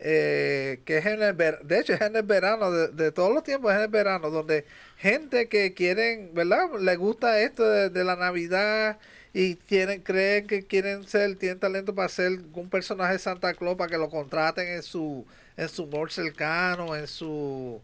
eh, 0.00 0.80
que 0.84 0.98
es 0.98 1.06
en 1.06 1.20
el 1.22 1.32
ver- 1.34 1.60
de 1.64 1.80
hecho 1.80 1.92
es 1.94 2.00
en 2.00 2.14
el 2.14 2.22
verano 2.22 2.70
de, 2.70 2.88
de 2.88 3.10
todos 3.10 3.34
los 3.34 3.42
tiempos 3.42 3.72
es 3.72 3.78
en 3.78 3.82
el 3.82 3.88
verano 3.88 4.30
donde 4.30 4.64
gente 4.96 5.48
que 5.48 5.74
quieren 5.74 6.30
verdad 6.34 6.68
le 6.80 6.94
gusta 6.94 7.40
esto 7.40 7.68
de, 7.68 7.90
de 7.90 8.04
la 8.04 8.14
navidad 8.14 8.98
y 9.34 9.56
quieren 9.56 10.02
creen 10.02 10.46
que 10.46 10.64
quieren 10.66 11.06
ser 11.06 11.36
tienen 11.36 11.58
talento 11.58 11.94
para 11.94 12.08
ser 12.08 12.40
un 12.54 12.70
personaje 12.70 13.14
de 13.14 13.18
Santa 13.18 13.54
Claus 13.54 13.76
para 13.76 13.90
que 13.90 13.98
lo 13.98 14.08
contraten 14.10 14.68
en 14.68 14.82
su 14.82 15.26
en 15.56 15.68
su 15.68 15.84
humor 15.84 16.10
cercano 16.12 16.96
en 16.96 17.06
su 17.06 17.80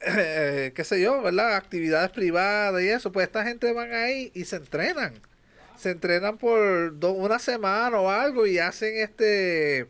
eh, 0.00 0.72
qué 0.74 0.84
sé 0.84 1.00
yo, 1.00 1.22
¿verdad? 1.22 1.54
Actividades 1.56 2.10
privadas 2.10 2.82
y 2.82 2.88
eso, 2.88 3.12
pues 3.12 3.26
esta 3.26 3.44
gente 3.44 3.72
van 3.72 3.92
ahí 3.94 4.30
y 4.34 4.44
se 4.44 4.56
entrenan. 4.56 5.14
Se 5.76 5.90
entrenan 5.90 6.38
por 6.38 6.98
do- 6.98 7.12
una 7.12 7.38
semana 7.38 7.98
o 8.00 8.10
algo 8.10 8.46
y 8.46 8.58
hacen 8.58 8.96
este 8.98 9.86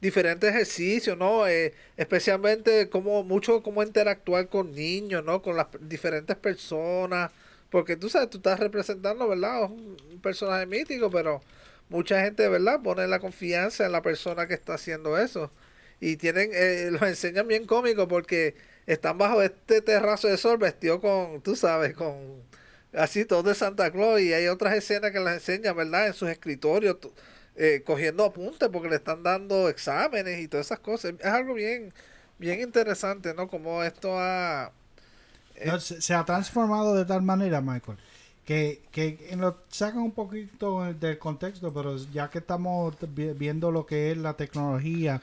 diferentes 0.00 0.50
ejercicios, 0.50 1.16
¿no? 1.18 1.46
Eh, 1.48 1.74
especialmente 1.96 2.88
como 2.88 3.24
mucho 3.24 3.62
como 3.62 3.82
interactuar 3.82 4.48
con 4.48 4.72
niños, 4.74 5.24
¿no? 5.24 5.42
Con 5.42 5.56
las 5.56 5.66
diferentes 5.80 6.36
personas, 6.36 7.30
porque 7.70 7.96
tú 7.96 8.08
sabes, 8.08 8.30
tú 8.30 8.38
estás 8.38 8.60
representando, 8.60 9.28
¿verdad? 9.28 9.68
Un, 10.18 10.22
personaje 10.22 10.66
mítico, 10.66 11.10
pero 11.10 11.42
mucha 11.88 12.20
gente, 12.22 12.48
¿verdad? 12.48 12.80
Pone 12.82 13.06
la 13.08 13.18
confianza 13.20 13.86
en 13.86 13.92
la 13.92 14.02
persona 14.02 14.46
que 14.46 14.54
está 14.54 14.74
haciendo 14.74 15.18
eso. 15.18 15.52
Y 16.00 16.16
tienen, 16.16 16.50
eh, 16.54 16.90
los 16.92 17.02
enseñan 17.02 17.48
bien 17.48 17.66
cómico 17.66 18.08
porque 18.08 18.56
están 18.86 19.18
bajo 19.18 19.42
este 19.42 19.82
terrazo 19.82 20.28
de 20.28 20.36
sol 20.38 20.58
vestido 20.58 21.00
con, 21.00 21.42
tú 21.42 21.56
sabes, 21.56 21.94
con 21.94 22.42
así 22.94 23.24
todo 23.24 23.42
de 23.42 23.54
Santa 23.54 23.90
Claus 23.90 24.20
y 24.20 24.32
hay 24.32 24.48
otras 24.48 24.74
escenas 24.74 25.10
que 25.12 25.20
las 25.20 25.34
enseñan, 25.34 25.76
¿verdad? 25.76 26.08
En 26.08 26.14
sus 26.14 26.28
escritorios, 26.30 26.96
eh, 27.56 27.82
cogiendo 27.84 28.24
apuntes 28.24 28.68
porque 28.70 28.88
le 28.88 28.96
están 28.96 29.22
dando 29.22 29.68
exámenes 29.68 30.40
y 30.40 30.48
todas 30.48 30.66
esas 30.66 30.80
cosas. 30.80 31.14
Es 31.18 31.26
algo 31.26 31.54
bien, 31.54 31.92
bien 32.38 32.60
interesante, 32.60 33.34
¿no? 33.34 33.48
Como 33.48 33.82
esto 33.84 34.18
ha... 34.18 34.72
eh, 35.56 35.66
No, 35.66 35.80
se, 35.80 36.00
se 36.00 36.14
ha 36.14 36.24
transformado 36.24 36.94
de 36.94 37.04
tal 37.04 37.22
manera, 37.22 37.60
Michael, 37.60 37.98
que, 38.48 38.80
que 38.90 39.36
lo 39.36 39.58
sacan 39.68 40.00
un 40.00 40.12
poquito 40.12 40.82
del 40.94 41.18
contexto, 41.18 41.70
pero 41.70 41.98
ya 41.98 42.30
que 42.30 42.38
estamos 42.38 42.94
vi- 43.14 43.34
viendo 43.34 43.70
lo 43.70 43.84
que 43.84 44.10
es 44.10 44.16
la 44.16 44.32
tecnología 44.38 45.20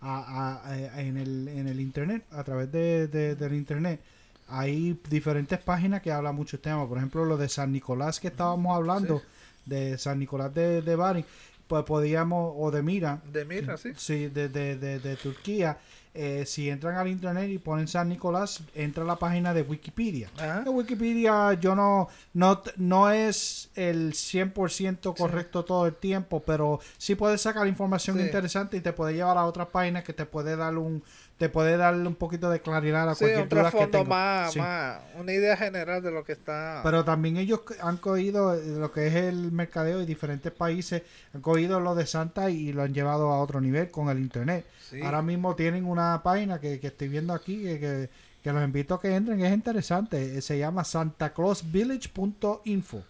a- 0.00 0.58
a- 0.64 0.68
a- 0.68 1.00
en, 1.00 1.16
el, 1.18 1.46
en 1.46 1.68
el 1.68 1.78
Internet, 1.78 2.24
a 2.32 2.42
través 2.42 2.72
de, 2.72 3.06
de- 3.06 3.36
del 3.36 3.54
Internet, 3.54 4.00
hay 4.48 4.98
diferentes 5.08 5.60
páginas 5.60 6.02
que 6.02 6.10
hablan 6.10 6.34
muchos 6.34 6.60
temas. 6.60 6.88
Por 6.88 6.98
ejemplo, 6.98 7.24
lo 7.24 7.36
de 7.36 7.48
San 7.48 7.70
Nicolás 7.70 8.18
que 8.18 8.26
estábamos 8.28 8.74
hablando, 8.74 9.22
de 9.64 9.96
San 9.96 10.18
Nicolás 10.18 10.52
de, 10.52 10.82
de 10.82 10.96
Bari, 10.96 11.24
pues 11.68 11.84
podíamos, 11.84 12.54
o 12.56 12.72
de 12.72 12.82
Mira, 12.82 13.20
de 13.32 13.44
mira, 13.44 13.76
sí. 13.76 13.90
Sí, 13.96 14.26
de, 14.28 14.48
de, 14.48 14.76
de, 14.76 14.98
de 14.98 15.14
Turquía. 15.16 15.78
Eh, 16.14 16.44
si 16.46 16.68
entran 16.68 16.96
al 16.96 17.06
internet 17.08 17.48
y 17.50 17.58
ponen 17.58 17.86
San 17.86 18.08
Nicolás, 18.08 18.60
entra 18.74 19.04
a 19.04 19.06
la 19.06 19.16
página 19.16 19.54
de 19.54 19.62
Wikipedia. 19.62 20.30
Ajá. 20.36 20.62
En 20.66 20.74
Wikipedia 20.74 21.52
yo 21.54 21.74
no, 21.74 22.08
no, 22.34 22.62
no 22.76 23.10
es 23.10 23.70
el 23.74 24.12
100% 24.14 25.14
correcto 25.16 25.64
todo 25.64 25.86
el 25.86 25.94
tiempo, 25.94 26.42
pero 26.44 26.80
sí 26.96 27.14
puedes 27.14 27.40
sacar 27.40 27.66
información 27.66 28.16
Sí. 28.16 28.22
interesante 28.24 28.76
y 28.76 28.80
te 28.80 28.92
puede 28.92 29.14
llevar 29.14 29.36
a 29.38 29.44
otras 29.44 29.68
páginas 29.68 30.04
que 30.04 30.12
te 30.12 30.26
puede 30.26 30.56
dar 30.56 30.76
un 30.76 31.02
te 31.38 31.48
puede 31.48 31.76
darle 31.76 32.06
un 32.08 32.16
poquito 32.16 32.50
de 32.50 32.60
claridad 32.60 33.08
a 33.08 33.14
Sí, 33.14 33.20
cualquier 33.24 33.48
duda 33.48 33.70
que 33.70 33.86
tenga. 33.86 34.08
más, 34.08 34.52
Sí. 34.52 34.58
más, 34.58 34.98
una 35.18 35.32
idea 35.32 35.56
general 35.56 36.02
de 36.02 36.10
lo 36.10 36.24
que 36.24 36.32
está... 36.32 36.80
Pero 36.82 37.04
también 37.04 37.36
ellos 37.36 37.60
han 37.80 37.96
cogido 37.98 38.54
eh, 38.54 38.60
lo 38.76 38.90
que 38.90 39.06
es 39.06 39.14
el 39.14 39.52
mercadeo 39.52 40.02
y 40.02 40.06
diferentes 40.06 40.50
países 40.52 41.02
han 41.32 41.40
cogido 41.40 41.78
lo 41.78 41.94
de 41.94 42.06
Santa 42.06 42.50
y 42.50 42.72
lo 42.72 42.82
han 42.82 42.92
llevado 42.92 43.30
a 43.30 43.40
otro 43.40 43.60
nivel 43.60 43.88
con 43.90 44.08
el 44.08 44.18
internet. 44.18 44.66
Sí. 44.90 45.00
Ahora 45.00 45.22
mismo 45.22 45.54
tienen 45.54 45.84
una 45.84 46.20
página 46.24 46.60
que, 46.60 46.80
que 46.80 46.88
estoy 46.88 47.06
viendo 47.08 47.32
aquí 47.32 47.62
que, 47.62 47.78
que, 47.78 48.10
que 48.42 48.52
los 48.52 48.64
invito 48.64 48.94
a 48.94 49.00
que 49.00 49.14
entren, 49.14 49.40
es 49.40 49.52
interesante. 49.54 50.38
eh, 50.38 50.42
Se 50.42 50.58
llama 50.58 50.82
santaclausvillage.info. 50.82 53.02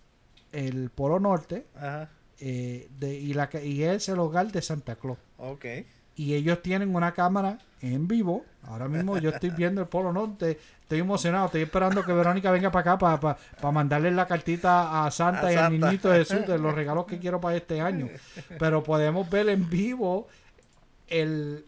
el 0.51 0.89
Polo 0.89 1.19
Norte 1.19 1.65
Ajá. 1.75 2.09
eh, 2.39 2.89
de, 2.99 3.13
y, 3.15 3.33
la, 3.33 3.49
y 3.63 3.83
es 3.83 4.09
el 4.09 4.19
hogar 4.19 4.51
de 4.51 4.61
Santa 4.61 4.95
Claus. 4.95 5.17
Ok. 5.37 5.65
Y 6.15 6.33
ellos 6.33 6.61
tienen 6.61 6.93
una 6.95 7.13
cámara 7.13 7.57
en 7.81 8.07
vivo. 8.07 8.45
Ahora 8.63 8.87
mismo 8.87 9.17
yo 9.17 9.29
estoy 9.31 9.49
viendo 9.51 9.81
el 9.81 9.87
Polo 9.87 10.11
Norte. 10.13 10.59
Estoy 10.81 10.99
emocionado. 10.99 11.45
Estoy 11.45 11.61
esperando 11.61 12.05
que 12.05 12.11
Verónica 12.13 12.51
venga 12.51 12.69
para 12.71 12.93
acá 12.93 13.37
para 13.59 13.71
mandarle 13.71 14.11
la 14.11 14.27
cartita 14.27 15.05
a 15.05 15.09
Santa 15.09 15.47
A 15.47 15.53
y 15.53 15.55
al 15.55 15.71
Santa. 15.71 15.87
niñito 15.87 16.11
Jesús 16.11 16.45
de 16.45 16.59
los 16.59 16.75
regalos 16.75 17.05
que 17.05 17.17
quiero 17.17 17.39
para 17.39 17.55
este 17.55 17.79
año. 17.81 18.09
Pero 18.59 18.83
podemos 18.83 19.29
ver 19.29 19.49
en 19.49 19.69
vivo 19.69 20.27
el 21.07 21.65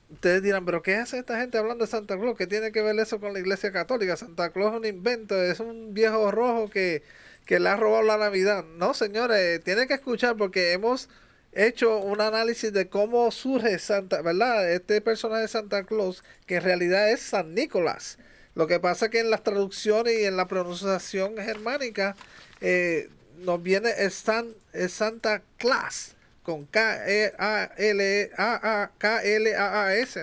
Ustedes 0.10 0.42
dirán, 0.42 0.66
pero 0.66 0.82
¿qué 0.82 0.96
hace 0.96 1.20
esta 1.20 1.40
gente 1.40 1.60
hablando 1.60 1.86
de 1.86 1.92
Santa 1.92 2.18
Claus? 2.18 2.36
¿Qué 2.36 2.48
tiene 2.48 2.72
que 2.72 2.82
ver 2.82 2.98
eso 2.98 3.20
con 3.20 3.34
la 3.34 3.40
Iglesia 3.40 3.72
Católica? 3.72 4.18
Santa 4.18 4.50
Claus 4.50 4.72
es 4.72 4.80
un 4.80 4.86
invento, 4.88 5.40
es 5.40 5.60
un 5.60 5.94
viejo 5.94 6.32
rojo 6.32 6.68
que, 6.72 7.04
que 7.46 7.60
le 7.60 7.70
ha 7.70 7.76
robado 7.76 8.02
la 8.02 8.18
Navidad. 8.18 8.66
No, 8.78 8.96
señores, 8.96 9.64
tienen 9.64 9.88
que 9.88 9.94
escuchar 9.94 10.36
porque 10.36 10.72
hemos 10.72 11.10
hecho 11.56 11.98
un 12.00 12.22
análisis 12.22 12.72
de 12.74 12.88
cómo 12.90 13.32
surge 13.32 13.80
Santa, 13.80 14.22
¿verdad? 14.22 14.72
Este 14.72 15.02
personaje 15.02 15.44
de 15.44 15.48
Santa 15.48 15.84
Claus, 15.84 16.24
que 16.46 16.56
en 16.56 16.64
realidad 16.64 17.12
es 17.12 17.22
San 17.22 17.54
Nicolás. 17.54 18.18
Lo 18.56 18.68
que 18.68 18.80
pasa 18.80 19.10
que 19.10 19.20
en 19.20 19.30
las 19.30 19.44
traducciones 19.44 20.20
y 20.20 20.26
en 20.26 20.38
la 20.38 20.48
pronunciación 20.48 21.38
germánica 21.38 22.16
eh, 22.62 23.10
nos 23.40 23.62
viene 23.62 23.92
el, 23.98 24.12
San, 24.12 24.54
el 24.74 24.90
Santa 24.90 25.42
Claus 25.58 26.16
con 26.44 26.66
K-E-A-L-A-A-K-L-A-A-S, 26.66 27.46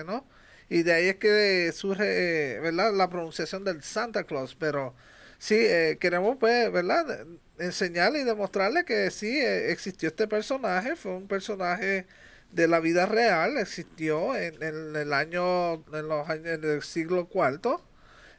¿no? 0.05 0.25
Y 0.69 0.83
de 0.83 0.93
ahí 0.93 1.07
es 1.09 1.15
que 1.17 1.71
surge, 1.73 2.55
eh, 2.55 2.59
¿verdad? 2.61 2.93
La 2.93 3.09
pronunciación 3.09 3.65
del 3.65 3.83
Santa 3.83 4.23
Claus, 4.23 4.55
pero 4.55 4.93
sí, 5.37 5.55
eh, 5.57 5.97
queremos, 5.99 6.37
pues, 6.39 6.71
¿verdad? 6.71 7.25
Enseñarle 7.61 8.21
y 8.21 8.23
demostrarle 8.23 8.85
que 8.85 9.11
sí, 9.11 9.37
eh, 9.39 9.71
existió 9.71 10.09
este 10.09 10.27
personaje, 10.27 10.95
fue 10.95 11.13
un 11.13 11.27
personaje 11.27 12.07
de 12.51 12.67
la 12.67 12.79
vida 12.79 13.05
real, 13.05 13.57
existió 13.57 14.35
en, 14.35 14.61
el 14.95 15.13
año, 15.13 15.75
en 15.93 16.07
los 16.07 16.29
años 16.29 16.61
del 16.61 16.81
siglo 16.81 17.29
IV, 17.33 17.79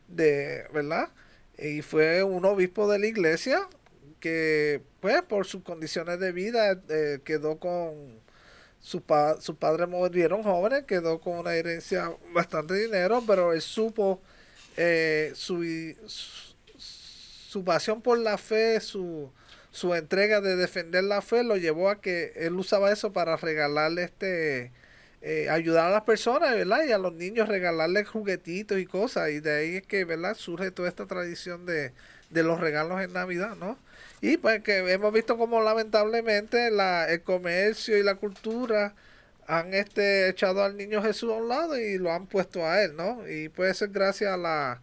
de, 0.09 0.67
¿verdad? 0.73 1.09
Y 1.59 1.83
fue 1.83 2.23
un 2.23 2.45
obispo 2.45 2.91
de 2.91 2.99
la 2.99 3.07
iglesia 3.07 3.69
que, 4.21 4.83
pues, 5.01 5.23
por 5.23 5.47
sus 5.47 5.63
condiciones 5.63 6.21
de 6.21 6.33
vida, 6.33 6.81
eh, 6.89 7.21
quedó 7.25 7.59
con 7.59 8.21
su 8.83 9.01
pa 9.01 9.41
sus 9.41 9.57
padres 9.57 9.89
murieron 9.89 10.43
jóvenes, 10.43 10.85
quedó 10.85 11.21
con 11.21 11.39
una 11.39 11.55
herencia 11.55 12.13
bastante 12.35 12.75
dinero, 12.75 13.23
pero 13.27 13.53
él 13.53 13.63
supo 13.63 14.21
eh, 14.77 15.33
su, 15.35 15.65
su, 16.07 16.52
su 17.53 17.65
pasión 17.65 18.01
por 18.01 18.17
la 18.17 18.39
fe, 18.39 18.81
su, 18.81 19.31
su 19.71 19.95
entrega 19.95 20.41
de 20.41 20.57
defender 20.57 21.05
la 21.05 21.21
fe, 21.21 21.45
lo 21.45 21.59
llevó 21.59 21.91
a 21.91 22.01
que 22.01 22.33
él 22.35 22.55
usaba 22.55 22.91
eso 22.91 23.13
para 23.13 23.37
regalarle 23.37 24.05
este 24.05 24.73
eh, 25.21 25.51
ayudar 25.51 25.89
a 25.89 25.91
las 25.91 26.03
personas, 26.05 26.55
¿verdad? 26.55 26.85
Y 26.89 26.93
a 26.93 26.99
los 26.99 27.13
niños 27.13 27.49
regalarles 27.49 28.09
juguetitos 28.09 28.79
y 28.79 28.87
cosas. 28.87 29.29
Y 29.33 29.41
de 29.41 29.55
ahí 29.55 29.77
es 29.77 29.83
que, 29.87 30.07
¿verdad? 30.07 30.35
Surge 30.35 30.71
toda 30.71 30.89
esta 30.89 31.05
tradición 31.05 31.67
de, 31.67 31.93
de 32.31 32.43
los 32.43 32.59
regalos 32.59 33.03
en 33.03 33.13
Navidad, 33.13 33.55
¿no? 33.57 33.77
Y 34.23 34.39
pues 34.39 34.63
que 34.63 34.79
hemos 34.91 35.13
visto 35.13 35.37
como 35.37 35.61
lamentablemente 35.61 36.71
la, 36.71 37.07
el 37.11 37.21
comercio 37.23 37.99
y 37.99 38.03
la 38.03 38.15
cultura 38.15 38.95
han 39.47 39.75
este 39.75 40.31
echado 40.31 40.65
al 40.65 40.79
niño 40.79 41.03
Jesús 41.03 41.31
a 41.31 41.35
un 41.35 41.49
lado 41.49 41.79
y 41.79 41.99
lo 41.99 42.13
han 42.13 42.27
puesto 42.27 42.67
a 42.67 42.83
él, 42.83 42.97
¿no? 42.97 43.29
Y 43.29 43.51
puede 43.51 43.75
ser 43.75 43.91
gracias 43.91 44.33
a 44.33 44.39
la 44.39 44.81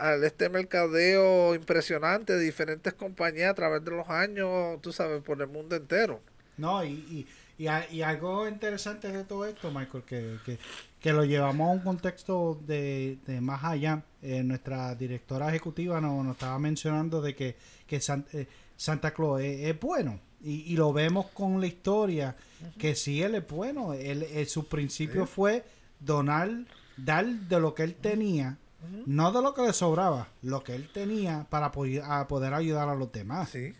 a 0.00 0.14
este 0.16 0.48
mercadeo 0.48 1.54
impresionante 1.54 2.32
de 2.36 2.40
diferentes 2.44 2.92
compañías 2.94 3.50
a 3.50 3.54
través 3.54 3.84
de 3.84 3.90
los 3.90 4.08
años, 4.08 4.80
tú 4.82 4.92
sabes, 4.92 5.22
por 5.22 5.40
el 5.40 5.48
mundo 5.48 5.76
entero. 5.76 6.20
No, 6.56 6.84
y, 6.84 6.88
y, 6.90 7.26
y, 7.58 7.66
a- 7.68 7.90
y 7.90 8.02
algo 8.02 8.46
interesante 8.48 9.10
de 9.12 9.24
todo 9.24 9.46
esto, 9.46 9.70
Michael, 9.70 10.04
que, 10.04 10.36
que, 10.44 10.58
que 11.00 11.12
lo 11.12 11.24
llevamos 11.24 11.68
a 11.68 11.72
un 11.72 11.80
contexto 11.80 12.60
de, 12.66 13.18
de 13.26 13.40
más 13.40 13.64
allá. 13.64 14.02
Eh, 14.22 14.42
nuestra 14.42 14.94
directora 14.94 15.48
ejecutiva 15.48 16.00
nos, 16.00 16.22
nos 16.24 16.34
estaba 16.36 16.58
mencionando 16.58 17.22
de 17.22 17.34
que, 17.34 17.56
que 17.86 18.00
San- 18.00 18.26
eh, 18.32 18.46
Santa 18.76 19.12
Claus 19.12 19.40
es, 19.40 19.68
es 19.68 19.80
bueno. 19.80 20.20
Y, 20.42 20.72
y 20.72 20.76
lo 20.76 20.92
vemos 20.92 21.26
con 21.34 21.60
la 21.60 21.66
historia, 21.66 22.34
que 22.78 22.94
sí, 22.94 23.22
él 23.22 23.34
es 23.34 23.46
bueno. 23.48 23.92
Él, 23.94 24.22
él- 24.22 24.46
su 24.46 24.66
principio 24.68 25.26
fue 25.26 25.64
donar, 25.98 26.50
dar 26.96 27.26
de 27.26 27.60
lo 27.60 27.74
que 27.74 27.82
él 27.84 27.94
tenía, 27.94 28.56
no 29.06 29.32
de 29.32 29.42
lo 29.42 29.54
que 29.54 29.62
le 29.62 29.72
sobraba, 29.72 30.28
lo 30.42 30.62
que 30.64 30.74
él 30.74 30.88
tenía 30.92 31.46
para 31.50 31.70
poder 31.72 32.54
ayudar 32.54 32.88
a 32.88 32.94
los 32.94 33.10
demás. 33.12 33.50
Sí, 33.50 33.74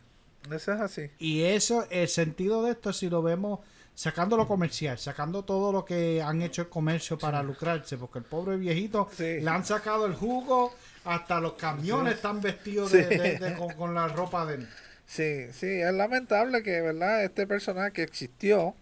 eso 0.53 0.73
es 0.73 0.81
así. 0.81 1.11
Y 1.19 1.43
eso, 1.43 1.87
el 1.91 2.09
sentido 2.09 2.63
de 2.63 2.73
esto, 2.73 2.93
si 2.93 3.09
lo 3.11 3.23
vemos 3.23 3.61
sacando 3.95 4.37
lo 4.37 4.47
comercial, 4.49 4.99
sacando 4.99 5.45
todo 5.45 5.73
lo 5.73 5.85
que 5.85 6.23
han 6.23 6.41
hecho 6.43 6.63
el 6.63 6.69
comercio 6.69 7.19
para 7.19 7.43
lucrarse, 7.43 7.99
porque 7.99 8.19
el 8.21 8.25
pobre 8.25 8.57
viejito 8.57 9.09
Sí. 9.15 9.41
le 9.41 9.49
han 9.51 9.65
sacado 9.65 10.07
el 10.07 10.15
jugo, 10.15 10.73
hasta 11.05 11.41
los 11.41 11.55
camiones 11.55 12.15
están 12.15 12.41
vestidos 12.41 12.91
Sí. 12.91 12.99
de, 12.99 13.07
de- 13.07 13.39
de- 13.39 13.57
con, 13.57 13.73
con 13.75 13.95
la 13.95 14.09
ropa 14.09 14.47
de 14.47 14.55
él. 14.57 14.69
Sí, 15.07 15.47
sí, 15.53 15.67
es 15.67 15.93
lamentable 15.93 16.63
que, 16.63 16.81
¿verdad? 16.81 17.25
Este 17.25 17.47
personaje 17.47 17.93
que 17.93 18.03
existió 18.05 18.75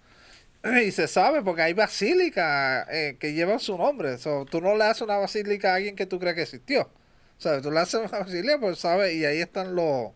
y 0.84 0.90
se 0.92 1.08
sabe 1.08 1.42
porque 1.42 1.62
hay 1.62 1.72
basílicas 1.72 2.86
eh, 2.90 3.16
que 3.20 3.32
llevan 3.32 3.60
su 3.60 3.76
nombre. 3.78 4.18
So, 4.18 4.44
tú 4.44 4.60
no 4.60 4.76
le 4.76 4.84
haces 4.84 5.02
una 5.02 5.16
basílica 5.16 5.72
a 5.72 5.76
alguien 5.76 5.96
que 5.96 6.06
tú 6.06 6.18
crees 6.18 6.34
que 6.36 6.42
existió. 6.42 6.90
Sea, 7.38 7.60
tú 7.60 7.70
le 7.70 7.80
haces 7.80 8.00
una 8.00 8.18
basílica, 8.20 8.58
pues 8.60 8.78
sabes, 8.80 9.14
y 9.14 9.24
ahí 9.24 9.40
están 9.40 9.74
los, 9.74 10.12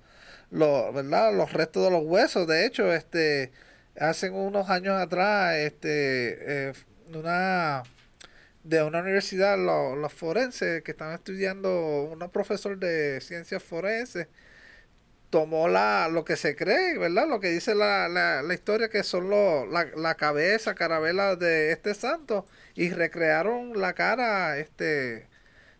los, 0.50 0.92
¿verdad? 0.94 1.32
Los 1.34 1.52
restos 1.52 1.84
de 1.84 1.90
los 1.90 2.02
huesos. 2.04 2.46
De 2.46 2.66
hecho, 2.66 2.92
este, 2.92 3.52
hace 3.98 4.30
unos 4.30 4.68
años 4.70 5.00
atrás, 5.00 5.56
este, 5.56 6.68
eh, 6.70 6.72
una 7.14 7.82
de 8.64 8.82
una 8.82 9.00
universidad, 9.00 9.58
lo- 9.58 9.96
los 9.96 10.12
forenses 10.12 10.82
que 10.82 10.92
están 10.92 11.12
estudiando, 11.14 12.04
un 12.12 12.30
profesor 12.30 12.78
de 12.78 13.20
ciencias 13.20 13.62
forenses, 13.62 14.28
tomó 15.32 15.66
la 15.66 16.08
lo 16.12 16.26
que 16.26 16.36
se 16.36 16.54
cree, 16.54 16.98
¿verdad? 16.98 17.26
Lo 17.26 17.40
que 17.40 17.48
dice 17.48 17.74
la, 17.74 18.06
la, 18.08 18.42
la 18.42 18.54
historia 18.54 18.90
que 18.90 19.02
son 19.02 19.30
los 19.30 19.66
la, 19.72 19.86
la 19.96 20.14
cabeza, 20.14 20.74
carabela 20.74 21.36
de 21.36 21.72
este 21.72 21.94
santo 21.94 22.46
y 22.74 22.90
recrearon 22.90 23.80
la 23.80 23.94
cara 23.94 24.58
este 24.58 25.26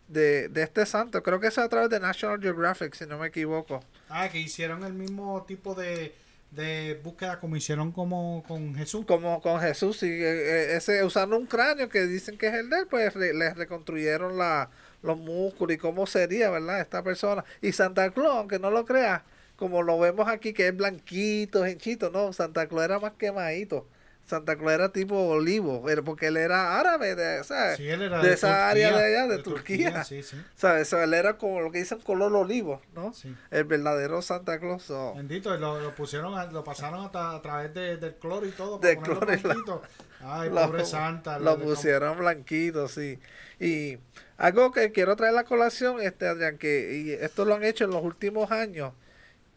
de, 0.07 0.49
de 0.49 0.63
este 0.63 0.87
santo. 0.87 1.21
Creo 1.21 1.39
que 1.39 1.47
es 1.47 1.57
a 1.59 1.69
través 1.69 1.91
de 1.91 1.99
National 1.99 2.41
Geographic, 2.41 2.95
si 2.95 3.05
no 3.05 3.19
me 3.19 3.27
equivoco. 3.27 3.83
Ah, 4.09 4.27
que 4.27 4.39
hicieron 4.39 4.83
el 4.83 4.93
mismo 4.93 5.43
tipo 5.47 5.75
de, 5.75 6.15
de 6.49 6.99
búsqueda 7.03 7.39
como 7.39 7.55
hicieron 7.55 7.91
como 7.91 8.43
con 8.47 8.73
Jesús. 8.73 9.05
Como 9.05 9.39
con 9.39 9.61
Jesús, 9.61 10.01
y 10.01 10.07
eh, 10.07 10.71
eh, 10.71 10.75
ese 10.77 11.03
usando 11.03 11.37
un 11.37 11.45
cráneo 11.45 11.89
que 11.89 12.07
dicen 12.07 12.39
que 12.39 12.47
es 12.47 12.55
el 12.55 12.71
de 12.71 12.79
él, 12.79 12.87
pues 12.89 13.13
re- 13.13 13.35
le 13.35 13.53
reconstruyeron 13.53 14.35
la, 14.35 14.71
los 15.03 15.17
músculos 15.17 15.75
y 15.75 15.77
cómo 15.77 16.07
sería, 16.07 16.49
¿verdad? 16.49 16.81
Esta 16.81 17.03
persona. 17.03 17.45
Y 17.61 17.71
Santa 17.71 18.09
Claus, 18.09 18.35
aunque 18.37 18.57
no 18.57 18.71
lo 18.71 18.83
creas, 18.83 19.21
como 19.63 19.81
lo 19.81 19.97
vemos 19.97 20.27
aquí, 20.27 20.51
que 20.51 20.67
es 20.67 20.75
blanquito, 20.75 21.65
hinchito, 21.65 22.09
no, 22.11 22.33
Santa 22.33 22.67
Claus 22.67 22.83
era 22.83 22.99
más 22.99 23.13
quemadito. 23.13 23.87
Santa 24.25 24.57
Claus 24.57 24.73
era 24.73 24.89
tipo 24.91 25.15
olivo, 25.29 25.89
era 25.89 26.01
porque 26.01 26.27
él 26.27 26.35
era 26.35 26.77
árabe, 26.79 27.15
de, 27.15 27.41
¿sabes? 27.45 27.77
Sí, 27.77 27.87
él 27.87 28.01
era 28.01 28.21
de, 28.21 28.27
de 28.27 28.33
esa 28.33 28.69
área 28.69 28.91
de 28.97 29.05
allá, 29.05 29.27
de, 29.27 29.37
de 29.37 29.43
Turquía. 29.43 29.87
Turquía, 29.93 30.03
sí, 30.03 30.21
sí. 30.21 30.35
¿Sabes? 30.57 30.89
So, 30.89 31.01
él 31.01 31.13
era 31.13 31.37
como 31.37 31.61
lo 31.61 31.71
que 31.71 31.79
dicen 31.79 31.99
color 31.99 32.33
olivo, 32.35 32.81
¿no? 32.93 33.13
Sí. 33.13 33.33
El 33.51 33.63
verdadero 33.63 34.21
Santa 34.21 34.59
Claus. 34.59 34.83
so. 34.83 35.13
Bendito, 35.15 35.55
lo, 35.57 35.79
lo 35.79 35.95
pusieron, 35.95 36.33
lo 36.53 36.63
pasaron 36.65 37.05
hasta 37.05 37.35
a 37.35 37.41
través 37.41 37.73
de- 37.73 37.95
del 37.97 38.15
cloro 38.15 38.45
y 38.45 38.51
todo. 38.51 38.79
Del 38.79 38.97
cloro 38.97 39.25
y 39.33 39.37
la- 39.37 39.41
blanquito. 39.43 39.81
Ay, 40.21 40.49
Lo- 40.53 40.67
pobre 40.67 40.85
Santa. 40.85 41.39
Lo 41.39 41.55
le- 41.57 41.63
pusieron 41.63 42.17
blanquito, 42.17 42.89
sí. 42.89 43.17
Y 43.59 43.97
algo 44.37 44.71
que 44.71 44.91
quiero 44.91 45.15
traer 45.15 45.33
a 45.33 45.35
la 45.35 45.43
colación, 45.45 46.01
este 46.01 46.27
Adrián, 46.27 46.57
que 46.57 46.97
y 46.97 47.11
esto 47.11 47.45
lo 47.45 47.55
han 47.55 47.63
hecho 47.63 47.83
en 47.85 47.91
los 47.91 48.03
últimos 48.03 48.51
años, 48.51 48.93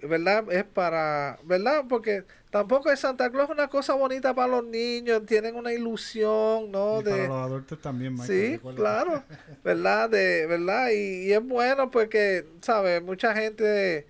¿verdad? 0.03 0.45
Es 0.53 0.65
para, 0.65 1.39
¿verdad? 1.45 1.85
Porque 1.89 2.25
tampoco 2.51 2.91
es 2.91 3.01
Santa 3.01 3.31
Claus 3.31 3.49
es 3.51 3.55
una 3.55 3.69
cosa 3.69 3.95
bonita 3.95 4.35
para 4.35 4.49
los 4.49 4.65
niños, 4.65 5.25
tienen 5.27 5.57
una 5.57 5.73
ilusión, 5.73 6.71
¿no? 6.71 7.01
Y 7.01 7.05
para 7.05 7.17
De, 7.17 7.29
los 7.29 7.37
adultos 7.37 7.81
también, 7.81 8.15
Michael, 8.15 8.61
Sí, 8.63 8.75
claro, 8.75 9.25
¿verdad? 9.65 10.11
De, 10.11 10.47
¿verdad? 10.47 10.91
Y, 10.91 11.29
y 11.29 11.33
es 11.33 11.43
bueno 11.45 11.91
porque, 11.91 12.47
¿sabes? 12.61 13.03
Mucha 13.03 13.35
gente 13.35 14.07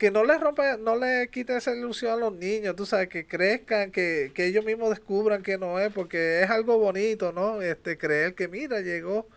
que 0.00 0.10
no 0.10 0.24
les 0.24 0.40
rompe, 0.40 0.78
no 0.78 0.96
le 0.96 1.28
quite 1.28 1.54
esa 1.56 1.76
ilusión 1.76 2.12
a 2.12 2.16
los 2.16 2.32
niños, 2.32 2.74
tú 2.74 2.86
sabes, 2.86 3.08
que 3.08 3.26
crezcan, 3.26 3.90
que, 3.92 4.32
que 4.34 4.46
ellos 4.46 4.64
mismos 4.64 4.88
descubran 4.88 5.42
que 5.42 5.58
no 5.58 5.78
es, 5.78 5.92
porque 5.92 6.42
es 6.42 6.48
algo 6.50 6.78
bonito, 6.78 7.32
¿no? 7.32 7.60
Este, 7.60 7.98
creer 7.98 8.34
que, 8.34 8.48
mira, 8.48 8.80
llegó, 8.80 9.28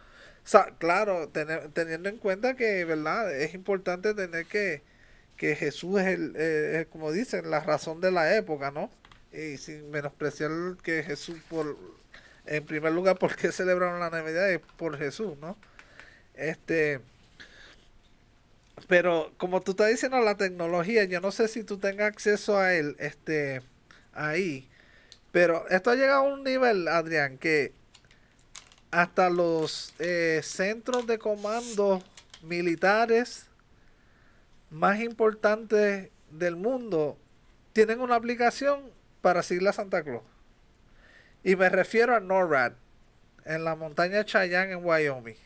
Sa- 0.44 0.76
claro, 0.78 1.30
tener- 1.30 1.70
teniendo 1.74 2.10
en 2.10 2.18
cuenta 2.18 2.56
que, 2.56 2.86
¿verdad? 2.86 3.34
Es 3.36 3.54
importante 3.54 4.14
tener 4.14 4.46
que, 4.46 4.82
que 5.38 5.56
Jesús 5.56 6.00
es, 6.02 6.08
el, 6.08 6.34
eh, 6.38 6.88
como 6.92 7.12
dicen, 7.12 7.50
la 7.52 7.62
razón 7.62 8.02
de 8.02 8.12
la 8.12 8.36
época, 8.36 8.72
¿no? 8.72 8.92
Y 9.34 9.58
sin 9.58 9.90
menospreciar 9.92 10.52
que 10.84 11.04
Jesús, 11.04 11.38
por, 11.50 11.78
en 12.46 12.66
primer 12.66 12.94
lugar, 12.94 13.18
¿por 13.20 13.36
qué 13.36 13.52
celebraron 13.52 14.00
la 14.00 14.10
Navidad? 14.10 14.52
Es 14.52 14.62
por 14.78 14.98
Jesús, 14.98 15.38
¿no? 15.40 15.58
Este, 16.36 17.02
pero 18.88 19.32
como 19.38 19.62
tú 19.62 19.72
estás 19.72 19.90
diciendo, 19.90 20.20
la 20.22 20.36
tecnología, 20.38 21.04
yo 21.06 21.22
no 21.22 21.32
sé 21.32 21.48
si 21.48 21.64
tú 21.64 21.78
tengas 21.78 22.08
acceso 22.08 22.58
a 22.58 22.74
él, 22.74 22.96
este, 23.00 23.62
ahí. 24.14 24.68
Pero 25.32 25.68
esto 25.70 25.92
ha 25.92 25.96
llegado 25.96 26.26
a 26.28 26.34
un 26.36 26.44
nivel, 26.44 26.88
Adrián, 26.88 27.38
que 27.40 27.74
hasta 28.94 29.32
los 29.32 29.96
eh, 29.98 30.42
centros 30.44 31.08
de 31.08 31.18
comando 31.18 32.04
militares 32.44 33.48
más 34.70 35.00
importantes 35.00 36.12
del 36.30 36.56
mundo 36.56 37.18
tienen 37.74 38.02
una 38.02 38.16
aplicación 38.16 38.82
para 39.22 39.42
seguir 39.42 39.68
a 39.68 39.74
Santa 39.74 40.04
Claus. 40.04 40.22
Y 41.44 41.56
me 41.56 41.70
refiero 41.70 42.16
a 42.16 42.20
NORAD, 42.20 42.74
en 43.46 43.64
la 43.64 43.76
montaña 43.76 44.26
Cheyenne, 44.26 44.74
en 44.74 44.86
Wyoming. 44.86 45.38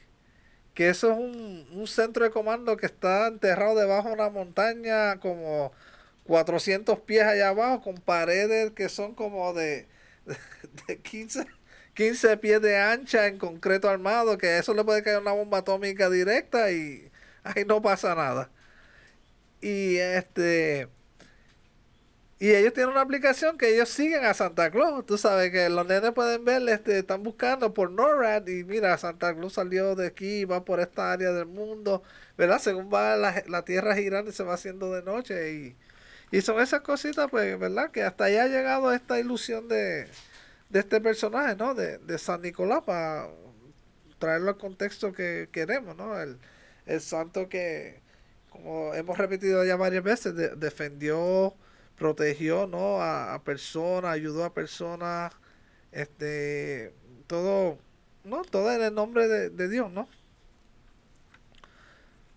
Que 0.74 0.90
eso 0.90 1.14
es 1.14 1.18
un, 1.18 1.68
un 1.72 1.88
centro 1.88 2.26
de 2.26 2.32
comando 2.32 2.76
que 2.76 2.86
está 2.86 3.28
enterrado 3.28 3.76
debajo 3.76 4.10
de 4.10 4.16
una 4.16 4.30
montaña 4.30 5.22
como 5.22 5.72
400 6.26 7.00
pies 7.00 7.24
allá 7.24 7.50
abajo, 7.50 7.82
con 7.82 7.96
paredes 7.96 8.72
que 8.74 8.90
son 8.90 9.16
como 9.16 9.54
de, 9.54 9.88
de 10.88 11.00
15 11.00 11.57
15 11.98 12.38
pies 12.38 12.62
de 12.62 12.78
ancha 12.78 13.28
en 13.28 13.40
concreto 13.40 13.90
armado, 13.90 14.38
que 14.38 14.60
eso 14.60 14.74
le 14.76 14.84
puede 14.84 15.04
caer 15.04 15.20
una 15.20 15.32
bomba 15.32 15.60
atómica 15.60 16.10
directa 16.12 16.72
y 16.72 17.12
ahí 17.44 17.66
no 17.66 17.82
pasa 17.82 18.14
nada. 18.16 18.52
Y 19.62 19.98
este 19.98 20.88
y 22.40 22.52
ellos 22.54 22.74
tienen 22.74 22.92
una 22.92 23.02
aplicación 23.02 23.58
que 23.58 23.74
ellos 23.74 23.90
siguen 23.90 24.24
a 24.26 24.34
Santa 24.36 24.70
Claus. 24.70 25.06
Tú 25.08 25.18
sabes 25.18 25.52
que 25.52 25.70
los 25.70 25.88
nenes 25.88 26.12
pueden 26.12 26.46
ver, 26.46 26.68
este, 26.70 27.00
están 27.00 27.24
buscando 27.24 27.74
por 27.74 27.90
NORAD 27.92 28.48
y 28.48 28.64
mira, 28.64 28.96
Santa 28.98 29.34
Claus 29.36 29.54
salió 29.54 29.96
de 29.96 30.06
aquí, 30.08 30.46
va 30.46 30.64
por 30.64 30.80
esta 30.80 31.12
área 31.12 31.32
del 31.32 31.48
mundo, 31.48 32.04
¿verdad? 32.38 32.60
Según 32.60 32.94
va 32.94 33.16
la, 33.16 33.44
la 33.48 33.66
tierra 33.66 33.96
girando 33.96 34.30
y 34.30 34.34
se 34.34 34.44
va 34.44 34.54
haciendo 34.54 34.94
de 34.94 35.02
noche 35.02 35.52
y, 35.54 35.78
y 36.32 36.42
son 36.42 36.60
esas 36.62 36.82
cositas, 36.82 37.28
pues, 37.32 37.58
¿verdad? 37.60 37.92
Que 37.92 38.04
hasta 38.04 38.26
ahí 38.26 38.38
ha 38.38 38.48
llegado 38.48 38.94
esta 38.94 39.20
ilusión 39.20 39.68
de, 39.68 40.08
de 40.70 40.80
este 40.80 41.02
personaje, 41.02 41.56
¿no? 41.56 41.74
De, 41.74 41.98
de 42.00 42.18
San 42.18 42.42
Nicolás 42.42 42.84
para 42.86 43.30
traerlo 44.20 44.50
al 44.50 44.58
contexto 44.58 45.14
que 45.14 45.50
queremos, 45.52 45.96
¿no? 45.96 46.20
El, 46.20 46.40
el 46.86 47.02
santo 47.02 47.50
que, 47.50 48.02
como 48.50 48.94
hemos 48.94 49.18
repetido 49.18 49.64
ya 49.66 49.76
varias 49.76 50.04
veces, 50.04 50.34
defendió, 50.60 51.56
protegió, 51.98 52.68
¿no? 52.68 53.02
A, 53.02 53.42
personas, 53.44 54.12
ayudó 54.12 54.46
a 54.46 54.54
personas, 54.54 55.34
este, 55.92 56.94
todo, 57.28 57.78
¿no? 58.24 58.44
Todo 58.44 58.72
en 58.74 58.82
el 58.82 58.94
nombre 58.94 59.28
de, 59.28 59.50
de 59.50 59.70
Dios, 59.70 59.92
¿no? 59.92 60.08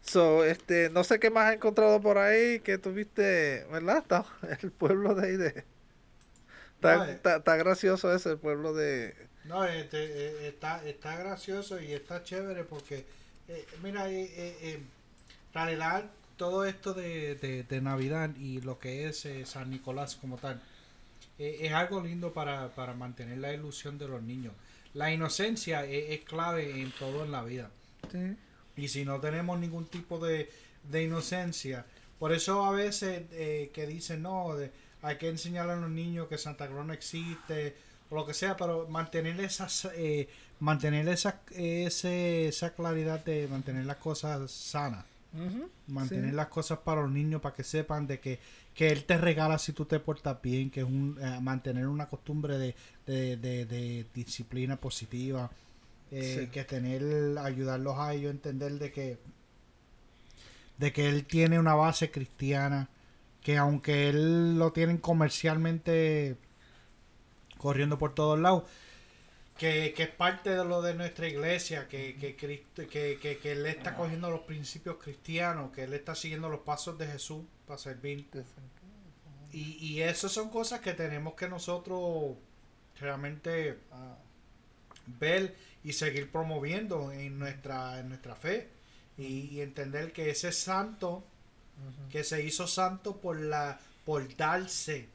So, 0.02 0.44
este, 0.44 0.90
no 0.90 1.04
sé 1.04 1.20
qué 1.20 1.30
más 1.30 1.48
has 1.48 1.54
encontrado 1.54 2.00
por 2.00 2.18
ahí 2.18 2.60
que 2.60 2.78
tuviste, 2.78 3.64
¿verdad? 3.70 4.04
El 4.62 4.72
pueblo 4.72 5.14
de 5.14 5.26
ahí 5.26 5.36
de. 5.36 5.64
Está, 6.80 7.56
gracioso 7.56 8.12
ese 8.14 8.36
pueblo 8.36 8.72
de... 8.72 9.14
No, 9.44 9.64
este, 9.64 9.98
eh, 9.98 10.48
está, 10.48 10.86
está 10.86 11.16
gracioso 11.16 11.80
y 11.80 11.92
está 11.92 12.22
chévere 12.22 12.64
porque, 12.64 13.04
eh, 13.48 13.66
mira, 13.82 14.08
en 14.08 14.86
realidad 15.52 16.10
todo 16.36 16.64
esto 16.64 16.94
de, 16.94 17.34
de, 17.68 17.80
Navidad 17.82 18.30
y 18.36 18.62
lo 18.62 18.78
que 18.78 19.08
es 19.08 19.28
San 19.44 19.70
Nicolás 19.70 20.16
como 20.16 20.38
tal, 20.38 20.60
es 21.38 21.72
algo 21.72 22.02
lindo 22.02 22.32
para, 22.32 22.68
para, 22.74 22.94
mantener 22.94 23.38
la 23.38 23.52
ilusión 23.52 23.98
de 23.98 24.08
los 24.08 24.22
niños. 24.22 24.52
La 24.94 25.12
inocencia 25.12 25.84
es, 25.84 26.20
clave 26.24 26.80
en 26.80 26.92
todo 26.92 27.24
en 27.24 27.32
la 27.32 27.42
vida. 27.42 27.70
Y 28.76 28.88
si 28.88 29.04
no 29.04 29.20
tenemos 29.20 29.58
ningún 29.58 29.86
tipo 29.86 30.18
de, 30.18 30.50
de 30.84 31.02
inocencia, 31.02 31.84
por 32.18 32.32
eso 32.32 32.64
a 32.64 32.72
veces 32.72 33.24
que 33.30 33.86
dicen, 33.86 34.22
no, 34.22 34.56
de, 34.56 34.70
hay 35.02 35.16
que 35.16 35.28
enseñarle 35.28 35.72
a 35.72 35.76
los 35.76 35.90
niños 35.90 36.28
que 36.28 36.38
Santa 36.38 36.66
Claus 36.68 36.86
no 36.86 36.92
existe 36.92 37.76
o 38.10 38.14
lo 38.14 38.26
que 38.26 38.34
sea, 38.34 38.56
pero 38.56 38.88
mantener 38.88 39.40
esas, 39.40 39.88
eh, 39.94 40.28
mantener 40.58 41.08
esa, 41.08 41.40
ese, 41.52 42.48
esa 42.48 42.74
claridad 42.74 43.24
de 43.24 43.46
mantener 43.48 43.86
las 43.86 43.96
cosas 43.96 44.50
sanas. 44.50 45.04
mantener 45.86 46.34
las 46.34 46.48
cosas 46.48 46.80
para 46.80 47.02
los 47.02 47.10
niños 47.10 47.40
para 47.40 47.54
que 47.54 47.62
sepan 47.62 48.06
de 48.06 48.18
que, 48.18 48.40
que 48.74 48.88
él 48.88 49.04
te 49.04 49.16
regala 49.16 49.58
si 49.58 49.72
tú 49.72 49.84
te 49.84 50.00
portas 50.00 50.42
bien, 50.42 50.70
que 50.70 50.80
es 50.80 50.86
un, 50.86 51.18
eh, 51.22 51.38
mantener 51.40 51.86
una 51.86 52.08
costumbre 52.08 52.58
de, 52.58 52.74
de, 53.06 53.36
de, 53.36 54.06
disciplina 54.12 54.76
positiva, 54.76 55.48
eh, 56.10 56.48
que 56.52 56.64
tener, 56.64 57.38
ayudarlos 57.38 57.96
a 57.96 58.12
ellos 58.12 58.30
a 58.30 58.32
entender 58.32 58.72
de 58.72 58.90
que, 58.90 59.18
de 60.78 60.92
que 60.92 61.08
él 61.08 61.24
tiene 61.26 61.60
una 61.60 61.74
base 61.74 62.10
cristiana, 62.10 62.88
que 63.42 63.56
aunque 63.56 64.08
él 64.08 64.58
lo 64.58 64.72
tienen 64.72 64.98
comercialmente 64.98 66.36
corriendo 67.58 67.98
por 67.98 68.14
todos 68.14 68.38
lados, 68.38 68.64
que, 69.60 69.94
es 69.96 70.08
parte 70.08 70.50
de 70.50 70.64
lo 70.64 70.80
de 70.80 70.94
nuestra 70.94 71.28
iglesia, 71.28 71.86
que, 71.86 72.16
que, 72.16 72.34
Cristo, 72.34 72.82
que, 72.88 73.18
que, 73.20 73.52
él 73.52 73.66
está 73.66 73.94
cogiendo 73.94 74.30
los 74.30 74.40
principios 74.40 74.96
cristianos, 74.96 75.70
que 75.72 75.84
él 75.84 75.92
está 75.92 76.14
siguiendo 76.14 76.48
los 76.48 76.60
pasos 76.60 76.96
de 76.96 77.06
Jesús 77.06 77.44
para 77.66 77.76
servir. 77.76 78.26
Y, 79.52 79.76
y 79.84 80.00
esas 80.00 80.32
son 80.32 80.48
cosas 80.48 80.80
que 80.80 80.94
tenemos 80.94 81.34
que 81.34 81.46
nosotros 81.46 82.36
realmente 82.98 83.80
ah, 83.92 84.16
ver 85.06 85.54
y 85.84 85.92
seguir 85.92 86.30
promoviendo 86.30 87.12
en 87.12 87.38
nuestra, 87.38 88.00
en 88.00 88.08
nuestra 88.08 88.36
fe. 88.36 88.70
Y, 89.18 89.50
y 89.50 89.60
entender 89.60 90.14
que 90.14 90.30
ese 90.30 90.52
santo 90.52 91.22
que 92.10 92.24
se 92.24 92.42
hizo 92.44 92.66
santo 92.66 93.16
por 93.16 93.40
la 93.40 93.78
por 94.04 94.36
darse, 94.36 95.08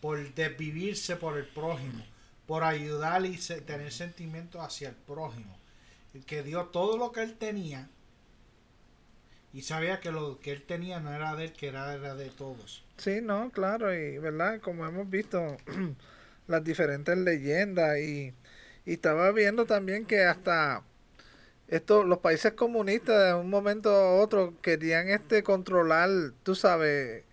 por 0.00 0.34
desvivirse 0.34 1.16
por 1.16 1.38
el 1.38 1.46
prójimo, 1.46 2.04
por 2.46 2.64
ayudar 2.64 3.24
y 3.24 3.36
tener 3.36 3.92
sentimientos 3.92 4.60
hacia 4.60 4.90
el 4.90 4.94
prójimo, 4.94 5.56
que 6.26 6.42
dio 6.42 6.66
todo 6.66 6.98
lo 6.98 7.12
que 7.12 7.22
él 7.22 7.34
tenía 7.34 7.88
y 9.52 9.62
sabía 9.62 10.00
que 10.00 10.10
lo 10.10 10.40
que 10.40 10.52
él 10.52 10.62
tenía 10.62 11.00
no 11.00 11.12
era 11.12 11.34
de 11.36 11.44
él, 11.44 11.52
que 11.52 11.68
era, 11.68 11.94
era 11.94 12.14
de 12.14 12.30
todos. 12.30 12.84
Sí, 12.96 13.20
no, 13.22 13.50
claro, 13.50 13.94
y 13.94 14.18
verdad, 14.18 14.60
como 14.60 14.86
hemos 14.86 15.08
visto 15.08 15.56
las 16.48 16.64
diferentes 16.64 17.16
leyendas 17.18 17.98
y, 17.98 18.32
y 18.86 18.92
estaba 18.92 19.30
viendo 19.32 19.66
también 19.66 20.06
que 20.06 20.24
hasta 20.24 20.82
esto, 21.72 22.04
los 22.04 22.18
países 22.18 22.52
comunistas 22.52 23.28
de 23.28 23.34
un 23.34 23.48
momento 23.48 23.90
a 23.90 24.20
otro 24.20 24.54
querían 24.60 25.08
este 25.08 25.42
controlar, 25.42 26.10
tú 26.42 26.54
sabes, 26.54 27.24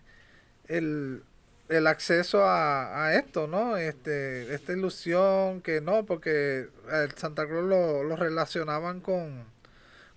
el, 0.68 1.22
el 1.68 1.86
acceso 1.86 2.42
a, 2.44 3.14
esto, 3.14 3.46
¿no? 3.46 3.76
Este, 3.76 4.54
esta 4.54 4.72
ilusión 4.72 5.60
que 5.60 5.82
no, 5.82 6.06
porque 6.06 6.68
el 6.90 7.12
Santa 7.16 7.46
Cruz 7.46 7.64
lo, 7.64 8.02
lo 8.02 8.16
relacionaban 8.16 9.00
con, 9.00 9.44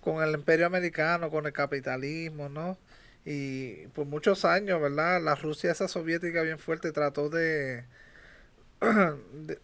con 0.00 0.22
el 0.22 0.34
imperio 0.34 0.66
americano, 0.66 1.30
con 1.30 1.44
el 1.46 1.52
capitalismo, 1.52 2.48
¿no? 2.48 2.78
Y 3.26 3.88
por 3.88 4.06
muchos 4.06 4.46
años, 4.46 4.80
¿verdad? 4.80 5.20
La 5.22 5.34
Rusia 5.34 5.72
esa 5.72 5.88
soviética 5.88 6.42
bien 6.42 6.58
fuerte 6.58 6.92
trató 6.92 7.28
de, 7.28 7.84
de 8.80 9.58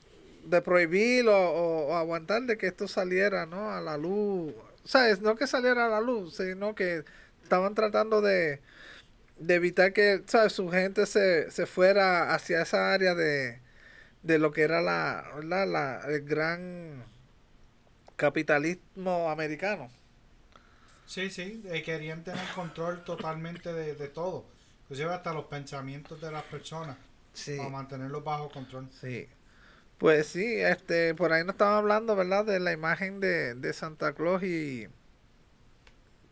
de 0.44 0.62
prohibir 0.62 1.26
o, 1.28 1.96
aguantar 1.96 2.42
de 2.42 2.56
que 2.56 2.66
esto 2.68 2.88
saliera 2.88 3.46
¿no? 3.46 3.70
a 3.70 3.80
la 3.80 3.96
luz. 3.96 4.54
O 4.84 4.88
sea, 4.88 5.14
no 5.16 5.36
que 5.36 5.46
saliera 5.46 5.86
a 5.86 5.88
la 5.88 6.00
luz, 6.00 6.36
sino 6.36 6.74
que 6.74 7.04
estaban 7.42 7.74
tratando 7.74 8.20
de, 8.20 8.60
de 9.38 9.54
evitar 9.54 9.92
que 9.92 10.22
¿sabes? 10.26 10.52
su 10.52 10.68
gente 10.70 11.06
se, 11.06 11.50
se 11.50 11.66
fuera 11.66 12.34
hacia 12.34 12.62
esa 12.62 12.92
área 12.92 13.14
de, 13.14 13.60
de 14.22 14.38
lo 14.38 14.52
que 14.52 14.62
era 14.62 14.80
la, 14.82 15.24
la, 15.42 16.02
el 16.06 16.22
gran 16.24 17.04
capitalismo 18.16 19.30
americano. 19.30 19.90
Sí, 21.06 21.30
sí, 21.30 21.62
eh, 21.66 21.82
querían 21.82 22.22
tener 22.22 22.46
control 22.54 23.02
totalmente 23.02 23.72
de, 23.72 23.94
de 23.94 24.08
todo, 24.08 24.44
inclusive 24.84 25.12
hasta 25.12 25.32
los 25.32 25.46
pensamientos 25.46 26.20
de 26.20 26.30
las 26.30 26.44
personas, 26.44 26.96
para 27.56 27.68
mantenerlos 27.68 28.22
bajo 28.22 28.48
control. 28.48 28.88
Sí. 29.00 29.28
Pues 30.00 30.28
sí, 30.28 30.56
este, 30.56 31.14
por 31.14 31.30
ahí 31.30 31.44
nos 31.44 31.52
estaban 31.52 31.74
hablando, 31.74 32.16
¿verdad? 32.16 32.46
De 32.46 32.58
la 32.58 32.72
imagen 32.72 33.20
de, 33.20 33.54
de 33.54 33.72
Santa 33.74 34.14
Claus 34.14 34.42
y 34.42 34.88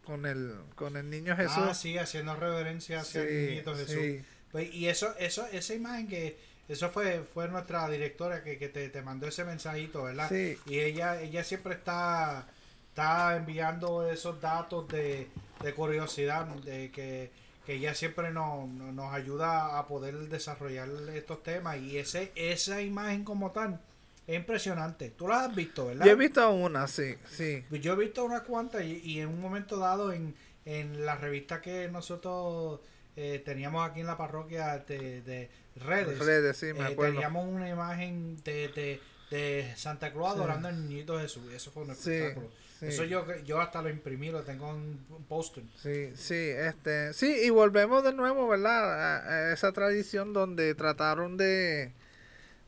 con 0.07 0.25
el, 0.25 0.55
con 0.75 0.97
el 0.97 1.11
niño 1.11 1.37
Jesús. 1.37 1.59
Ah, 1.59 1.75
sí, 1.75 1.99
haciendo 1.99 2.35
reverencia 2.35 3.01
hacia 3.01 3.21
el 3.21 3.51
niñito 3.51 3.77
Jesús. 3.77 4.25
Pues, 4.53 4.75
y 4.75 4.89
eso, 4.89 5.15
eso, 5.19 5.47
esa 5.53 5.75
imagen 5.75 6.09
que, 6.09 6.39
eso 6.67 6.89
fue, 6.89 7.21
fue 7.35 7.47
nuestra 7.49 7.87
directora 7.91 8.43
que, 8.43 8.57
que 8.57 8.71
te, 8.71 8.89
te 8.89 9.03
mandó 9.03 9.27
ese 9.29 9.45
mensajito, 9.45 10.05
¿verdad? 10.05 10.31
Sí. 10.31 10.59
Y 10.65 10.81
ella, 10.81 11.21
ella 11.21 11.45
siempre 11.45 11.75
está, 11.75 12.49
está 12.89 13.37
enviando 13.37 14.11
esos 14.11 14.41
datos 14.41 14.89
de, 14.89 15.29
de 15.63 15.75
curiosidad, 15.75 16.47
de 16.47 16.91
que 16.91 17.31
que 17.69 17.75
ella 17.75 17.95
siempre 17.95 18.31
nos, 18.31 18.67
nos, 18.67 19.13
ayuda 19.13 19.79
a 19.79 19.87
poder 19.87 20.17
desarrollar 20.31 20.89
estos 21.15 21.43
temas 21.43 21.77
y 21.77 21.99
ese 21.99 22.33
esa 22.35 22.81
imagen 22.81 23.25
como 23.25 23.51
tal 23.51 23.79
es 24.27 24.37
impresionante. 24.37 25.11
Tú 25.11 25.29
la 25.29 25.45
has 25.45 25.55
visto, 25.55 25.85
¿verdad? 25.85 26.07
Yo 26.07 26.13
he 26.13 26.15
visto 26.15 26.51
una, 26.51 26.89
sí, 26.89 27.17
sí. 27.29 27.63
Yo 27.71 27.93
he 27.93 27.97
visto 27.97 28.25
unas 28.25 28.41
cuantas 28.41 28.85
y, 28.85 29.03
y 29.05 29.21
en 29.21 29.29
un 29.29 29.43
momento 29.43 29.77
dado 29.77 30.15
en, 30.15 30.35
en 30.65 31.05
la 31.05 31.17
revista 31.17 31.61
que 31.61 31.89
nosotros 31.89 32.81
eh, 33.17 33.43
teníamos 33.45 33.87
aquí 33.87 34.01
en 34.01 34.07
la 34.07 34.17
parroquia 34.17 34.79
de, 34.79 35.21
de 35.21 35.51
redes, 35.77 36.19
Redes, 36.21 36.57
sí, 36.57 36.73
me 36.73 36.89
eh, 36.89 36.93
acuerdo. 36.93 37.13
teníamos 37.13 37.47
una 37.47 37.69
imagen 37.69 38.43
de, 38.45 38.69
de, 38.69 39.01
de 39.31 39.73
Santa 39.77 40.13
Claus 40.13 40.33
Sí. 40.33 40.39
adorando 40.39 40.69
al 40.69 40.89
niño 40.89 41.19
Jesús. 41.19 41.43
Eso 41.53 41.71
fue 41.71 41.83
un 41.85 41.95
Sí, 41.95 42.11
espectáculo. 42.13 42.49
sí. 42.81 42.87
Eso 42.87 43.05
yo, 43.05 43.25
yo 43.45 43.61
hasta 43.61 43.83
lo 43.83 43.91
imprimí, 43.91 44.31
lo 44.31 44.43
tengo 44.43 44.71
en 44.71 44.99
un 45.11 45.25
póster. 45.29 45.65
Sí, 45.83 46.13
sí, 46.15 46.35
este, 46.35 47.13
sí, 47.13 47.27
y 47.45 47.51
volvemos 47.51 48.03
de 48.05 48.13
nuevo, 48.13 48.49
¿verdad? 48.49 48.95
A, 49.19 49.29
a 49.49 49.53
esa 49.53 49.73
tradición 49.73 50.33
donde 50.33 50.75
trataron 50.75 51.37
de, 51.37 51.93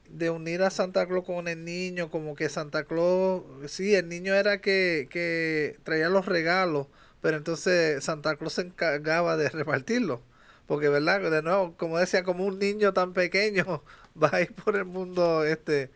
de 0.09 0.31
unir 0.31 0.63
a 0.63 0.71
Santa 0.71 1.07
Claus 1.07 1.25
con 1.25 1.49
el 1.49 1.65
niño, 1.65 2.11
como 2.11 2.35
que 2.35 2.49
Santa 2.49 2.85
Claus, 2.85 3.43
sí, 3.69 3.95
el 3.95 4.09
niño 4.09 4.35
era 4.35 4.61
que, 4.61 5.07
que 5.11 5.79
traía 5.85 6.09
los 6.09 6.27
regalos, 6.27 6.89
pero 7.21 7.37
entonces 7.37 8.03
Santa 8.03 8.37
Claus 8.37 8.55
se 8.55 8.63
encargaba 8.63 9.37
de 9.37 9.49
repartirlos, 9.51 10.21
porque, 10.67 10.89
¿verdad? 10.89 11.31
De 11.31 11.43
nuevo, 11.43 11.77
como 11.77 11.99
decía, 11.99 12.25
como 12.25 12.45
un 12.45 12.59
niño 12.59 12.93
tan 12.93 13.13
pequeño 13.13 13.83
va 14.23 14.31
a 14.33 14.41
ir 14.43 14.53
por 14.55 14.77
el 14.77 14.85
mundo, 14.85 15.45
este, 15.45 15.91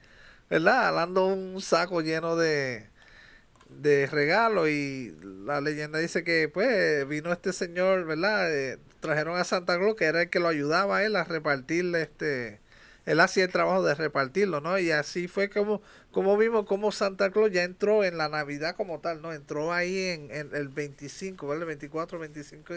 ¿verdad? 0.50 0.94
Dando 0.94 1.26
un 1.26 1.60
saco 1.60 2.00
lleno 2.00 2.36
de, 2.36 2.86
de 3.68 4.06
regalo 4.06 4.68
y 4.68 5.16
la 5.22 5.60
leyenda 5.60 5.98
dice 5.98 6.24
que 6.24 6.48
pues 6.48 7.06
vino 7.08 7.32
este 7.32 7.52
señor, 7.52 8.04
¿verdad? 8.04 8.52
Eh, 8.54 8.78
trajeron 9.00 9.36
a 9.36 9.44
Santa 9.44 9.78
Claus 9.78 9.96
que 9.96 10.04
era 10.06 10.22
el 10.22 10.30
que 10.30 10.40
lo 10.40 10.48
ayudaba 10.48 10.98
a 10.98 11.04
él 11.04 11.16
a 11.16 11.24
repartirle 11.24 12.02
este 12.02 12.60
él 13.06 13.20
hacía 13.20 13.44
el 13.44 13.52
trabajo 13.52 13.82
de 13.82 13.94
repartirlo, 13.94 14.60
¿no? 14.62 14.78
Y 14.78 14.90
así 14.90 15.28
fue 15.28 15.50
como 15.50 15.82
como 16.10 16.36
vimos 16.36 16.64
como 16.66 16.92
Santa 16.92 17.30
Claus 17.30 17.50
ya 17.50 17.64
entró 17.64 18.04
en 18.04 18.16
la 18.16 18.28
Navidad 18.28 18.76
como 18.76 19.00
tal, 19.00 19.20
¿no? 19.20 19.32
Entró 19.32 19.72
ahí 19.72 19.98
en, 20.08 20.30
en 20.30 20.54
el 20.54 20.68
25, 20.68 21.46
¿vale? 21.46 21.60
El 21.62 21.66
24, 21.66 22.18
25 22.18 22.74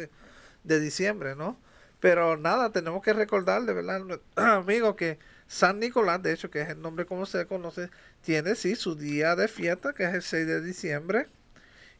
de, 0.63 0.79
diciembre, 0.79 1.35
¿no? 1.35 1.57
Pero 1.99 2.37
nada, 2.37 2.71
tenemos 2.71 3.01
que 3.03 3.13
recordarle, 3.13 3.73
¿verdad? 3.73 4.01
Amigo, 4.35 4.95
que 4.95 5.19
San 5.47 5.79
Nicolás, 5.79 6.21
de 6.23 6.33
hecho, 6.33 6.49
que 6.49 6.61
es 6.61 6.69
el 6.69 6.81
nombre 6.81 7.05
como 7.05 7.25
se 7.25 7.45
conoce, 7.45 7.89
tiene 8.21 8.55
sí 8.55 8.75
su 8.75 8.95
día 8.95 9.35
de 9.35 9.47
fiesta, 9.47 9.93
que 9.93 10.03
es 10.05 10.13
el 10.13 10.21
6 10.21 10.45
de 10.47 10.61
diciembre. 10.61 11.27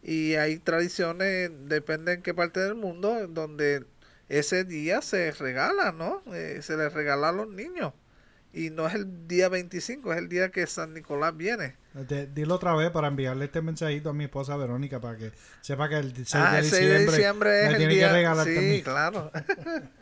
Y 0.03 0.35
hay 0.35 0.59
tradiciones, 0.59 1.49
depende 1.65 2.13
en 2.13 2.21
qué 2.21 2.33
parte 2.33 2.59
del 2.59 2.75
mundo, 2.75 3.27
donde 3.27 3.85
ese 4.29 4.63
día 4.63 5.01
se 5.01 5.31
regala, 5.31 5.91
¿no? 5.91 6.21
Eh, 6.33 6.59
se 6.61 6.77
les 6.77 6.93
regala 6.93 7.29
a 7.29 7.31
los 7.31 7.47
niños. 7.49 7.93
Y 8.53 8.69
no 8.69 8.87
es 8.87 8.95
el 8.95 9.27
día 9.27 9.49
25, 9.49 10.13
es 10.13 10.17
el 10.19 10.29
día 10.29 10.49
que 10.51 10.65
San 10.67 10.93
Nicolás 10.93 11.35
viene. 11.35 11.75
De- 11.93 12.27
dilo 12.27 12.55
otra 12.55 12.75
vez 12.75 12.91
para 12.91 13.07
enviarle 13.07 13.45
este 13.45 13.61
mensajito 13.61 14.09
a 14.09 14.13
mi 14.13 14.25
esposa 14.25 14.55
Verónica 14.55 14.99
para 15.01 15.17
que 15.17 15.31
sepa 15.61 15.89
que 15.89 15.97
el 15.97 16.13
6 16.13 16.35
ah, 16.35 16.51
de 16.53 16.59
el 16.59 16.65
6 16.65 16.71
diciembre, 16.71 16.99
de 16.99 17.05
diciembre 17.05 17.49
me 17.49 17.57
es 17.65 17.69
el 17.71 17.77
tiene 17.77 17.93
día. 17.95 18.07
que 18.07 18.13
regalar 18.13 18.47
sí, 18.47 18.55
también. 18.55 18.81
claro. 18.83 19.31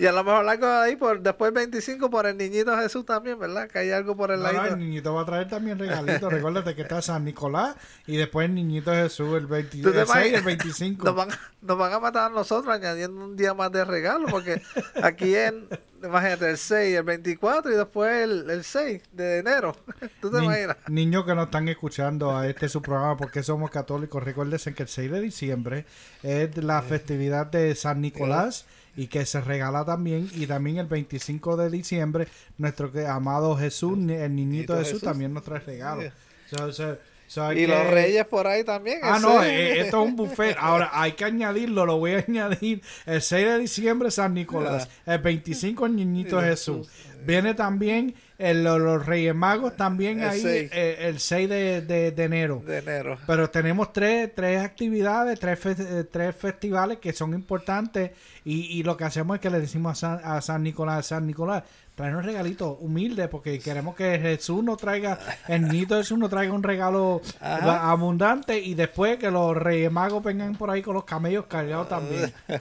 y 0.00 0.06
a 0.06 0.12
lo 0.12 0.24
mejor 0.24 0.48
algo 0.48 0.66
ahí 0.66 0.96
por 0.96 1.20
después 1.20 1.50
el 1.50 1.54
25 1.54 2.08
por 2.08 2.26
el 2.26 2.34
niñito 2.38 2.74
Jesús 2.78 3.04
también, 3.04 3.38
¿verdad? 3.38 3.68
Que 3.68 3.80
hay 3.80 3.90
algo 3.90 4.16
por 4.16 4.30
el 4.30 4.40
No, 4.40 4.64
el 4.64 4.78
niñito 4.78 5.12
va 5.12 5.20
a 5.20 5.26
traer 5.26 5.46
también 5.46 5.78
regalitos. 5.78 6.32
Recuérdate 6.32 6.74
que 6.74 6.80
está 6.80 7.02
San 7.02 7.22
Nicolás 7.22 7.76
y 8.06 8.16
después 8.16 8.48
el 8.48 8.54
niñito 8.54 8.92
Jesús 8.92 9.36
el, 9.36 9.46
20, 9.46 9.82
¿Tú 9.82 9.92
te 9.92 10.00
el 10.00 10.06
6 10.06 10.16
y 10.16 10.18
el 10.20 10.40
imaginas? 10.40 10.44
25. 10.46 11.04
Nos 11.04 11.14
van, 11.14 11.28
nos 11.60 11.76
van 11.76 11.92
a 11.92 12.00
matar 12.00 12.30
a 12.30 12.34
nosotros 12.34 12.74
añadiendo 12.74 13.22
un 13.22 13.36
día 13.36 13.52
más 13.52 13.70
de 13.72 13.84
regalo, 13.84 14.26
porque 14.28 14.62
aquí 15.02 15.36
en, 15.36 15.68
imagínate, 16.02 16.50
el 16.50 16.56
6, 16.58 16.96
el 16.96 17.02
24 17.02 17.72
y 17.72 17.76
después 17.76 18.24
el, 18.24 18.50
el 18.50 18.64
6 18.64 19.02
de 19.12 19.38
enero. 19.38 19.76
¿Tú 20.20 20.30
te 20.30 20.38
Ni- 20.40 20.46
imaginas? 20.46 20.76
niños 20.88 21.24
que 21.24 21.34
nos 21.34 21.46
están 21.46 21.68
escuchando 21.68 22.36
a 22.36 22.46
este 22.48 22.68
su 22.68 22.80
programa 22.82 23.16
porque 23.16 23.42
somos 23.42 23.70
católicos, 23.70 24.22
recuérdense 24.22 24.74
que 24.74 24.82
el 24.84 24.88
6 24.88 25.10
de 25.10 25.20
diciembre 25.20 25.84
es 26.22 26.56
la 26.56 26.82
festividad 26.82 27.46
de 27.46 27.74
San 27.74 28.00
Nicolás 28.00 28.66
y 28.96 29.06
que 29.06 29.24
se 29.24 29.40
regala 29.40 29.84
también 29.84 30.28
y 30.34 30.46
también 30.46 30.78
el 30.78 30.86
25 30.86 31.56
de 31.56 31.70
diciembre 31.70 32.28
nuestro 32.58 32.90
que- 32.92 33.06
amado 33.06 33.56
Jesús, 33.56 33.96
ni- 33.96 34.14
el 34.14 34.34
niñito 34.34 34.50
Niñito 34.50 34.72
Jesús, 34.76 34.88
Jesús. 34.94 35.02
también 35.02 35.32
nos 35.32 35.44
trae 35.44 35.60
regalos. 35.60 36.12
So- 36.50 36.72
so- 36.72 36.98
so 37.30 37.52
Y 37.52 37.64
los 37.66 37.86
reyes 37.86 38.24
por 38.26 38.48
ahí 38.48 38.64
también. 38.64 38.98
Ah, 39.02 39.16
el 39.16 39.22
no, 39.22 39.42
eh, 39.44 39.80
esto 39.82 40.02
es 40.02 40.08
un 40.08 40.16
buffet. 40.16 40.56
Ahora 40.58 40.90
hay 40.92 41.12
que 41.12 41.24
añadirlo, 41.24 41.86
lo 41.86 41.98
voy 41.98 42.14
a 42.14 42.24
añadir. 42.28 42.82
El 43.06 43.22
6 43.22 43.46
de 43.46 43.58
diciembre 43.58 44.10
San 44.10 44.34
Nicolás, 44.34 44.88
el 45.06 45.18
25 45.18 45.86
el 45.86 45.94
Niñito 45.94 46.40
Jesús. 46.40 46.88
Viene 47.24 47.52
también 47.54 48.14
el- 48.38 48.64
los, 48.64 49.04
Reyes 49.06 49.34
Magos, 49.34 49.76
también 49.76 50.20
El 50.22 50.28
ahí 50.30 50.42
eh, 50.44 50.96
el 51.02 51.20
6 51.20 51.48
de, 51.48 51.80
de- 51.82 52.10
de 52.10 52.24
enero. 52.24 52.62
de 52.66 52.78
enero. 52.78 53.18
Pero 53.26 53.48
tenemos 53.50 53.92
tres, 53.92 54.30
tres 54.34 54.60
actividades, 54.62 55.38
tres, 55.38 55.58
fe- 55.60 55.76
eh, 55.78 56.04
tres 56.10 56.34
festivales 56.34 56.98
que 56.98 57.12
son 57.12 57.34
importantes 57.34 58.10
y, 58.44 58.78
y 58.78 58.82
lo 58.82 58.96
que 58.96 59.04
hacemos 59.04 59.36
es 59.36 59.40
que 59.40 59.50
le 59.50 59.60
decimos 59.60 60.02
a 60.02 60.18
San, 60.18 60.20
a 60.32 60.40
San 60.40 60.62
Nicolás, 60.62 61.06
San 61.06 61.26
Nicolás, 61.26 61.62
traernos 62.00 62.24
regalitos 62.24 62.78
humildes 62.80 63.28
porque 63.28 63.58
queremos 63.58 63.94
que 63.94 64.18
Jesús 64.18 64.64
nos 64.64 64.78
traiga, 64.78 65.18
el 65.48 65.68
niñito 65.68 65.98
Jesús 65.98 66.18
nos 66.18 66.30
traiga 66.30 66.54
un 66.54 66.62
regalo 66.62 67.20
Ajá. 67.40 67.90
abundante 67.90 68.58
y 68.58 68.72
después 68.72 69.18
que 69.18 69.30
los 69.30 69.54
Reyes 69.54 69.92
Magos 69.92 70.24
vengan 70.24 70.56
por 70.56 70.70
ahí 70.70 70.80
con 70.80 70.94
los 70.94 71.04
camellos 71.04 71.46
cargados 71.46 71.88
también. 71.88 72.32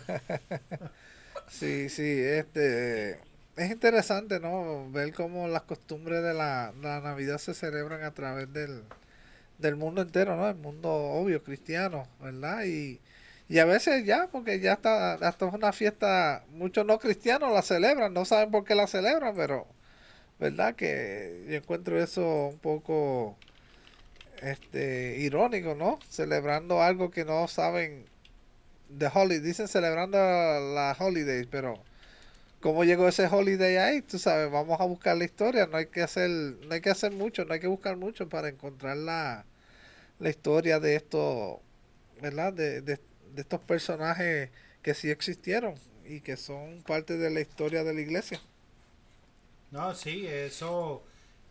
Sí, 1.52 1.90
sí, 1.90 2.04
este 2.04 3.14
es 3.56 3.72
interesante, 3.72 4.40
¿no? 4.40 4.88
Ver 4.92 5.12
cómo 5.16 5.48
las 5.48 5.64
costumbres 5.64 6.22
de 6.22 6.36
la, 6.36 6.72
la 6.80 7.00
Navidad 7.02 7.40
se 7.40 7.56
celebran 7.56 8.04
a 8.04 8.12
través 8.12 8.54
del, 8.54 8.84
del 9.58 9.76
mundo 9.76 10.04
entero, 10.04 10.36
¿no? 10.36 10.48
El 10.48 10.58
mundo 10.58 10.92
obvio 10.92 11.44
cristiano, 11.44 12.08
¿verdad? 12.22 12.66
Y, 12.66 13.02
y 13.50 13.60
a 13.60 13.66
veces 13.66 14.06
ya, 14.06 14.28
porque 14.32 14.60
ya 14.60 14.74
está, 14.74 15.14
hasta 15.16 15.48
es 15.48 15.54
una 15.54 15.74
fiesta, 15.74 16.46
muchos 16.52 16.86
no 16.86 17.00
cristianos 17.00 17.52
la 17.52 17.64
celebran, 17.64 18.14
no 18.14 18.26
saben 18.26 18.52
por 18.52 18.64
qué 18.64 18.76
la 18.76 18.88
celebran, 18.88 19.36
pero, 19.36 19.68
¿verdad? 20.40 20.76
Que 20.76 21.46
yo 21.50 21.56
encuentro 21.58 22.02
eso 22.02 22.48
un 22.50 22.60
poco, 22.60 23.38
este, 24.42 25.18
irónico, 25.20 25.76
¿no? 25.76 26.00
Celebrando 26.10 26.82
algo 26.82 27.12
que 27.12 27.26
no 27.26 27.48
saben 27.48 28.06
de 28.90 29.10
holiday, 29.14 29.40
dicen 29.42 29.68
celebrando 29.68 30.18
la 30.18 30.96
holidays, 31.00 31.48
pero 31.52 31.80
cómo 32.62 32.84
llegó 32.84 33.08
ese 33.08 33.28
holiday 33.28 33.78
ahí, 33.78 34.02
tú 34.02 34.20
sabes, 34.20 34.52
vamos 34.52 34.80
a 34.82 34.86
buscar 34.86 35.18
la 35.18 35.26
historia, 35.26 35.68
no 35.68 35.78
hay 35.78 35.88
que 35.88 36.02
hacer, 36.04 36.30
no 36.30 36.74
hay 36.74 36.82
que 36.82 36.90
hacer 36.92 37.12
mucho, 37.14 37.46
no 37.46 37.54
hay 37.54 37.60
que 37.60 37.68
buscar 37.68 37.98
mucho 37.98 38.30
para 38.30 38.50
encontrar 38.50 38.98
la, 38.98 39.46
la 40.20 40.30
historia 40.30 40.80
de 40.80 40.96
esto, 40.96 41.62
¿verdad? 42.22 42.54
De, 42.54 42.82
de 43.40 43.44
estos 43.44 43.62
personajes 43.62 44.50
que 44.82 44.94
sí 44.94 45.10
existieron 45.10 45.76
y 46.06 46.20
que 46.20 46.36
son 46.36 46.84
parte 46.86 47.18
de 47.18 47.30
la 47.30 47.40
historia 47.40 47.86
de 47.86 47.94
la 47.94 48.02
iglesia. 48.02 48.42
No, 49.72 49.96
sí, 49.96 50.28
eso 50.28 51.04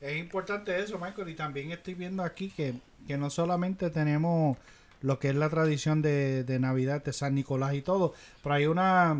es 0.02 0.18
importante 0.18 0.78
eso, 0.78 0.98
Michael. 0.98 1.30
Y 1.30 1.34
también 1.34 1.70
estoy 1.72 1.94
viendo 1.94 2.22
aquí 2.22 2.50
que, 2.50 2.74
que 3.06 3.16
no 3.16 3.30
solamente 3.30 3.88
tenemos 3.88 4.58
lo 5.00 5.18
que 5.18 5.28
es 5.30 5.34
la 5.34 5.48
tradición 5.48 6.02
de, 6.02 6.44
de 6.44 6.58
Navidad 6.58 7.02
de 7.02 7.12
San 7.14 7.34
Nicolás 7.34 7.72
y 7.74 7.80
todo, 7.80 8.12
pero 8.42 8.54
hay 8.56 8.66
una, 8.66 9.16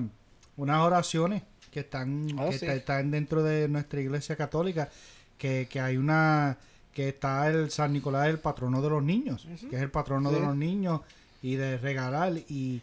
unas 0.59 0.81
oraciones 0.81 1.43
que 1.71 1.81
están, 1.81 2.27
Oh, 2.39 2.51
que 2.51 2.59
sí. 2.59 2.65
está- 2.67 2.75
están 2.75 3.11
dentro 3.11 3.43
de 3.43 3.67
nuestra 3.69 4.01
iglesia 4.01 4.37
católica, 4.37 4.91
que, 5.39 5.69
que 5.71 5.81
hay 5.81 5.97
una 5.97 6.59
que 6.93 7.09
está 7.11 7.49
el 7.49 7.71
San 7.71 7.93
Nicolás 7.95 8.27
el 8.29 8.41
patrono 8.41 8.83
de 8.83 8.91
los 8.91 9.03
niños, 9.03 9.47
que 9.71 9.77
es 9.77 9.83
el 9.83 9.91
patrono 9.91 10.33
de 10.33 10.41
los 10.41 10.57
niños 10.57 11.01
y 11.43 11.57
de 11.57 11.79
regalar 11.79 12.33
y 12.49 12.81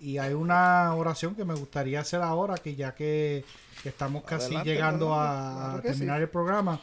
y 0.00 0.18
hay 0.18 0.32
una 0.32 0.94
oración 0.94 1.34
que 1.34 1.44
me 1.44 1.54
gustaría 1.54 1.98
hacer 2.00 2.22
ahora, 2.22 2.54
que 2.56 2.76
ya 2.76 2.94
que, 2.94 3.44
que 3.82 3.88
estamos 3.88 4.22
casi 4.22 4.46
Adelante, 4.46 4.70
llegando 4.70 5.12
a, 5.12 5.64
adelante, 5.64 5.88
terminar 5.88 6.20
el 6.22 6.28
programa, 6.28 6.80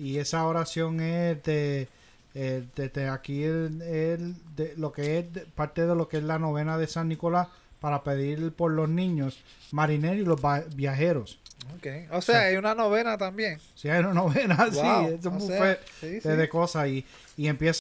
y 0.00 0.18
esa 0.18 0.44
oración 0.44 0.98
es 1.00 1.40
de, 1.44 1.86
eh, 2.34 2.64
de- 2.74 2.88
de 2.88 3.08
aquí 3.08 3.44
el, 3.44 3.80
el- 3.82 4.34
de 4.56 4.74
lo 4.76 4.90
que 4.92 5.18
es 5.20 5.26
parte 5.54 5.86
de 5.86 5.94
lo 5.94 6.08
que 6.08 6.16
es 6.16 6.24
la 6.24 6.40
novena 6.40 6.76
de 6.76 6.88
San 6.88 7.06
Nicolás 7.08 7.46
para 7.78 8.02
pedir 8.02 8.52
por 8.52 8.72
los 8.72 8.88
niños, 8.88 9.38
marineros 9.70 10.16
y 10.18 10.24
los 10.24 10.40
viajeros. 10.74 11.38
Okay. 11.76 12.08
O 12.10 12.20
sea, 12.20 12.40
hay 12.46 12.56
una 12.56 12.74
novena 12.74 13.16
también. 13.16 13.60
Si 13.76 13.88
hay 13.88 14.00
una 14.00 14.12
novena, 14.12 14.56
Wow, 14.72 15.08
sí, 15.08 15.14
es 15.20 15.24
un 15.24 15.36
o 15.36 15.40
sea, 15.40 15.78
sí, 16.00 16.20
sí. 16.20 16.28
de 16.28 16.48
cosas 16.48 16.88
y, 16.88 17.06
y 17.36 17.46
empieza 17.46 17.79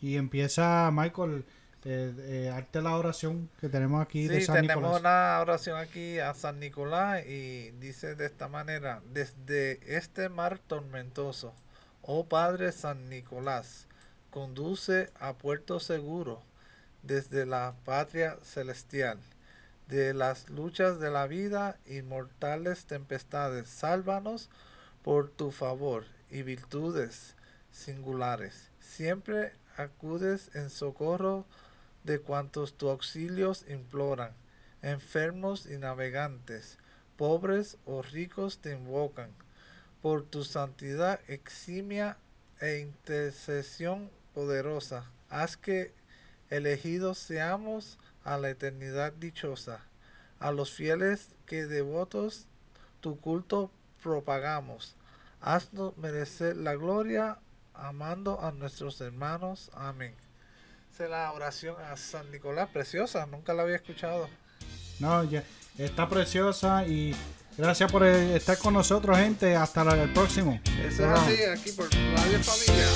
y 0.00 0.16
empieza 0.16 0.90
Michael 0.92 1.44
eh, 1.84 2.14
eh, 2.46 2.50
arte 2.50 2.82
la 2.82 2.96
oración 2.96 3.50
que 3.60 3.68
tenemos 3.68 4.02
aquí 4.02 4.28
de 4.28 4.40
Sí, 4.40 4.46
San 4.46 4.56
tenemos 4.56 4.82
Nicolás. 4.84 5.00
una 5.00 5.40
oración 5.40 5.78
aquí 5.78 6.18
a 6.18 6.34
San 6.34 6.58
Nicolás 6.60 7.24
y 7.26 7.70
dice 7.80 8.14
de 8.14 8.26
esta 8.26 8.48
manera, 8.48 9.02
desde 9.12 9.80
este 9.96 10.28
mar 10.28 10.58
tormentoso, 10.58 11.54
oh 12.02 12.26
Padre 12.26 12.72
San 12.72 13.08
Nicolás, 13.08 13.86
conduce 14.30 15.10
a 15.20 15.34
puerto 15.34 15.80
seguro 15.80 16.42
desde 17.02 17.46
la 17.46 17.74
patria 17.84 18.36
celestial. 18.42 19.18
de 19.88 20.12
las 20.14 20.50
luchas 20.50 21.00
de 21.00 21.10
la 21.10 21.26
vida 21.26 21.78
y 21.86 22.02
mortales 22.02 22.84
tempestades. 22.86 23.68
Sálvanos 23.70 24.50
por 25.02 25.30
tu 25.30 25.50
favor 25.50 26.04
y 26.30 26.42
virtudes 26.42 27.34
singulares. 27.72 28.70
Siempre 28.80 29.52
acudes 29.78 30.50
en 30.54 30.68
socorro 30.68 31.46
de 32.04 32.20
cuantos 32.20 32.74
tu 32.74 32.90
auxilios 32.90 33.64
imploran. 33.68 34.32
Enfermos 34.82 35.66
y 35.66 35.78
navegantes, 35.78 36.78
pobres 37.16 37.78
o 37.86 38.02
ricos 38.02 38.58
te 38.58 38.72
invocan. 38.72 39.30
Por 40.02 40.24
tu 40.24 40.44
santidad 40.44 41.20
eximia 41.28 42.16
e 42.60 42.78
intercesión 42.78 44.10
poderosa, 44.34 45.10
haz 45.30 45.56
que 45.56 45.92
elegidos 46.50 47.18
seamos 47.18 47.98
a 48.24 48.38
la 48.38 48.50
eternidad 48.50 49.12
dichosa. 49.12 49.80
A 50.38 50.52
los 50.52 50.72
fieles 50.72 51.30
que 51.46 51.66
devotos 51.66 52.46
tu 53.00 53.18
culto 53.18 53.70
propagamos. 54.02 54.96
Haznos 55.40 55.96
merecer 55.96 56.56
la 56.56 56.74
gloria 56.74 57.38
amando 57.78 58.40
a 58.42 58.52
nuestros 58.52 59.00
hermanos. 59.00 59.70
Amén. 59.74 60.14
Esa 60.92 61.04
es 61.04 61.10
la 61.10 61.32
oración 61.32 61.76
a 61.90 61.96
San 61.96 62.30
Nicolás, 62.30 62.68
preciosa, 62.72 63.24
nunca 63.26 63.54
la 63.54 63.62
había 63.62 63.76
escuchado. 63.76 64.28
No, 64.98 65.22
ya, 65.24 65.44
está 65.76 66.08
preciosa 66.08 66.84
y 66.86 67.14
gracias 67.56 67.90
por 67.90 68.04
estar 68.04 68.58
con 68.58 68.74
nosotros, 68.74 69.16
gente. 69.16 69.54
Hasta 69.54 69.82
el 70.02 70.12
próximo. 70.12 70.60
Eso 70.84 71.04
es 71.04 71.20
así, 71.20 71.44
aquí 71.44 71.72
por 71.72 71.88
Radio 71.90 72.40
Familia. 72.42 72.86